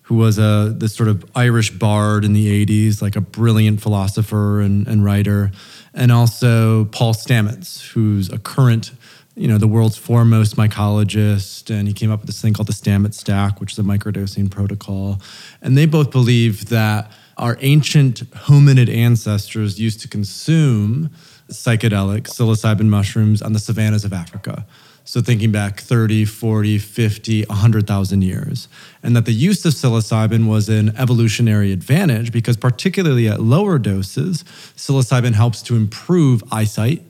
who 0.03 0.17
was 0.17 0.39
uh, 0.39 0.69
a 0.71 0.71
this 0.71 0.95
sort 0.95 1.09
of 1.09 1.25
Irish 1.35 1.71
bard 1.71 2.25
in 2.25 2.33
the 2.33 2.67
80s, 2.67 3.01
like 3.03 3.17
a 3.17 3.21
brilliant 3.21 3.81
philosopher 3.81 4.61
and, 4.61 4.87
and 4.87 5.05
writer, 5.05 5.51
and 5.95 6.13
also 6.13 6.85
Paul 6.87 7.15
Stamets, 7.15 7.91
who's 7.93 8.31
a 8.31 8.39
current 8.39 8.93
you 9.41 9.49
know, 9.49 9.57
the 9.57 9.67
world's 9.67 9.97
foremost 9.97 10.57
mycologist, 10.57 11.71
and 11.71 11.89
he 11.89 11.95
came 11.95 12.11
up 12.11 12.21
with 12.21 12.27
this 12.27 12.43
thing 12.43 12.53
called 12.53 12.69
the 12.69 12.75
Stamets 12.75 13.15
stack, 13.15 13.59
which 13.59 13.73
is 13.73 13.79
a 13.79 13.83
microdosing 13.83 14.51
protocol. 14.51 15.19
And 15.63 15.79
they 15.79 15.87
both 15.87 16.11
believe 16.11 16.69
that 16.69 17.11
our 17.39 17.57
ancient 17.61 18.31
hominid 18.33 18.95
ancestors 18.95 19.81
used 19.81 20.01
to 20.01 20.09
consume 20.09 21.09
psychedelic 21.49 22.25
psilocybin 22.25 22.89
mushrooms 22.89 23.41
on 23.41 23.55
the 23.55 23.59
savannas 23.59 24.05
of 24.05 24.13
Africa. 24.13 24.67
So 25.05 25.23
thinking 25.23 25.51
back 25.51 25.81
30, 25.81 26.27
40, 26.27 26.77
50, 26.77 27.45
100,000 27.45 28.23
years. 28.23 28.69
And 29.03 29.17
that 29.17 29.25
the 29.25 29.33
use 29.33 29.65
of 29.65 29.73
psilocybin 29.73 30.49
was 30.49 30.69
an 30.69 30.95
evolutionary 30.99 31.73
advantage 31.73 32.31
because 32.31 32.59
particularly 32.59 33.27
at 33.27 33.41
lower 33.41 33.79
doses, 33.79 34.45
psilocybin 34.77 35.33
helps 35.33 35.63
to 35.63 35.77
improve 35.77 36.45
eyesight, 36.53 37.03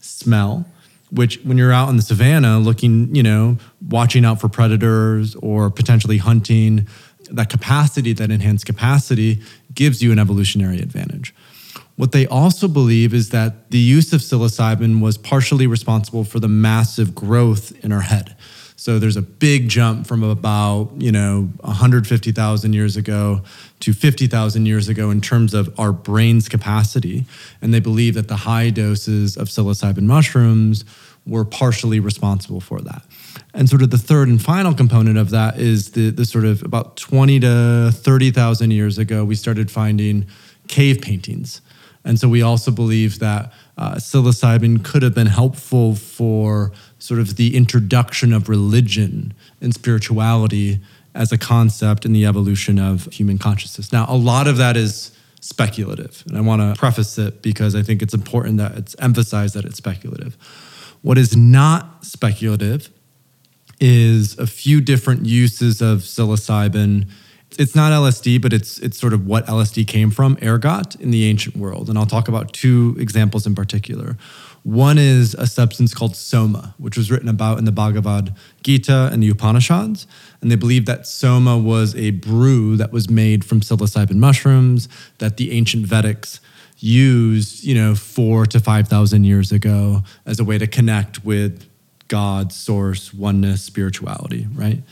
smell, 0.00 0.66
which 1.10 1.38
when 1.44 1.56
you're 1.56 1.72
out 1.72 1.88
in 1.88 1.96
the 1.96 2.02
savannah 2.02 2.58
looking, 2.58 3.14
you 3.14 3.22
know, 3.22 3.56
watching 3.88 4.24
out 4.24 4.40
for 4.40 4.48
predators 4.48 5.34
or 5.36 5.70
potentially 5.70 6.18
hunting, 6.18 6.86
that 7.30 7.50
capacity, 7.50 8.12
that 8.12 8.30
enhanced 8.30 8.66
capacity 8.66 9.42
gives 9.74 10.02
you 10.02 10.12
an 10.12 10.18
evolutionary 10.18 10.80
advantage. 10.80 11.34
What 11.96 12.12
they 12.12 12.26
also 12.26 12.68
believe 12.68 13.12
is 13.12 13.30
that 13.30 13.70
the 13.70 13.78
use 13.78 14.12
of 14.12 14.20
psilocybin 14.20 15.00
was 15.00 15.18
partially 15.18 15.66
responsible 15.66 16.24
for 16.24 16.38
the 16.38 16.48
massive 16.48 17.14
growth 17.14 17.72
in 17.84 17.92
our 17.92 18.02
head. 18.02 18.36
So 18.78 19.00
there's 19.00 19.16
a 19.16 19.22
big 19.22 19.68
jump 19.68 20.06
from 20.06 20.22
about, 20.22 20.92
you 20.98 21.10
know, 21.10 21.50
150,000 21.62 22.72
years 22.72 22.96
ago 22.96 23.42
to 23.80 23.92
50,000 23.92 24.66
years 24.66 24.88
ago 24.88 25.10
in 25.10 25.20
terms 25.20 25.52
of 25.52 25.76
our 25.80 25.92
brain's 25.92 26.48
capacity. 26.48 27.24
And 27.60 27.74
they 27.74 27.80
believe 27.80 28.14
that 28.14 28.28
the 28.28 28.36
high 28.36 28.70
doses 28.70 29.36
of 29.36 29.48
psilocybin 29.48 30.02
mushrooms 30.02 30.84
were 31.26 31.44
partially 31.44 31.98
responsible 31.98 32.60
for 32.60 32.80
that. 32.82 33.02
And 33.52 33.68
sort 33.68 33.82
of 33.82 33.90
the 33.90 33.98
third 33.98 34.28
and 34.28 34.40
final 34.40 34.72
component 34.72 35.18
of 35.18 35.30
that 35.30 35.58
is 35.58 35.90
the, 35.90 36.10
the 36.10 36.24
sort 36.24 36.44
of 36.44 36.62
about 36.62 36.96
20 36.96 37.40
to 37.40 37.90
30,000 37.92 38.70
years 38.70 38.96
ago, 38.96 39.24
we 39.24 39.34
started 39.34 39.72
finding 39.72 40.24
cave 40.68 41.00
paintings. 41.00 41.62
And 42.04 42.18
so 42.18 42.28
we 42.28 42.42
also 42.42 42.70
believe 42.70 43.18
that 43.18 43.52
uh, 43.76 43.96
psilocybin 43.96 44.84
could 44.84 45.02
have 45.02 45.14
been 45.14 45.26
helpful 45.26 45.94
for 45.94 46.72
sort 46.98 47.20
of 47.20 47.36
the 47.36 47.56
introduction 47.56 48.32
of 48.32 48.48
religion 48.48 49.34
and 49.60 49.72
spirituality 49.74 50.80
as 51.14 51.32
a 51.32 51.38
concept 51.38 52.04
in 52.04 52.12
the 52.12 52.26
evolution 52.26 52.78
of 52.78 53.06
human 53.06 53.38
consciousness. 53.38 53.92
Now, 53.92 54.06
a 54.08 54.16
lot 54.16 54.46
of 54.46 54.56
that 54.56 54.76
is 54.76 55.12
speculative, 55.40 56.24
and 56.26 56.36
I 56.36 56.40
want 56.40 56.60
to 56.62 56.78
preface 56.78 57.18
it 57.18 57.42
because 57.42 57.74
I 57.74 57.82
think 57.82 58.02
it's 58.02 58.14
important 58.14 58.58
that 58.58 58.76
it's 58.76 58.96
emphasized 58.98 59.54
that 59.54 59.64
it's 59.64 59.76
speculative. 59.76 60.36
What 61.02 61.18
is 61.18 61.36
not 61.36 62.04
speculative 62.04 62.90
is 63.80 64.36
a 64.38 64.46
few 64.46 64.80
different 64.80 65.26
uses 65.26 65.80
of 65.80 66.00
psilocybin. 66.00 67.08
It's 67.58 67.74
not 67.74 67.92
LSD, 67.92 68.42
but 68.42 68.52
it's 68.52 68.78
it's 68.78 68.98
sort 68.98 69.12
of 69.12 69.26
what 69.26 69.46
LSD 69.46 69.86
came 69.86 70.10
from, 70.10 70.36
ergot, 70.42 70.96
in 70.96 71.10
the 71.10 71.24
ancient 71.26 71.56
world. 71.56 71.88
And 71.88 71.96
I'll 71.96 72.06
talk 72.06 72.28
about 72.28 72.52
two 72.52 72.96
examples 72.98 73.46
in 73.46 73.54
particular. 73.54 74.16
One 74.62 74.98
is 74.98 75.34
a 75.34 75.46
substance 75.46 75.94
called 75.94 76.16
soma, 76.16 76.74
which 76.78 76.96
was 76.96 77.10
written 77.10 77.28
about 77.28 77.58
in 77.58 77.64
the 77.64 77.72
Bhagavad 77.72 78.34
Gita 78.62 79.08
and 79.12 79.22
the 79.22 79.28
Upanishads. 79.28 80.06
And 80.40 80.50
they 80.50 80.56
believe 80.56 80.86
that 80.86 81.06
soma 81.06 81.56
was 81.56 81.94
a 81.96 82.10
brew 82.10 82.76
that 82.76 82.92
was 82.92 83.08
made 83.08 83.44
from 83.44 83.60
psilocybin 83.60 84.16
mushrooms 84.16 84.88
that 85.18 85.36
the 85.36 85.52
ancient 85.52 85.86
Vedics 85.86 86.40
used, 86.78 87.64
you 87.64 87.74
know, 87.74 87.94
four 87.94 88.46
to 88.46 88.60
5,000 88.60 89.24
years 89.24 89.50
ago 89.52 90.02
as 90.26 90.38
a 90.38 90.44
way 90.44 90.58
to 90.58 90.66
connect 90.66 91.24
with 91.24 91.68
God, 92.08 92.52
source, 92.52 93.12
oneness, 93.12 93.62
spirituality, 93.62 94.46
right? 94.54 94.82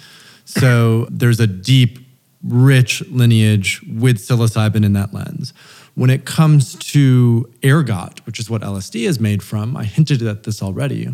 So 0.45 1.07
there's 1.11 1.41
a 1.41 1.47
deep, 1.47 1.99
rich 2.43 3.03
lineage 3.09 3.83
with 3.83 4.19
psilocybin 4.19 4.85
in 4.85 4.93
that 4.93 5.13
lens. 5.13 5.53
When 5.97 6.11
it 6.11 6.27
comes 6.27 6.75
to 6.93 7.51
ergot, 7.65 8.25
which 8.27 8.39
is 8.39 8.51
what 8.51 8.61
LSD 8.61 9.09
is 9.09 9.19
made 9.19 9.43
from, 9.43 9.79
I 9.79 9.85
hinted 9.85 10.23
at 10.23 10.43
this 10.43 10.63
already, 10.63 11.09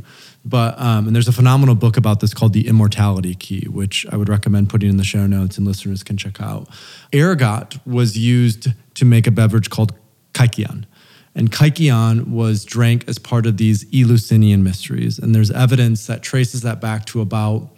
but 0.45 0.79
um, 0.81 1.07
and 1.07 1.15
there's 1.15 1.29
a 1.29 1.33
phenomenal 1.33 1.77
book 1.77 1.97
about 1.97 2.19
this 2.19 2.35
called 2.35 2.53
The 2.53 2.67
Immortality 2.67 3.37
Key, 3.37 3.69
which 3.69 4.05
I 4.11 4.17
would 4.17 4.29
recommend 4.29 4.71
putting 4.71 4.91
in 4.91 4.97
the 4.97 5.05
show 5.05 5.29
notes 5.29 5.57
and 5.57 5.65
listeners 5.65 6.03
can 6.03 6.17
check 6.17 6.41
out. 6.41 6.69
Ergot 7.15 7.79
was 7.87 8.19
used 8.19 8.73
to 8.95 9.05
make 9.05 9.29
a 9.29 9.31
beverage 9.31 9.71
called 9.71 9.95
kykeon. 10.35 10.85
And 11.37 11.53
kykeon 11.53 12.27
was 12.27 12.65
drank 12.65 13.09
as 13.09 13.21
part 13.21 13.47
of 13.47 13.59
these 13.59 13.87
Eleusinian 13.95 14.65
mysteries. 14.65 15.17
And 15.17 15.33
there's 15.33 15.53
evidence 15.53 16.09
that 16.09 16.23
traces 16.23 16.63
that 16.63 16.81
back 16.81 17.05
to 17.07 17.21
about 17.21 17.71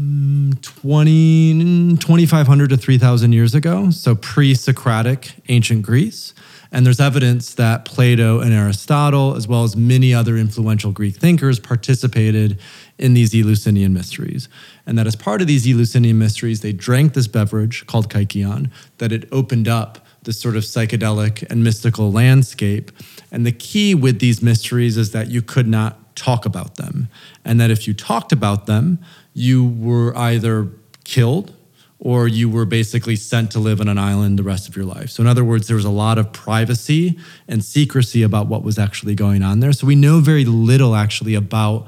Mm, 0.00 0.58
20, 0.62 1.54
mm, 1.54 2.00
2,500 2.00 2.70
to 2.70 2.76
3,000 2.78 3.32
years 3.32 3.54
ago, 3.54 3.90
so 3.90 4.14
pre 4.14 4.54
Socratic 4.54 5.32
ancient 5.48 5.82
Greece. 5.82 6.32
And 6.70 6.86
there's 6.86 7.00
evidence 7.00 7.52
that 7.54 7.84
Plato 7.84 8.40
and 8.40 8.54
Aristotle, 8.54 9.36
as 9.36 9.46
well 9.46 9.64
as 9.64 9.76
many 9.76 10.14
other 10.14 10.38
influential 10.38 10.90
Greek 10.92 11.16
thinkers, 11.16 11.60
participated 11.60 12.58
in 12.96 13.12
these 13.12 13.34
Eleusinian 13.34 13.92
mysteries. 13.92 14.48
And 14.86 14.96
that 14.96 15.06
as 15.06 15.14
part 15.14 15.42
of 15.42 15.46
these 15.46 15.68
Eleusinian 15.68 16.18
mysteries, 16.18 16.62
they 16.62 16.72
drank 16.72 17.12
this 17.12 17.26
beverage 17.26 17.86
called 17.86 18.08
kykeon, 18.08 18.70
that 18.96 19.12
it 19.12 19.28
opened 19.30 19.68
up 19.68 20.06
this 20.22 20.40
sort 20.40 20.56
of 20.56 20.62
psychedelic 20.62 21.42
and 21.50 21.62
mystical 21.62 22.10
landscape. 22.10 22.90
And 23.30 23.44
the 23.44 23.52
key 23.52 23.94
with 23.94 24.20
these 24.20 24.40
mysteries 24.40 24.96
is 24.96 25.10
that 25.10 25.28
you 25.28 25.42
could 25.42 25.68
not 25.68 26.16
talk 26.16 26.46
about 26.46 26.76
them. 26.76 27.08
And 27.44 27.60
that 27.60 27.70
if 27.70 27.86
you 27.86 27.92
talked 27.92 28.32
about 28.32 28.66
them, 28.66 28.98
you 29.34 29.64
were 29.64 30.16
either 30.16 30.68
killed 31.04 31.54
or 31.98 32.26
you 32.26 32.50
were 32.50 32.64
basically 32.64 33.14
sent 33.14 33.52
to 33.52 33.60
live 33.60 33.80
on 33.80 33.86
an 33.86 33.96
island 33.96 34.36
the 34.36 34.42
rest 34.42 34.68
of 34.68 34.74
your 34.74 34.84
life. 34.84 35.08
So, 35.10 35.22
in 35.22 35.28
other 35.28 35.44
words, 35.44 35.68
there 35.68 35.76
was 35.76 35.84
a 35.84 35.90
lot 35.90 36.18
of 36.18 36.32
privacy 36.32 37.16
and 37.46 37.64
secrecy 37.64 38.24
about 38.24 38.48
what 38.48 38.64
was 38.64 38.76
actually 38.76 39.14
going 39.14 39.42
on 39.42 39.60
there. 39.60 39.72
So, 39.72 39.86
we 39.86 39.94
know 39.94 40.18
very 40.18 40.44
little 40.44 40.96
actually 40.96 41.34
about 41.34 41.86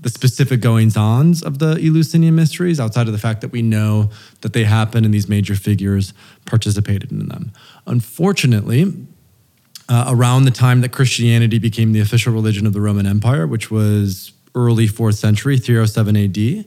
the 0.00 0.10
specific 0.10 0.60
goings 0.60 0.96
ons 0.96 1.44
of 1.44 1.60
the 1.60 1.78
Eleusinian 1.80 2.34
mysteries 2.34 2.80
outside 2.80 3.06
of 3.06 3.12
the 3.12 3.20
fact 3.20 3.40
that 3.40 3.52
we 3.52 3.62
know 3.62 4.10
that 4.40 4.52
they 4.52 4.64
happen 4.64 5.04
and 5.04 5.14
these 5.14 5.28
major 5.28 5.54
figures 5.54 6.12
participated 6.44 7.12
in 7.12 7.28
them. 7.28 7.52
Unfortunately, 7.86 8.92
uh, 9.88 10.06
around 10.08 10.44
the 10.44 10.50
time 10.50 10.80
that 10.80 10.90
Christianity 10.90 11.60
became 11.60 11.92
the 11.92 12.00
official 12.00 12.32
religion 12.32 12.66
of 12.66 12.72
the 12.72 12.80
Roman 12.80 13.06
Empire, 13.06 13.46
which 13.46 13.70
was 13.70 14.32
early 14.54 14.86
fourth 14.86 15.16
century, 15.16 15.58
307 15.58 16.16
AD, 16.16 16.64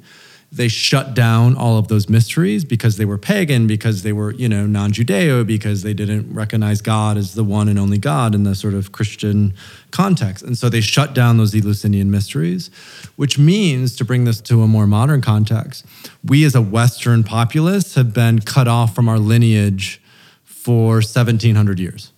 they 0.52 0.68
shut 0.70 1.14
down 1.14 1.58
all 1.58 1.78
of 1.78 1.90
those 1.90 2.08
mysteries 2.08 2.64
because 2.64 2.96
they 2.96 3.04
were 3.04 3.18
pagan, 3.18 3.68
because 3.68 4.04
they 4.04 4.14
were, 4.14 4.32
you 4.32 4.48
know, 4.48 4.66
non-Judeo, 4.66 5.46
because 5.46 5.84
they 5.84 5.94
didn't 5.94 6.34
recognize 6.34 6.82
God 6.82 7.18
as 7.18 7.34
the 7.34 7.44
one 7.44 7.68
and 7.68 7.78
only 7.78 7.98
God 7.98 8.34
in 8.34 8.44
the 8.44 8.56
sort 8.56 8.74
of 8.74 8.94
Christian 8.94 9.54
context. 9.92 10.46
And 10.46 10.58
so 10.58 10.70
they 10.70 10.80
shut 10.80 11.14
down 11.14 11.38
those 11.38 11.54
Eleusinian 11.54 12.10
mysteries, 12.10 12.70
which 13.18 13.38
means 13.38 13.96
to 13.98 14.06
bring 14.06 14.24
this 14.24 14.40
to 14.42 14.62
a 14.62 14.68
more 14.68 14.88
modern 14.88 15.22
context, 15.22 15.86
we 16.24 16.46
as 16.46 16.56
a 16.56 16.62
Western 16.62 17.24
populace 17.24 17.96
have 17.96 18.14
been 18.14 18.40
cut 18.40 18.68
off 18.68 18.96
from 18.96 19.10
our 19.10 19.20
lineage 19.20 20.02
for 20.44 20.96
1700 20.96 21.80
years, 21.80 22.14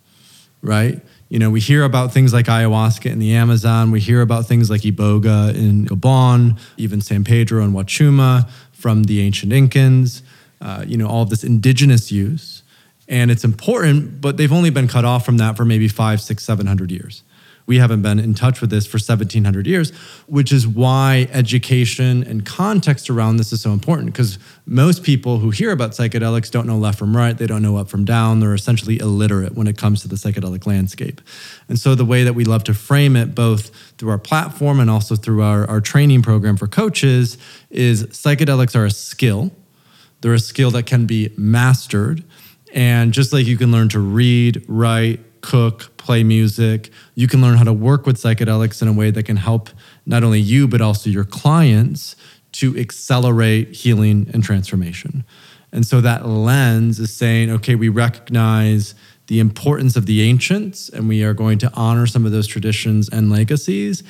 right? 0.62 1.02
You 1.30 1.40
know, 1.40 1.50
we 1.50 1.60
hear 1.60 1.84
about 1.84 2.14
things 2.14 2.34
like 2.34 2.46
ayahuasca 2.46 3.12
in 3.12 3.20
the 3.20 3.34
Amazon. 3.34 3.92
We 3.92 4.00
hear 4.00 4.22
about 4.22 4.46
things 4.46 4.70
like 4.70 4.82
iboga 4.82 5.54
in 5.56 5.86
Gabon, 5.86 6.58
even 6.78 7.02
San 7.02 7.24
Pedro 7.24 7.64
and 7.64 7.74
Huachuma 7.74 8.50
from 8.72 9.04
the 9.04 9.22
ancient 9.22 9.52
Incans. 9.52 10.22
Uh, 10.62 10.84
you 10.88 10.98
know, 10.98 11.08
all 11.08 11.24
of 11.24 11.30
this 11.30 11.44
indigenous 11.44 12.12
use, 12.12 12.64
and 13.08 13.30
it's 13.30 13.44
important, 13.44 14.22
but 14.22 14.38
they've 14.38 14.52
only 14.52 14.72
been 14.72 14.88
cut 14.88 15.06
off 15.06 15.24
from 15.24 15.38
that 15.38 15.56
for 15.56 15.66
maybe 15.66 15.88
five, 15.88 16.20
six, 16.20 16.44
seven 16.44 16.66
hundred 16.66 16.92
years 16.92 17.24
we 17.68 17.78
haven't 17.80 18.02
been 18.02 18.18
in 18.18 18.34
touch 18.34 18.62
with 18.62 18.70
this 18.70 18.88
for 18.88 18.96
1700 18.96 19.68
years, 19.68 19.92
which 20.26 20.54
is 20.54 20.66
why 20.66 21.28
education 21.32 22.24
and 22.24 22.46
context 22.46 23.10
around 23.10 23.38
this 23.38 23.52
is 23.52 23.62
so 23.62 23.72
important 23.72 24.08
because 24.14 24.40
most 24.66 25.04
people 25.04 25.40
who 25.40 25.50
hear 25.50 25.72
about 25.72 25.92
psychedelics 25.92 26.50
don't 26.50 26.66
know 26.66 26.78
left 26.78 26.98
from 26.98 27.16
right, 27.16 27.38
they 27.38 27.46
don't 27.46 27.62
know 27.62 27.76
up 27.76 27.90
from 27.90 28.06
down, 28.06 28.40
they're 28.40 28.56
essentially 28.56 28.98
illiterate 29.00 29.54
when 29.54 29.68
it 29.68 29.78
comes 29.78 30.02
to 30.02 30.08
the 30.08 30.16
psychedelic 30.16 30.66
landscape. 30.66 31.20
And 31.68 31.78
so 31.78 31.94
the 31.94 32.06
way 32.06 32.24
that 32.24 32.34
we 32.34 32.46
love 32.46 32.64
to 32.64 32.74
frame 32.74 33.18
it, 33.18 33.36
both 33.36 33.70
through 33.98 34.12
our 34.12 34.18
platform 34.18 34.80
and 34.80 34.90
also 34.90 35.18
through 35.18 35.44
our, 35.44 35.70
our 35.70 35.82
training 35.82 36.22
program 36.22 36.56
for 36.56 36.68
coaches, 36.68 37.38
is 37.70 38.06
psychedelics 38.06 38.78
are 38.78 38.86
a 38.86 38.92
skill. 38.92 39.52
They're 40.22 40.34
a 40.34 40.40
skill 40.40 40.72
that 40.72 40.86
can 40.86 41.06
be 41.06 41.34
mastered. 41.38 42.24
And 42.74 43.14
just 43.14 43.34
like 43.34 43.46
you 43.46 43.58
can 43.58 43.72
learn 43.72 43.90
to 43.90 44.00
read, 44.00 44.64
write, 44.68 45.20
cook, 45.48 45.96
play 45.96 46.26
music. 46.26 46.90
You 47.16 47.26
can 47.26 47.40
learn 47.40 47.56
how 47.58 47.64
to 47.64 47.72
work 47.72 48.06
with 48.06 48.18
psychedelics 48.18 48.82
in 48.82 48.90
a 48.90 48.94
way 48.94 49.12
that 49.12 49.24
can 49.24 49.38
help 49.38 49.70
not 50.06 50.22
only 50.22 50.42
you, 50.42 50.68
but 50.68 50.82
also 50.82 51.10
your 51.10 51.24
clients 51.24 52.18
to 52.52 52.78
accelerate 52.78 53.74
healing 53.74 54.30
and 54.34 54.44
transformation. 54.44 55.24
And 55.72 55.86
so 55.86 56.02
that 56.02 56.28
lens 56.28 57.00
is 57.00 57.16
saying, 57.16 57.50
okay, 57.50 57.76
we 57.76 57.88
recognize 57.88 58.94
the 59.28 59.40
importance 59.40 59.96
of 59.96 60.06
the 60.06 60.22
ancients 60.22 60.90
and 60.90 61.08
we 61.08 61.24
are 61.24 61.34
going 61.34 61.60
to 61.60 61.72
honor 61.74 62.08
some 62.08 62.26
of 62.26 62.34
those 62.34 62.48
traditions 62.48 63.08
and 63.08 63.32
legacies. 63.32 64.04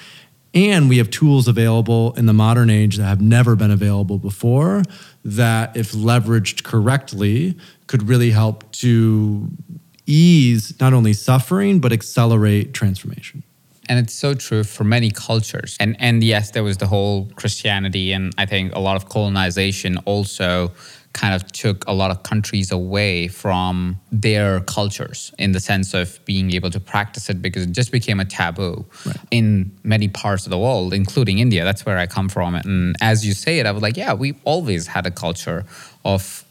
And 0.55 0.89
we 0.89 0.97
have 0.97 1.11
tools 1.11 1.47
available 1.47 2.15
in 2.15 2.25
the 2.25 2.33
modern 2.33 2.71
age 2.71 2.97
that 2.97 3.05
have 3.05 3.21
never 3.21 3.55
been 3.55 3.69
available 3.69 4.17
before 4.17 4.81
that, 5.23 5.77
if 5.77 5.91
leveraged 5.91 6.63
correctly, 6.63 7.55
could 7.85 8.07
really 8.07 8.31
help 8.31 8.71
to 8.71 9.49
ease 10.07 10.73
not 10.79 10.93
only 10.93 11.13
suffering, 11.13 11.79
but 11.79 11.93
accelerate 11.93 12.73
transformation. 12.73 13.43
And 13.89 13.99
it's 13.99 14.13
so 14.13 14.33
true 14.33 14.63
for 14.63 14.83
many 14.83 15.11
cultures. 15.11 15.77
And 15.79 15.95
and 15.99 16.23
yes, 16.23 16.51
there 16.51 16.63
was 16.63 16.77
the 16.77 16.87
whole 16.87 17.29
Christianity 17.35 18.11
and 18.11 18.33
I 18.37 18.45
think 18.45 18.75
a 18.75 18.79
lot 18.79 18.95
of 18.95 19.07
colonization 19.07 19.97
also 19.99 20.71
kind 21.17 21.33
of 21.33 21.51
took 21.51 21.85
a 21.87 21.93
lot 21.93 22.11
of 22.11 22.21
countries 22.23 22.71
away 22.71 23.27
from 23.27 23.99
their 24.11 24.59
cultures 24.61 25.33
in 25.39 25.51
the 25.51 25.59
sense 25.59 25.93
of 25.93 26.23
being 26.25 26.53
able 26.53 26.69
to 26.69 26.79
practice 26.79 27.29
it 27.29 27.41
because 27.41 27.63
it 27.63 27.71
just 27.71 27.91
became 27.91 28.19
a 28.19 28.25
taboo 28.25 28.85
right. 29.05 29.17
in 29.31 29.71
many 29.83 30.07
parts 30.07 30.45
of 30.45 30.51
the 30.51 30.57
world, 30.59 30.93
including 30.93 31.39
India. 31.39 31.63
That's 31.63 31.85
where 31.85 31.97
I 31.97 32.05
come 32.05 32.29
from. 32.29 32.53
And 32.53 32.95
as 33.01 33.25
you 33.25 33.33
say 33.33 33.57
it, 33.59 33.65
I 33.65 33.71
was 33.71 33.81
like, 33.81 33.97
yeah, 33.97 34.13
we 34.13 34.35
always 34.43 34.87
had 34.87 35.07
a 35.07 35.11
culture 35.11 35.65
of 36.05 36.43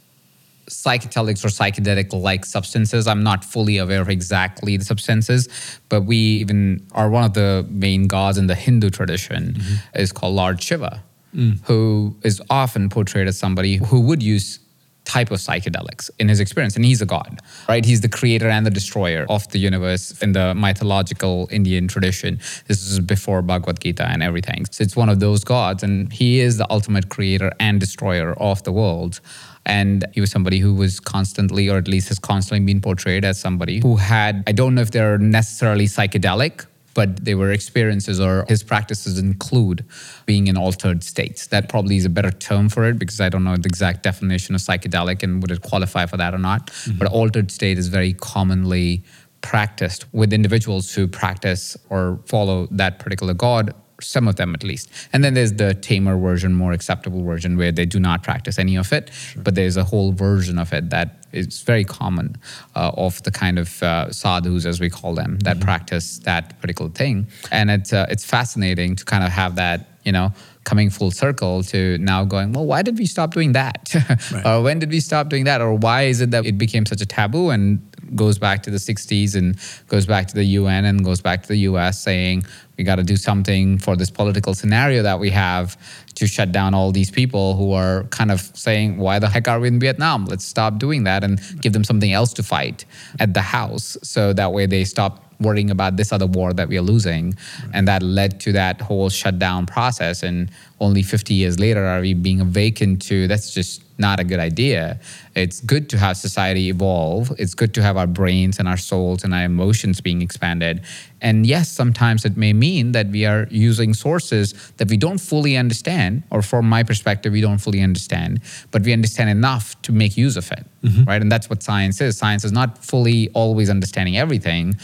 psychedelics 0.71 1.45
or 1.45 1.49
psychedelic 1.49 2.13
like 2.13 2.45
substances. 2.45 3.07
I'm 3.07 3.23
not 3.23 3.45
fully 3.45 3.79
aware 3.79 4.01
of 4.01 4.09
exactly 4.09 4.77
the 4.77 4.85
substances, 4.85 5.49
but 5.89 6.03
we 6.03 6.17
even 6.17 6.87
are 6.93 7.09
one 7.09 7.25
of 7.25 7.35
the 7.35 7.67
main 7.71 8.07
gods 8.07 8.39
in 8.39 8.47
the 8.47 8.55
Hindu 8.55 8.91
tradition 8.91 9.55
mm-hmm. 9.55 10.01
is 10.01 10.13
called 10.13 10.35
Lord 10.35 10.63
Shiva, 10.63 11.03
mm. 11.35 11.61
who 11.65 12.17
is 12.23 12.43
often 12.51 12.89
portrayed 12.89 13.29
as 13.29 13.39
somebody 13.39 13.77
who 13.77 14.01
would 14.01 14.23
use 14.23 14.59
type 15.07 15.31
of 15.31 15.39
psychedelics 15.39 16.11
in 16.19 16.29
his 16.29 16.41
experience 16.41 16.77
and 16.77 16.85
he's 16.85 17.01
a 17.01 17.07
god 17.07 17.41
right? 17.69 17.85
He's 17.85 18.01
the 18.01 18.09
creator 18.09 18.49
and 18.49 18.65
the 18.67 18.71
destroyer 18.71 19.27
of 19.29 19.49
the 19.51 19.59
universe 19.59 20.05
in 20.23 20.33
the 20.33 20.55
mythological 20.55 21.49
indian 21.51 21.89
tradition. 21.89 22.39
This 22.67 22.83
is 22.83 23.01
before 23.01 23.43
bhagavad 23.43 23.81
gita 23.81 24.07
and 24.09 24.23
everything. 24.23 24.67
So 24.71 24.83
it's 24.85 24.97
one 24.97 25.09
of 25.09 25.21
those 25.21 25.45
gods 25.45 25.83
and 25.83 26.13
he 26.13 26.41
is 26.41 26.59
the 26.59 26.67
ultimate 26.71 27.09
creator 27.09 27.51
and 27.61 27.81
destroyer 27.81 28.35
of 28.35 28.63
the 28.65 28.73
world. 28.73 29.21
And 29.65 30.05
he 30.13 30.21
was 30.21 30.31
somebody 30.31 30.59
who 30.61 30.75
was 30.75 31.01
constantly, 31.01 31.69
or 31.69 31.77
at 31.77 31.89
least 31.89 32.09
has 32.09 32.21
constantly 32.21 32.65
been 32.65 32.81
portrayed 32.81 33.25
as 33.25 33.41
somebody 33.41 33.81
who 33.81 33.97
had, 33.97 34.45
I 34.47 34.53
don't 34.53 34.77
know 34.77 34.83
if 34.83 34.93
they're 34.93 35.19
necessarily 35.19 35.87
psychedelic, 35.87 36.67
but 36.97 37.25
they 37.27 37.35
were 37.35 37.53
experiences 37.53 38.19
or 38.19 38.47
his 38.49 38.63
practices 38.63 39.19
include 39.19 39.85
being 40.25 40.47
in 40.47 40.57
altered 40.57 41.05
states. 41.05 41.47
That 41.49 41.69
probably 41.69 41.99
is 41.99 42.07
a 42.07 42.09
better 42.09 42.31
term 42.31 42.71
for 42.71 42.89
it 42.89 42.99
because 42.99 43.21
I 43.21 43.29
don't 43.29 43.45
know 43.45 43.57
the 43.57 43.69
exact 43.69 44.03
definition 44.03 44.55
of 44.55 44.63
psychedelic 44.63 45.23
and 45.23 45.43
would 45.43 45.51
it 45.51 45.61
qualify 45.61 46.07
for 46.07 46.17
that 46.17 46.33
or 46.33 46.39
not. 46.39 46.69
Mm-hmm. 46.69 46.99
But 46.99 47.09
altered 47.09 47.51
state 47.51 47.77
is 47.77 47.89
very 47.89 48.15
commonly 48.15 49.05
practiced 49.43 50.07
with 50.13 50.33
individuals 50.33 50.95
who 50.95 51.07
practice 51.07 51.77
or 51.91 52.19
follow 52.25 52.67
that 52.71 52.99
particular 52.99 53.35
god 53.35 53.75
some 54.01 54.29
of 54.29 54.37
them 54.37 54.55
at 54.55 54.63
least. 54.63 54.91
And 55.13 55.25
then 55.25 55.35
there's 55.35 55.55
the 55.55 55.75
tamer 55.75 56.19
version, 56.19 56.55
more 56.55 56.73
acceptable 56.73 57.23
version, 57.23 57.57
where 57.57 57.73
they 57.73 57.87
do 57.87 57.99
not 57.99 58.23
practice 58.23 58.59
any 58.59 58.77
of 58.77 58.93
it. 58.93 59.11
Sure. 59.13 59.43
But 59.43 59.55
there's 59.55 59.77
a 59.77 59.85
whole 59.85 60.13
version 60.13 60.59
of 60.59 60.73
it 60.73 60.91
that 60.91 61.27
is 61.33 61.63
very 61.63 61.85
common 61.85 62.37
uh, 62.75 62.93
of 62.97 63.23
the 63.23 63.31
kind 63.31 63.59
of 63.59 63.83
uh, 63.83 64.11
sadhus, 64.13 64.67
as 64.67 64.81
we 64.81 64.91
call 64.91 65.15
them, 65.15 65.39
that 65.41 65.57
mm-hmm. 65.57 65.65
practice 65.65 66.19
that 66.21 66.61
particular 66.61 66.91
thing. 66.91 67.27
And 67.51 67.71
it's 67.71 67.93
uh, 67.93 68.07
it's 68.09 68.25
fascinating 68.25 68.97
to 68.97 69.05
kind 69.05 69.25
of 69.25 69.31
have 69.31 69.57
that, 69.57 69.87
you 70.05 70.13
know, 70.13 70.33
coming 70.65 70.91
full 70.91 71.11
circle 71.11 71.63
to 71.63 71.97
now 71.99 72.25
going, 72.25 72.53
well, 72.53 72.67
why 72.67 72.83
did 72.83 72.99
we 72.99 73.07
stop 73.07 73.33
doing 73.33 73.53
that? 73.53 73.95
right. 74.33 74.47
or 74.47 74.63
when 74.63 74.79
did 74.79 74.91
we 74.91 75.01
stop 75.01 75.29
doing 75.29 75.45
that? 75.45 75.61
Or 75.61 75.75
why 75.75 76.03
is 76.03 76.21
it 76.21 76.33
that 76.33 76.45
it 76.45 76.59
became 76.59 76.85
such 76.87 77.01
a 77.01 77.07
taboo 77.07 77.51
and 77.51 77.81
goes 78.15 78.39
back 78.39 78.63
to 78.65 78.71
the 78.71 78.79
60s 78.79 79.35
and 79.35 79.59
goes 79.89 80.07
back 80.07 80.29
to 80.29 80.35
the 80.35 80.45
UN 80.45 80.85
and 80.85 81.05
goes 81.05 81.21
back 81.21 81.43
to 81.43 81.49
the 81.49 81.59
US 81.71 82.01
saying 82.01 82.45
we 82.77 82.85
got 82.85 82.97
to 82.97 83.03
do 83.03 83.17
something 83.17 83.79
for 83.79 83.97
this 83.97 84.11
political 84.11 84.55
scenario 84.55 85.03
that 85.03 85.19
we 85.19 85.31
have 85.31 85.77
to 86.15 86.27
shut 86.27 86.53
down 86.53 86.75
all 86.75 86.93
these 86.93 87.11
people 87.11 87.57
who 87.57 87.73
are 87.73 88.05
kind 88.05 88.31
of 88.31 88.41
saying, 88.41 88.99
why 88.99 89.19
the 89.19 89.29
heck 89.29 89.49
are 89.49 89.61
we 89.61 89.69
in 89.69 89.81
Vietnam? 89.81 90.27
Let's 90.27 90.45
stop 90.45 90.79
doing 90.79 91.05
that 91.05 91.25
and 91.25 91.41
give 91.61 91.73
them 91.73 91.85
something 91.85 92.13
else 92.13 92.33
to 92.35 92.43
fight 92.43 92.85
at 93.19 93.35
the 93.35 93.43
house. 93.43 93.97
So 94.03 94.33
that 94.35 94.53
way 94.53 94.67
they 94.67 94.85
stop 94.85 95.26
worrying 95.41 95.71
about 95.71 95.97
this 95.97 96.13
other 96.13 96.27
war 96.27 96.53
that 96.53 96.69
we 96.69 96.79
are 96.79 96.83
losing. 96.83 97.27
Right. 97.27 97.71
And 97.75 97.89
that 97.89 98.03
led 98.03 98.41
to 98.41 98.53
that 98.53 98.81
whole 98.81 99.09
shutdown 99.11 99.67
process. 99.67 100.23
And 100.23 100.51
only 100.81 101.03
50 101.03 101.35
years 101.35 101.59
later 101.59 101.85
are 101.85 102.01
we 102.01 102.15
being 102.15 102.41
awakened 102.41 103.03
to 103.03 103.27
that's 103.29 103.53
just 103.53 103.83
not 103.99 104.21
a 104.21 104.25
good 104.25 104.39
idea. 104.39 105.01
It's 105.35 105.61
good 105.61 105.89
to 105.91 105.99
have 105.99 106.17
society 106.17 106.69
evolve. 106.69 107.33
It's 107.39 107.55
good 107.55 107.73
to 107.75 107.83
have 107.83 107.97
our 107.97 108.07
brains 108.07 108.59
and 108.59 108.69
our 108.69 108.77
souls 108.77 109.25
and 109.25 109.33
our 109.33 109.45
emotions 109.45 110.01
being 110.01 110.23
expanded. 110.23 110.83
And 111.21 111.47
yes, 111.47 111.71
sometimes 111.71 112.25
it 112.25 112.37
may 112.37 112.53
mean 112.53 112.93
that 112.93 113.09
we 113.09 113.25
are 113.25 113.49
using 113.51 113.95
sources 113.95 114.53
that 114.77 114.91
we 114.91 114.97
don't 114.97 115.19
fully 115.19 115.57
understand, 115.57 116.25
or 116.31 116.43
from 116.43 116.69
my 116.69 116.83
perspective, 116.83 117.33
we 117.33 117.41
don't 117.41 117.59
fully 117.59 117.81
understand, 117.81 118.41
but 118.71 118.83
we 118.83 118.93
understand 118.93 119.31
enough 119.31 119.81
to 119.83 119.93
make 119.93 120.17
use 120.17 120.37
of 120.37 120.51
it, 120.53 120.67
mm-hmm. 120.83 121.05
right? 121.05 121.23
And 121.23 121.33
that's 121.33 121.49
what 121.49 121.63
science 121.63 122.01
is. 122.01 122.19
Science 122.19 122.45
is 122.45 122.53
not 122.53 122.85
fully 122.85 123.31
always 123.31 123.71
understanding 123.71 124.19
everything 124.19 124.75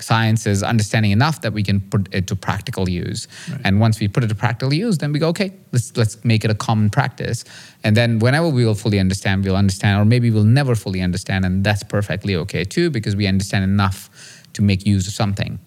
science 0.00 0.46
is 0.46 0.62
understanding 0.62 1.10
enough 1.12 1.40
that 1.42 1.52
we 1.52 1.62
can 1.62 1.80
put 1.80 2.08
it 2.12 2.26
to 2.28 2.36
practical 2.36 2.88
use. 2.88 3.28
Right. 3.50 3.60
And 3.64 3.80
once 3.80 4.00
we 4.00 4.08
put 4.08 4.24
it 4.24 4.28
to 4.28 4.34
practical 4.34 4.72
use, 4.72 4.98
then 4.98 5.12
we 5.12 5.18
go, 5.18 5.28
okay, 5.28 5.52
let's 5.72 5.96
let's 5.96 6.24
make 6.24 6.44
it 6.44 6.50
a 6.50 6.54
common 6.54 6.90
practice. 6.90 7.44
And 7.84 7.96
then 7.96 8.18
whenever 8.18 8.48
we 8.48 8.64
will 8.64 8.74
fully 8.74 8.98
understand, 8.98 9.44
we'll 9.44 9.56
understand, 9.56 10.00
or 10.00 10.04
maybe 10.04 10.30
we'll 10.30 10.44
never 10.44 10.74
fully 10.74 11.00
understand, 11.00 11.44
and 11.44 11.64
that's 11.64 11.82
perfectly 11.82 12.36
okay 12.36 12.64
too, 12.64 12.90
because 12.90 13.16
we 13.16 13.26
understand 13.26 13.64
enough 13.64 14.10
to 14.54 14.62
make 14.62 14.86
use 14.86 15.06
of 15.06 15.14
something. 15.14 15.58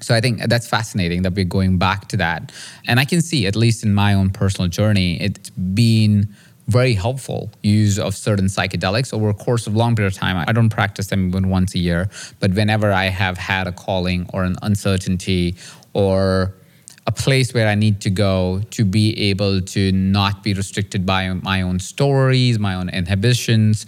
So 0.00 0.14
I 0.14 0.20
think 0.20 0.42
that's 0.48 0.68
fascinating 0.68 1.22
that 1.22 1.32
we're 1.32 1.46
going 1.46 1.78
back 1.78 2.08
to 2.08 2.16
that. 2.18 2.52
And 2.86 3.00
I 3.00 3.06
can 3.06 3.22
see, 3.22 3.46
at 3.46 3.56
least 3.56 3.84
in 3.84 3.94
my 3.94 4.12
own 4.12 4.30
personal 4.30 4.68
journey, 4.68 5.20
it's 5.20 5.50
been 5.50 6.28
very 6.66 6.94
helpful 6.94 7.50
use 7.62 7.98
of 7.98 8.14
certain 8.14 8.46
psychedelics 8.46 9.12
over 9.12 9.28
a 9.28 9.34
course 9.34 9.66
of 9.66 9.76
long 9.76 9.94
period 9.94 10.12
of 10.12 10.18
time. 10.18 10.42
I 10.48 10.52
don't 10.52 10.70
practice 10.70 11.08
them 11.08 11.28
even 11.28 11.48
once 11.48 11.74
a 11.74 11.78
year, 11.78 12.08
but 12.40 12.54
whenever 12.54 12.90
I 12.90 13.04
have 13.06 13.36
had 13.36 13.66
a 13.66 13.72
calling 13.72 14.28
or 14.32 14.44
an 14.44 14.56
uncertainty 14.62 15.56
or 15.92 16.54
a 17.06 17.12
place 17.12 17.52
where 17.52 17.68
I 17.68 17.74
need 17.74 18.00
to 18.02 18.10
go 18.10 18.62
to 18.70 18.84
be 18.84 19.30
able 19.30 19.60
to 19.60 19.92
not 19.92 20.42
be 20.42 20.54
restricted 20.54 21.04
by 21.04 21.28
my 21.28 21.60
own 21.62 21.78
stories, 21.78 22.58
my 22.58 22.74
own 22.74 22.88
inhibitions, 22.88 23.84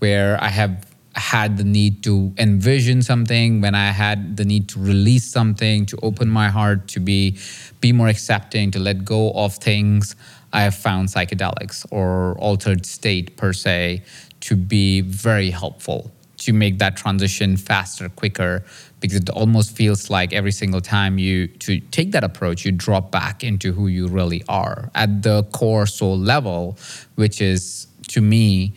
where 0.00 0.42
I 0.42 0.48
have 0.48 0.86
had 1.14 1.56
the 1.56 1.64
need 1.64 2.04
to 2.04 2.32
envision 2.38 3.02
something, 3.02 3.60
when 3.60 3.74
I 3.74 3.90
had 3.90 4.36
the 4.36 4.44
need 4.44 4.68
to 4.68 4.78
release 4.78 5.24
something, 5.24 5.86
to 5.86 5.98
open 6.02 6.28
my 6.28 6.48
heart, 6.48 6.88
to 6.88 7.00
be 7.00 7.38
be 7.80 7.92
more 7.92 8.08
accepting, 8.08 8.70
to 8.72 8.78
let 8.78 9.04
go 9.04 9.32
of 9.32 9.54
things. 9.54 10.14
I 10.52 10.62
have 10.62 10.74
found 10.74 11.08
psychedelics 11.08 11.86
or 11.90 12.36
altered 12.38 12.86
state 12.86 13.36
per 13.36 13.52
se 13.52 14.02
to 14.40 14.56
be 14.56 15.00
very 15.02 15.50
helpful 15.50 16.10
to 16.38 16.52
make 16.52 16.78
that 16.78 16.96
transition 16.96 17.56
faster, 17.56 18.08
quicker, 18.08 18.64
because 19.00 19.18
it 19.18 19.28
almost 19.30 19.76
feels 19.76 20.08
like 20.08 20.32
every 20.32 20.52
single 20.52 20.80
time 20.80 21.18
you 21.18 21.48
to 21.48 21.80
take 21.80 22.12
that 22.12 22.24
approach, 22.24 22.64
you 22.64 22.72
drop 22.72 23.10
back 23.10 23.42
into 23.42 23.72
who 23.72 23.88
you 23.88 24.06
really 24.06 24.42
are 24.48 24.90
at 24.94 25.22
the 25.22 25.42
core 25.52 25.86
soul 25.86 26.16
level, 26.16 26.78
which 27.16 27.40
is 27.40 27.88
to 28.08 28.20
me, 28.20 28.72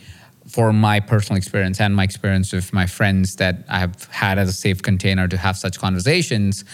for 0.48 0.72
my 0.72 1.00
personal 1.00 1.38
experience 1.38 1.80
and 1.80 1.96
my 1.96 2.04
experience 2.04 2.52
with 2.52 2.72
my 2.72 2.84
friends 2.84 3.36
that 3.36 3.64
I 3.68 3.78
have 3.78 4.04
had 4.10 4.38
as 4.38 4.48
a 4.48 4.52
safe 4.52 4.82
container 4.82 5.26
to 5.28 5.36
have 5.36 5.56
such 5.56 5.78
conversations, 5.78 6.64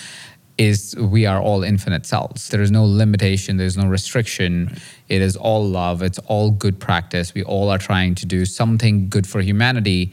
is 0.59 0.95
we 0.97 1.25
are 1.25 1.41
all 1.41 1.63
infinite 1.63 2.05
selves. 2.05 2.49
There 2.49 2.61
is 2.61 2.71
no 2.71 2.85
limitation, 2.85 3.57
there's 3.57 3.77
no 3.77 3.87
restriction. 3.87 4.77
It 5.09 5.23
is 5.23 5.37
all 5.37 5.65
love, 5.65 6.03
it's 6.03 6.19
all 6.21 6.51
good 6.51 6.81
practice. 6.81 7.33
We 7.33 7.45
all 7.45 7.71
are 7.71 7.79
trying 7.79 8.17
to 8.17 8.27
do 8.27 8.45
something 8.45 9.09
good 9.09 9.27
for 9.27 9.41
humanity. 9.41 10.13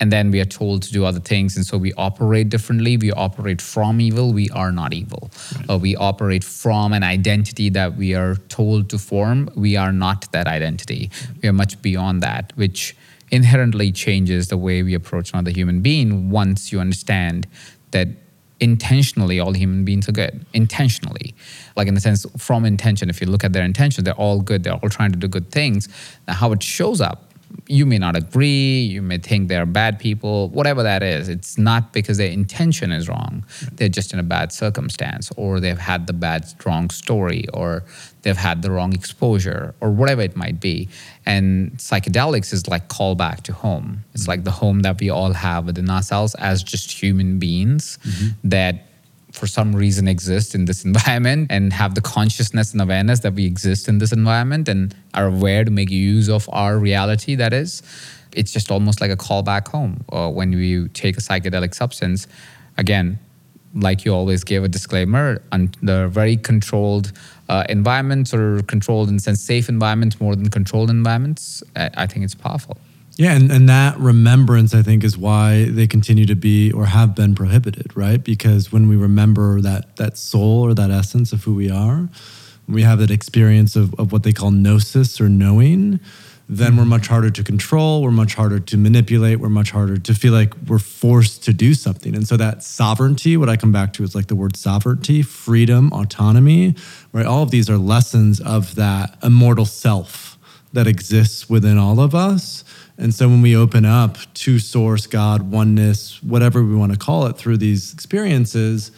And 0.00 0.10
then 0.10 0.32
we 0.32 0.40
are 0.40 0.46
told 0.46 0.82
to 0.84 0.92
do 0.92 1.04
other 1.04 1.20
things. 1.20 1.54
And 1.54 1.64
so 1.64 1.78
we 1.78 1.92
operate 1.92 2.48
differently. 2.48 2.96
We 2.96 3.12
operate 3.12 3.62
from 3.62 4.00
evil. 4.00 4.32
We 4.32 4.50
are 4.50 4.72
not 4.72 4.92
evil. 4.92 5.30
Right. 5.56 5.70
Uh, 5.70 5.78
we 5.78 5.94
operate 5.94 6.42
from 6.42 6.92
an 6.92 7.04
identity 7.04 7.68
that 7.70 7.96
we 7.96 8.14
are 8.16 8.34
told 8.48 8.90
to 8.90 8.98
form. 8.98 9.48
We 9.54 9.76
are 9.76 9.92
not 9.92 10.32
that 10.32 10.48
identity. 10.48 11.10
Right. 11.12 11.42
We 11.42 11.48
are 11.50 11.52
much 11.52 11.80
beyond 11.82 12.20
that, 12.22 12.52
which 12.56 12.96
inherently 13.30 13.92
changes 13.92 14.48
the 14.48 14.56
way 14.56 14.82
we 14.82 14.94
approach 14.94 15.32
another 15.32 15.52
human 15.52 15.82
being 15.82 16.30
once 16.30 16.72
you 16.72 16.80
understand 16.80 17.46
that 17.92 18.08
intentionally 18.62 19.40
all 19.40 19.52
human 19.52 19.84
beings 19.84 20.08
are 20.08 20.12
good. 20.12 20.46
Intentionally. 20.54 21.34
Like 21.76 21.88
in 21.88 21.94
the 21.94 22.00
sense 22.00 22.24
from 22.38 22.64
intention 22.64 23.10
if 23.10 23.20
you 23.20 23.26
look 23.26 23.42
at 23.44 23.52
their 23.52 23.64
intention 23.64 24.04
they're 24.04 24.14
all 24.14 24.40
good. 24.40 24.62
They're 24.62 24.74
all 24.74 24.88
trying 24.88 25.10
to 25.12 25.18
do 25.18 25.28
good 25.28 25.50
things. 25.50 25.88
Now 26.28 26.34
how 26.34 26.52
it 26.52 26.62
shows 26.62 27.00
up 27.00 27.31
you 27.66 27.86
may 27.86 27.98
not 27.98 28.16
agree, 28.16 28.80
you 28.80 29.02
may 29.02 29.18
think 29.18 29.48
they're 29.48 29.66
bad 29.66 29.98
people, 29.98 30.48
whatever 30.50 30.82
that 30.82 31.02
is. 31.02 31.28
It's 31.28 31.58
not 31.58 31.92
because 31.92 32.18
their 32.18 32.30
intention 32.30 32.92
is 32.92 33.08
wrong. 33.08 33.44
They're 33.72 33.88
just 33.88 34.12
in 34.12 34.18
a 34.18 34.22
bad 34.22 34.52
circumstance, 34.52 35.30
or 35.36 35.60
they've 35.60 35.78
had 35.78 36.06
the 36.06 36.12
bad, 36.12 36.46
wrong 36.64 36.90
story, 36.90 37.46
or 37.54 37.84
they've 38.22 38.36
had 38.36 38.62
the 38.62 38.70
wrong 38.70 38.92
exposure, 38.92 39.74
or 39.80 39.90
whatever 39.90 40.22
it 40.22 40.36
might 40.36 40.60
be. 40.60 40.88
And 41.26 41.72
psychedelics 41.78 42.52
is 42.52 42.68
like 42.68 42.88
callback 42.88 43.42
to 43.42 43.52
home. 43.52 44.04
It's 44.14 44.28
like 44.28 44.44
the 44.44 44.50
home 44.50 44.80
that 44.80 45.00
we 45.00 45.10
all 45.10 45.32
have 45.32 45.66
within 45.66 45.88
ourselves 45.90 46.34
as 46.36 46.62
just 46.62 46.90
human 46.90 47.38
beings 47.38 47.98
mm-hmm. 48.04 48.48
that 48.48 48.86
for 49.32 49.46
some 49.46 49.74
reason 49.74 50.06
exist 50.06 50.54
in 50.54 50.66
this 50.66 50.84
environment 50.84 51.48
and 51.50 51.72
have 51.72 51.94
the 51.94 52.00
consciousness 52.00 52.72
and 52.72 52.80
awareness 52.80 53.20
that 53.20 53.34
we 53.34 53.44
exist 53.46 53.88
in 53.88 53.98
this 53.98 54.12
environment 54.12 54.68
and 54.68 54.94
are 55.14 55.26
aware 55.26 55.64
to 55.64 55.70
make 55.70 55.90
use 55.90 56.28
of 56.28 56.48
our 56.52 56.78
reality 56.78 57.34
that 57.34 57.52
is 57.52 57.82
it's 58.34 58.52
just 58.52 58.70
almost 58.70 59.00
like 59.00 59.10
a 59.10 59.16
call 59.16 59.42
back 59.42 59.68
home 59.68 60.04
uh, 60.12 60.30
when 60.30 60.52
you 60.52 60.88
take 60.88 61.18
a 61.18 61.20
psychedelic 61.20 61.74
substance. 61.74 62.26
Again 62.78 63.18
like 63.74 64.04
you 64.04 64.12
always 64.12 64.44
give 64.44 64.64
a 64.64 64.68
disclaimer 64.68 65.42
under 65.50 66.06
very 66.06 66.36
controlled 66.36 67.12
uh, 67.48 67.64
environments 67.68 68.34
or 68.34 68.62
controlled 68.64 69.08
sense 69.20 69.40
safe 69.40 69.68
environments 69.68 70.20
more 70.20 70.36
than 70.36 70.48
controlled 70.50 70.90
environments 70.90 71.62
I 71.74 72.06
think 72.06 72.24
it's 72.24 72.34
powerful 72.34 72.76
yeah, 73.16 73.34
and, 73.34 73.52
and 73.52 73.68
that 73.68 73.98
remembrance, 73.98 74.74
I 74.74 74.82
think, 74.82 75.04
is 75.04 75.18
why 75.18 75.64
they 75.64 75.86
continue 75.86 76.24
to 76.26 76.34
be 76.34 76.72
or 76.72 76.86
have 76.86 77.14
been 77.14 77.34
prohibited, 77.34 77.94
right? 77.94 78.22
Because 78.22 78.72
when 78.72 78.88
we 78.88 78.96
remember 78.96 79.60
that 79.60 79.96
that 79.96 80.16
soul 80.16 80.62
or 80.62 80.72
that 80.74 80.90
essence 80.90 81.32
of 81.32 81.44
who 81.44 81.54
we 81.54 81.70
are, 81.70 82.08
we 82.68 82.82
have 82.82 82.98
that 83.00 83.10
experience 83.10 83.76
of, 83.76 83.94
of 83.98 84.12
what 84.12 84.22
they 84.22 84.32
call 84.32 84.50
gnosis 84.50 85.20
or 85.20 85.28
knowing, 85.28 86.00
then 86.48 86.76
we're 86.76 86.84
much 86.84 87.06
harder 87.06 87.30
to 87.30 87.44
control, 87.44 88.02
we're 88.02 88.10
much 88.10 88.34
harder 88.34 88.58
to 88.58 88.76
manipulate, 88.76 89.40
we're 89.40 89.48
much 89.48 89.70
harder 89.70 89.96
to 89.96 90.14
feel 90.14 90.32
like 90.32 90.54
we're 90.66 90.78
forced 90.78 91.44
to 91.44 91.52
do 91.52 91.74
something. 91.74 92.14
And 92.14 92.26
so 92.26 92.36
that 92.36 92.62
sovereignty, 92.62 93.36
what 93.36 93.48
I 93.48 93.56
come 93.56 93.72
back 93.72 93.92
to 93.94 94.02
is 94.04 94.14
like 94.14 94.26
the 94.26 94.36
word 94.36 94.56
sovereignty, 94.56 95.22
freedom, 95.22 95.92
autonomy, 95.92 96.74
right? 97.12 97.26
All 97.26 97.42
of 97.42 97.50
these 97.50 97.68
are 97.68 97.78
lessons 97.78 98.40
of 98.40 98.74
that 98.76 99.18
immortal 99.22 99.66
self 99.66 100.38
that 100.72 100.86
exists 100.86 101.48
within 101.48 101.78
all 101.78 102.00
of 102.00 102.14
us 102.14 102.64
and 102.98 103.14
so 103.14 103.28
when 103.28 103.42
we 103.42 103.56
open 103.56 103.84
up 103.84 104.18
to 104.34 104.58
source, 104.58 105.06
God, 105.06 105.50
oneness, 105.50 106.22
whatever 106.22 106.62
we 106.62 106.74
want 106.74 106.92
to 106.92 106.98
call 106.98 107.26
it 107.26 107.36
through 107.36 107.56
these 107.56 107.92
experiences, 107.92 108.92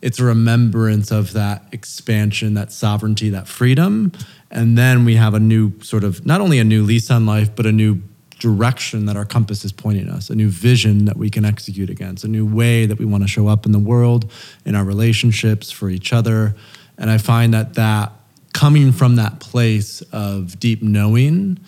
it's 0.00 0.20
a 0.20 0.24
remembrance 0.24 1.10
of 1.10 1.32
that 1.32 1.64
expansion, 1.72 2.54
that 2.54 2.70
sovereignty, 2.70 3.30
that 3.30 3.48
freedom. 3.48 4.12
And 4.50 4.78
then 4.78 5.04
we 5.04 5.16
have 5.16 5.34
a 5.34 5.40
new 5.40 5.80
sort 5.82 6.04
of, 6.04 6.24
not 6.24 6.40
only 6.40 6.58
a 6.58 6.64
new 6.64 6.84
lease 6.84 7.10
on 7.10 7.26
life, 7.26 7.54
but 7.56 7.66
a 7.66 7.72
new 7.72 8.00
direction 8.38 9.06
that 9.06 9.16
our 9.16 9.24
compass 9.24 9.64
is 9.64 9.72
pointing 9.72 10.08
us, 10.08 10.30
a 10.30 10.34
new 10.34 10.48
vision 10.48 11.06
that 11.06 11.16
we 11.16 11.28
can 11.28 11.44
execute 11.44 11.90
against, 11.90 12.22
a 12.24 12.28
new 12.28 12.46
way 12.46 12.86
that 12.86 12.98
we 12.98 13.04
want 13.04 13.24
to 13.24 13.28
show 13.28 13.48
up 13.48 13.66
in 13.66 13.72
the 13.72 13.78
world, 13.78 14.30
in 14.64 14.76
our 14.76 14.84
relationships, 14.84 15.70
for 15.70 15.90
each 15.90 16.12
other. 16.12 16.54
And 16.96 17.10
I 17.10 17.18
find 17.18 17.52
that 17.54 17.74
that 17.74 18.12
coming 18.52 18.92
from 18.92 19.16
that 19.16 19.40
place 19.40 20.00
of 20.12 20.60
deep 20.60 20.82
knowing, 20.82 21.58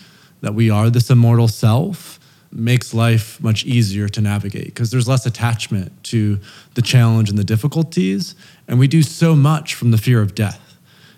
that 0.40 0.54
we 0.54 0.70
are 0.70 0.90
this 0.90 1.10
immortal 1.10 1.48
self, 1.48 2.18
makes 2.52 2.92
life 2.92 3.40
much 3.42 3.64
easier 3.64 4.08
to 4.08 4.20
navigate 4.20 4.66
because 4.66 4.90
there's 4.90 5.06
less 5.06 5.24
attachment 5.24 6.02
to 6.02 6.40
the 6.74 6.82
challenge 6.82 7.28
and 7.28 7.38
the 7.38 7.44
difficulties. 7.44 8.34
And 8.66 8.78
we 8.78 8.88
do 8.88 9.02
so 9.02 9.36
much 9.36 9.74
from 9.74 9.90
the 9.90 9.98
fear 9.98 10.20
of 10.20 10.34
death. 10.34 10.70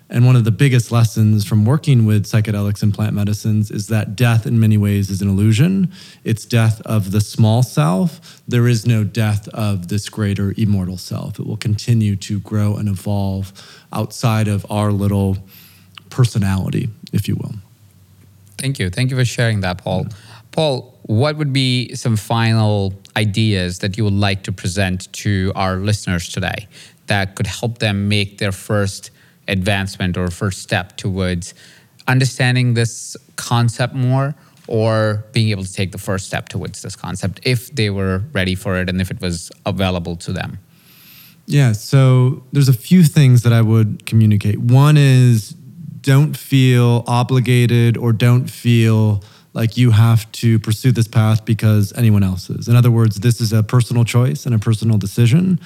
And 0.09 0.27
one 0.27 0.35
of 0.35 0.43
the 0.43 0.51
biggest 0.51 0.91
lessons 0.91 1.43
from 1.43 1.65
working 1.65 2.05
with 2.05 2.25
psychedelics 2.25 2.83
and 2.83 2.93
plant 2.93 3.15
medicines 3.15 3.71
is 3.71 3.87
that 3.87 4.15
death, 4.15 4.45
in 4.45 4.59
many 4.59 4.77
ways, 4.77 5.09
is 5.09 5.23
an 5.23 5.29
illusion. 5.29 5.91
It's 6.23 6.45
death 6.45 6.81
of 6.81 7.11
the 7.11 7.21
small 7.21 7.63
self. 7.63 8.43
There 8.47 8.67
is 8.67 8.85
no 8.85 9.03
death 9.03 9.47
of 9.49 9.87
this 9.87 10.09
greater 10.09 10.53
immortal 10.55 10.99
self. 10.99 11.39
It 11.39 11.47
will 11.47 11.57
continue 11.57 12.15
to 12.17 12.39
grow 12.41 12.75
and 12.75 12.87
evolve 12.87 13.53
outside 13.91 14.47
of 14.47 14.67
our 14.69 14.91
little 14.91 15.37
personality, 16.11 16.89
if 17.11 17.27
you 17.27 17.35
will. 17.35 17.55
Thank 18.63 18.79
you. 18.79 18.89
Thank 18.89 19.11
you 19.11 19.17
for 19.17 19.25
sharing 19.25 19.59
that, 19.59 19.79
Paul. 19.79 20.07
Paul, 20.53 20.97
what 21.01 21.35
would 21.35 21.51
be 21.51 21.93
some 21.95 22.15
final 22.15 22.93
ideas 23.17 23.79
that 23.79 23.97
you 23.97 24.05
would 24.05 24.13
like 24.13 24.43
to 24.43 24.53
present 24.53 25.11
to 25.11 25.51
our 25.53 25.75
listeners 25.75 26.29
today 26.29 26.69
that 27.07 27.35
could 27.35 27.45
help 27.45 27.79
them 27.79 28.07
make 28.07 28.37
their 28.37 28.53
first 28.53 29.11
advancement 29.49 30.15
or 30.15 30.29
first 30.29 30.61
step 30.61 30.95
towards 30.95 31.53
understanding 32.07 32.73
this 32.73 33.17
concept 33.35 33.95
more 33.95 34.33
or 34.67 35.25
being 35.33 35.49
able 35.49 35.65
to 35.65 35.73
take 35.73 35.91
the 35.91 35.97
first 35.97 36.25
step 36.25 36.47
towards 36.47 36.81
this 36.83 36.95
concept 36.95 37.41
if 37.43 37.69
they 37.75 37.89
were 37.89 38.23
ready 38.31 38.55
for 38.55 38.77
it 38.77 38.87
and 38.87 39.01
if 39.01 39.11
it 39.11 39.19
was 39.19 39.51
available 39.65 40.15
to 40.15 40.31
them? 40.31 40.57
Yeah, 41.47 41.73
so 41.73 42.45
there's 42.53 42.69
a 42.69 42.73
few 42.73 43.03
things 43.03 43.41
that 43.41 43.51
I 43.51 43.61
would 43.61 44.05
communicate. 44.05 44.57
One 44.59 44.95
is 44.95 45.53
don't 46.03 46.37
feel 46.37 47.03
obligated 47.07 47.97
or 47.97 48.13
don't 48.13 48.47
feel 48.49 49.23
like 49.53 49.77
you 49.77 49.91
have 49.91 50.31
to 50.33 50.59
pursue 50.59 50.91
this 50.91 51.07
path 51.07 51.45
because 51.45 51.93
anyone 51.93 52.23
else 52.23 52.49
is. 52.49 52.67
In 52.67 52.75
other 52.75 52.91
words, 52.91 53.21
this 53.21 53.39
is 53.39 53.53
a 53.53 53.63
personal 53.63 54.03
choice 54.03 54.45
and 54.45 54.53
a 54.53 54.59
personal 54.59 54.97
decision 54.97 55.59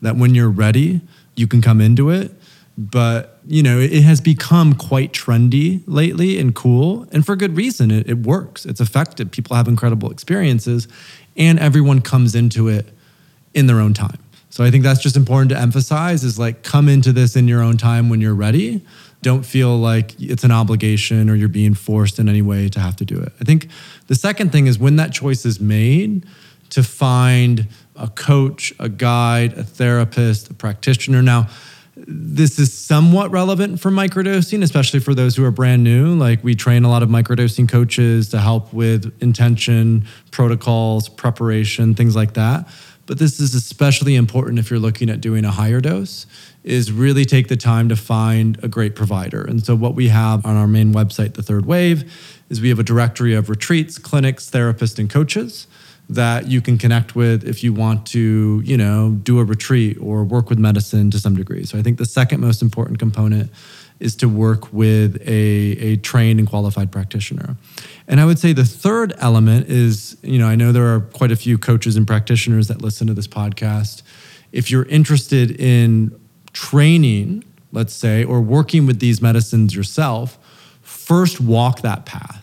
that 0.00 0.16
when 0.16 0.34
you're 0.34 0.50
ready, 0.50 1.00
you 1.36 1.46
can 1.46 1.60
come 1.60 1.80
into 1.80 2.10
it. 2.10 2.32
But 2.78 3.38
you 3.46 3.62
know 3.62 3.78
it 3.78 4.02
has 4.02 4.22
become 4.22 4.74
quite 4.74 5.12
trendy 5.12 5.82
lately 5.86 6.38
and 6.38 6.54
cool 6.54 7.06
and 7.12 7.24
for 7.24 7.36
good 7.36 7.54
reason. 7.54 7.90
It, 7.90 8.08
it, 8.08 8.18
works. 8.18 8.64
It's 8.64 8.80
effective. 8.80 9.30
People 9.30 9.56
have 9.56 9.68
incredible 9.68 10.10
experiences 10.10 10.88
and 11.36 11.58
everyone 11.58 12.00
comes 12.00 12.34
into 12.34 12.68
it 12.68 12.86
in 13.52 13.66
their 13.66 13.78
own 13.78 13.92
time. 13.92 14.18
So 14.48 14.64
i 14.64 14.70
think 14.70 14.84
that's 14.84 15.02
just 15.02 15.16
important 15.16 15.50
to 15.50 15.58
emphasize 15.58 16.24
is 16.24 16.38
like 16.38 16.62
come 16.62 16.88
into 16.88 17.12
this 17.12 17.36
in 17.36 17.46
your 17.46 17.62
own 17.62 17.76
time 17.76 18.08
when 18.08 18.20
you're 18.20 18.34
ready 18.34 18.82
don't 19.22 19.44
feel 19.44 19.76
like 19.76 20.14
it's 20.20 20.44
an 20.44 20.50
obligation 20.50 21.30
or 21.30 21.34
you're 21.34 21.48
being 21.48 21.74
forced 21.74 22.18
in 22.18 22.28
any 22.28 22.42
way 22.42 22.68
to 22.68 22.80
have 22.80 22.96
to 22.96 23.04
do 23.04 23.18
it 23.18 23.32
i 23.40 23.44
think 23.44 23.68
the 24.08 24.14
second 24.14 24.52
thing 24.52 24.66
is 24.66 24.78
when 24.78 24.96
that 24.96 25.12
choice 25.12 25.46
is 25.46 25.60
made 25.60 26.26
to 26.70 26.82
find 26.82 27.68
a 27.96 28.08
coach 28.08 28.72
a 28.78 28.88
guide 28.88 29.52
a 29.54 29.62
therapist 29.64 30.50
a 30.50 30.54
practitioner 30.54 31.22
now 31.22 31.48
this 31.94 32.58
is 32.58 32.72
somewhat 32.72 33.30
relevant 33.30 33.78
for 33.78 33.90
microdosing, 33.90 34.62
especially 34.62 35.00
for 35.00 35.14
those 35.14 35.36
who 35.36 35.44
are 35.44 35.50
brand 35.50 35.84
new. 35.84 36.14
Like 36.14 36.42
we 36.42 36.54
train 36.54 36.84
a 36.84 36.88
lot 36.88 37.02
of 37.02 37.10
microdosing 37.10 37.68
coaches 37.68 38.30
to 38.30 38.40
help 38.40 38.72
with 38.72 39.14
intention, 39.22 40.06
protocols, 40.30 41.08
preparation, 41.08 41.94
things 41.94 42.16
like 42.16 42.34
that. 42.34 42.66
But 43.04 43.18
this 43.18 43.40
is 43.40 43.54
especially 43.54 44.14
important 44.14 44.58
if 44.58 44.70
you're 44.70 44.78
looking 44.78 45.10
at 45.10 45.20
doing 45.20 45.44
a 45.44 45.50
higher 45.50 45.80
dose 45.80 46.26
is 46.64 46.92
really 46.92 47.24
take 47.24 47.48
the 47.48 47.56
time 47.56 47.88
to 47.88 47.96
find 47.96 48.62
a 48.62 48.68
great 48.68 48.94
provider. 48.94 49.42
And 49.42 49.64
so 49.64 49.74
what 49.74 49.94
we 49.94 50.08
have 50.08 50.46
on 50.46 50.56
our 50.56 50.68
main 50.68 50.92
website, 50.92 51.34
The 51.34 51.42
Third 51.42 51.66
Wave, 51.66 52.12
is 52.48 52.60
we 52.60 52.68
have 52.68 52.78
a 52.78 52.84
directory 52.84 53.34
of 53.34 53.48
retreats, 53.48 53.98
clinics, 53.98 54.50
therapists, 54.50 54.98
and 54.98 55.10
coaches 55.10 55.66
that 56.08 56.48
you 56.48 56.60
can 56.60 56.78
connect 56.78 57.16
with 57.16 57.44
if 57.44 57.64
you 57.64 57.72
want 57.72 58.06
to, 58.06 58.60
you 58.64 58.76
know, 58.76 59.12
do 59.22 59.38
a 59.38 59.44
retreat 59.44 59.96
or 60.00 60.24
work 60.24 60.50
with 60.50 60.58
medicine 60.58 61.10
to 61.10 61.18
some 61.18 61.34
degree. 61.34 61.64
So 61.64 61.78
I 61.78 61.82
think 61.82 61.98
the 61.98 62.06
second 62.06 62.40
most 62.40 62.60
important 62.60 62.98
component 62.98 63.50
is 63.98 64.16
to 64.16 64.28
work 64.28 64.72
with 64.72 65.16
a, 65.26 65.30
a 65.30 65.96
trained 65.98 66.40
and 66.40 66.48
qualified 66.48 66.90
practitioner. 66.90 67.56
And 68.08 68.20
I 68.20 68.26
would 68.26 68.38
say 68.38 68.52
the 68.52 68.64
third 68.64 69.14
element 69.18 69.68
is, 69.68 70.16
you 70.22 70.38
know, 70.38 70.48
I 70.48 70.56
know 70.56 70.72
there 70.72 70.92
are 70.94 71.00
quite 71.00 71.30
a 71.30 71.36
few 71.36 71.56
coaches 71.56 71.96
and 71.96 72.06
practitioners 72.06 72.68
that 72.68 72.82
listen 72.82 73.06
to 73.06 73.14
this 73.14 73.28
podcast. 73.28 74.02
If 74.50 74.70
you're 74.70 74.84
interested 74.86 75.52
in 75.52 76.18
training, 76.52 77.44
let's 77.72 77.94
say, 77.94 78.24
or 78.24 78.40
working 78.40 78.86
with 78.86 79.00
these 79.00 79.20
medicines 79.22 79.74
yourself, 79.74 80.38
first 80.82 81.40
walk 81.40 81.80
that 81.82 82.04
path 82.06 82.42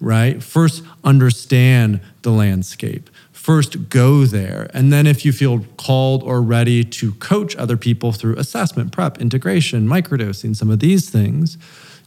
right? 0.00 0.42
First, 0.42 0.82
understand 1.04 2.00
the 2.22 2.30
landscape. 2.30 3.10
First, 3.32 3.88
go 3.88 4.24
there. 4.24 4.70
And 4.74 4.92
then, 4.92 5.06
if 5.06 5.24
you 5.24 5.32
feel 5.32 5.64
called 5.76 6.22
or 6.22 6.42
ready 6.42 6.84
to 6.84 7.12
coach 7.14 7.54
other 7.56 7.76
people 7.76 8.12
through 8.12 8.36
assessment, 8.36 8.92
prep, 8.92 9.18
integration, 9.20 9.86
microdosing, 9.86 10.56
some 10.56 10.70
of 10.70 10.80
these 10.80 11.08
things, 11.08 11.56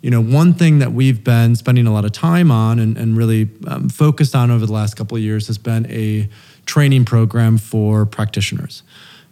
you 0.02 0.12
know, 0.12 0.22
one 0.22 0.54
thing 0.54 0.80
that 0.80 0.92
we've 0.92 1.24
been 1.24 1.56
spending 1.56 1.88
a 1.88 1.94
lot 1.94 2.04
of 2.04 2.12
time 2.12 2.52
on 2.52 2.78
and, 2.78 2.98
and 2.98 3.16
really 3.18 3.50
um, 3.68 3.90
focused 3.90 4.36
on 4.36 4.52
over 4.52 4.66
the 4.66 4.74
last 4.74 4.96
couple 4.96 5.16
of 5.16 5.24
years 5.24 5.48
has 5.48 5.58
been 5.58 5.90
a 5.90 6.28
training 6.66 7.06
program 7.06 7.58
for 7.58 8.06
practitioners. 8.06 8.84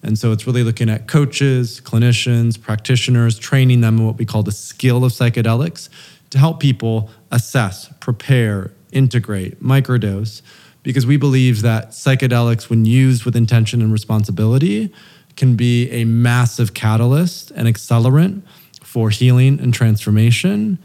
And 0.03 0.17
so 0.17 0.31
it's 0.31 0.47
really 0.47 0.63
looking 0.63 0.89
at 0.89 1.07
coaches, 1.07 1.79
clinicians, 1.81 2.59
practitioners, 2.59 3.37
training 3.37 3.81
them 3.81 3.99
in 3.99 4.05
what 4.05 4.17
we 4.17 4.25
call 4.25 4.43
the 4.43 4.51
skill 4.51 5.03
of 5.03 5.11
psychedelics 5.11 5.89
to 6.31 6.39
help 6.39 6.59
people 6.59 7.09
assess, 7.31 7.91
prepare, 7.99 8.71
integrate, 8.91 9.61
microdose, 9.61 10.41
because 10.83 11.05
we 11.05 11.17
believe 11.17 11.61
that 11.61 11.89
psychedelics, 11.89 12.69
when 12.69 12.85
used 12.85 13.23
with 13.23 13.35
intention 13.35 13.81
and 13.81 13.91
responsibility, 13.91 14.91
can 15.35 15.55
be 15.55 15.89
a 15.91 16.05
massive 16.05 16.73
catalyst 16.73 17.51
and 17.51 17.67
accelerant 17.67 18.41
for 18.81 19.09
healing 19.09 19.59
and 19.59 19.73
transformation. 19.73 20.79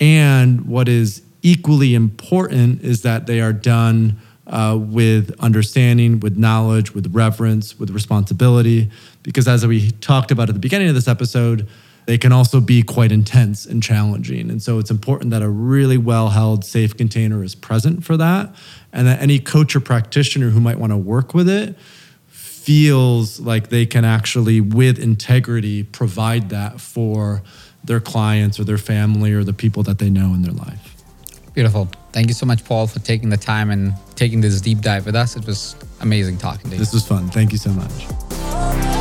And 0.00 0.62
what 0.66 0.88
is 0.88 1.22
equally 1.42 1.94
important 1.94 2.82
is 2.82 3.02
that 3.02 3.26
they 3.26 3.40
are 3.40 3.52
done 3.52 4.18
uh, 4.48 4.78
with 4.80 5.34
understanding, 5.40 6.20
with 6.20 6.36
knowledge, 6.36 6.94
with 6.94 7.14
reverence, 7.14 7.78
with 7.78 7.90
responsibility. 7.90 8.90
Because 9.22 9.46
as 9.46 9.66
we 9.66 9.90
talked 9.90 10.30
about 10.30 10.48
at 10.48 10.54
the 10.54 10.60
beginning 10.60 10.88
of 10.88 10.94
this 10.94 11.08
episode, 11.08 11.68
they 12.06 12.16
can 12.16 12.32
also 12.32 12.58
be 12.58 12.82
quite 12.82 13.12
intense 13.12 13.66
and 13.66 13.82
challenging. 13.82 14.50
And 14.50 14.62
so 14.62 14.78
it's 14.78 14.90
important 14.90 15.30
that 15.30 15.42
a 15.42 15.48
really 15.48 15.98
well 15.98 16.30
held, 16.30 16.64
safe 16.64 16.96
container 16.96 17.44
is 17.44 17.54
present 17.54 18.02
for 18.02 18.16
that. 18.16 18.54
And 18.94 19.06
that 19.06 19.20
any 19.20 19.38
coach 19.38 19.76
or 19.76 19.80
practitioner 19.80 20.48
who 20.48 20.60
might 20.60 20.78
want 20.78 20.92
to 20.92 20.96
work 20.96 21.34
with 21.34 21.48
it 21.50 21.76
feels 22.28 23.40
like 23.40 23.68
they 23.68 23.84
can 23.84 24.06
actually, 24.06 24.60
with 24.60 24.98
integrity, 24.98 25.82
provide 25.82 26.48
that 26.48 26.80
for 26.80 27.42
their 27.84 28.00
clients 28.00 28.58
or 28.58 28.64
their 28.64 28.78
family 28.78 29.32
or 29.32 29.44
the 29.44 29.52
people 29.52 29.82
that 29.82 29.98
they 29.98 30.08
know 30.08 30.32
in 30.34 30.42
their 30.42 30.52
life. 30.52 30.97
Beautiful. 31.58 31.88
Thank 32.12 32.28
you 32.28 32.34
so 32.34 32.46
much, 32.46 32.64
Paul, 32.64 32.86
for 32.86 33.00
taking 33.00 33.30
the 33.30 33.36
time 33.36 33.72
and 33.72 33.92
taking 34.14 34.40
this 34.40 34.60
deep 34.60 34.80
dive 34.80 35.04
with 35.04 35.16
us. 35.16 35.34
It 35.34 35.44
was 35.44 35.74
amazing 36.00 36.38
talking 36.38 36.70
to 36.70 36.76
you. 36.76 36.78
This 36.78 36.92
was 36.92 37.04
fun. 37.04 37.30
Thank 37.30 37.50
you 37.50 37.58
so 37.58 37.70
much. 37.70 38.97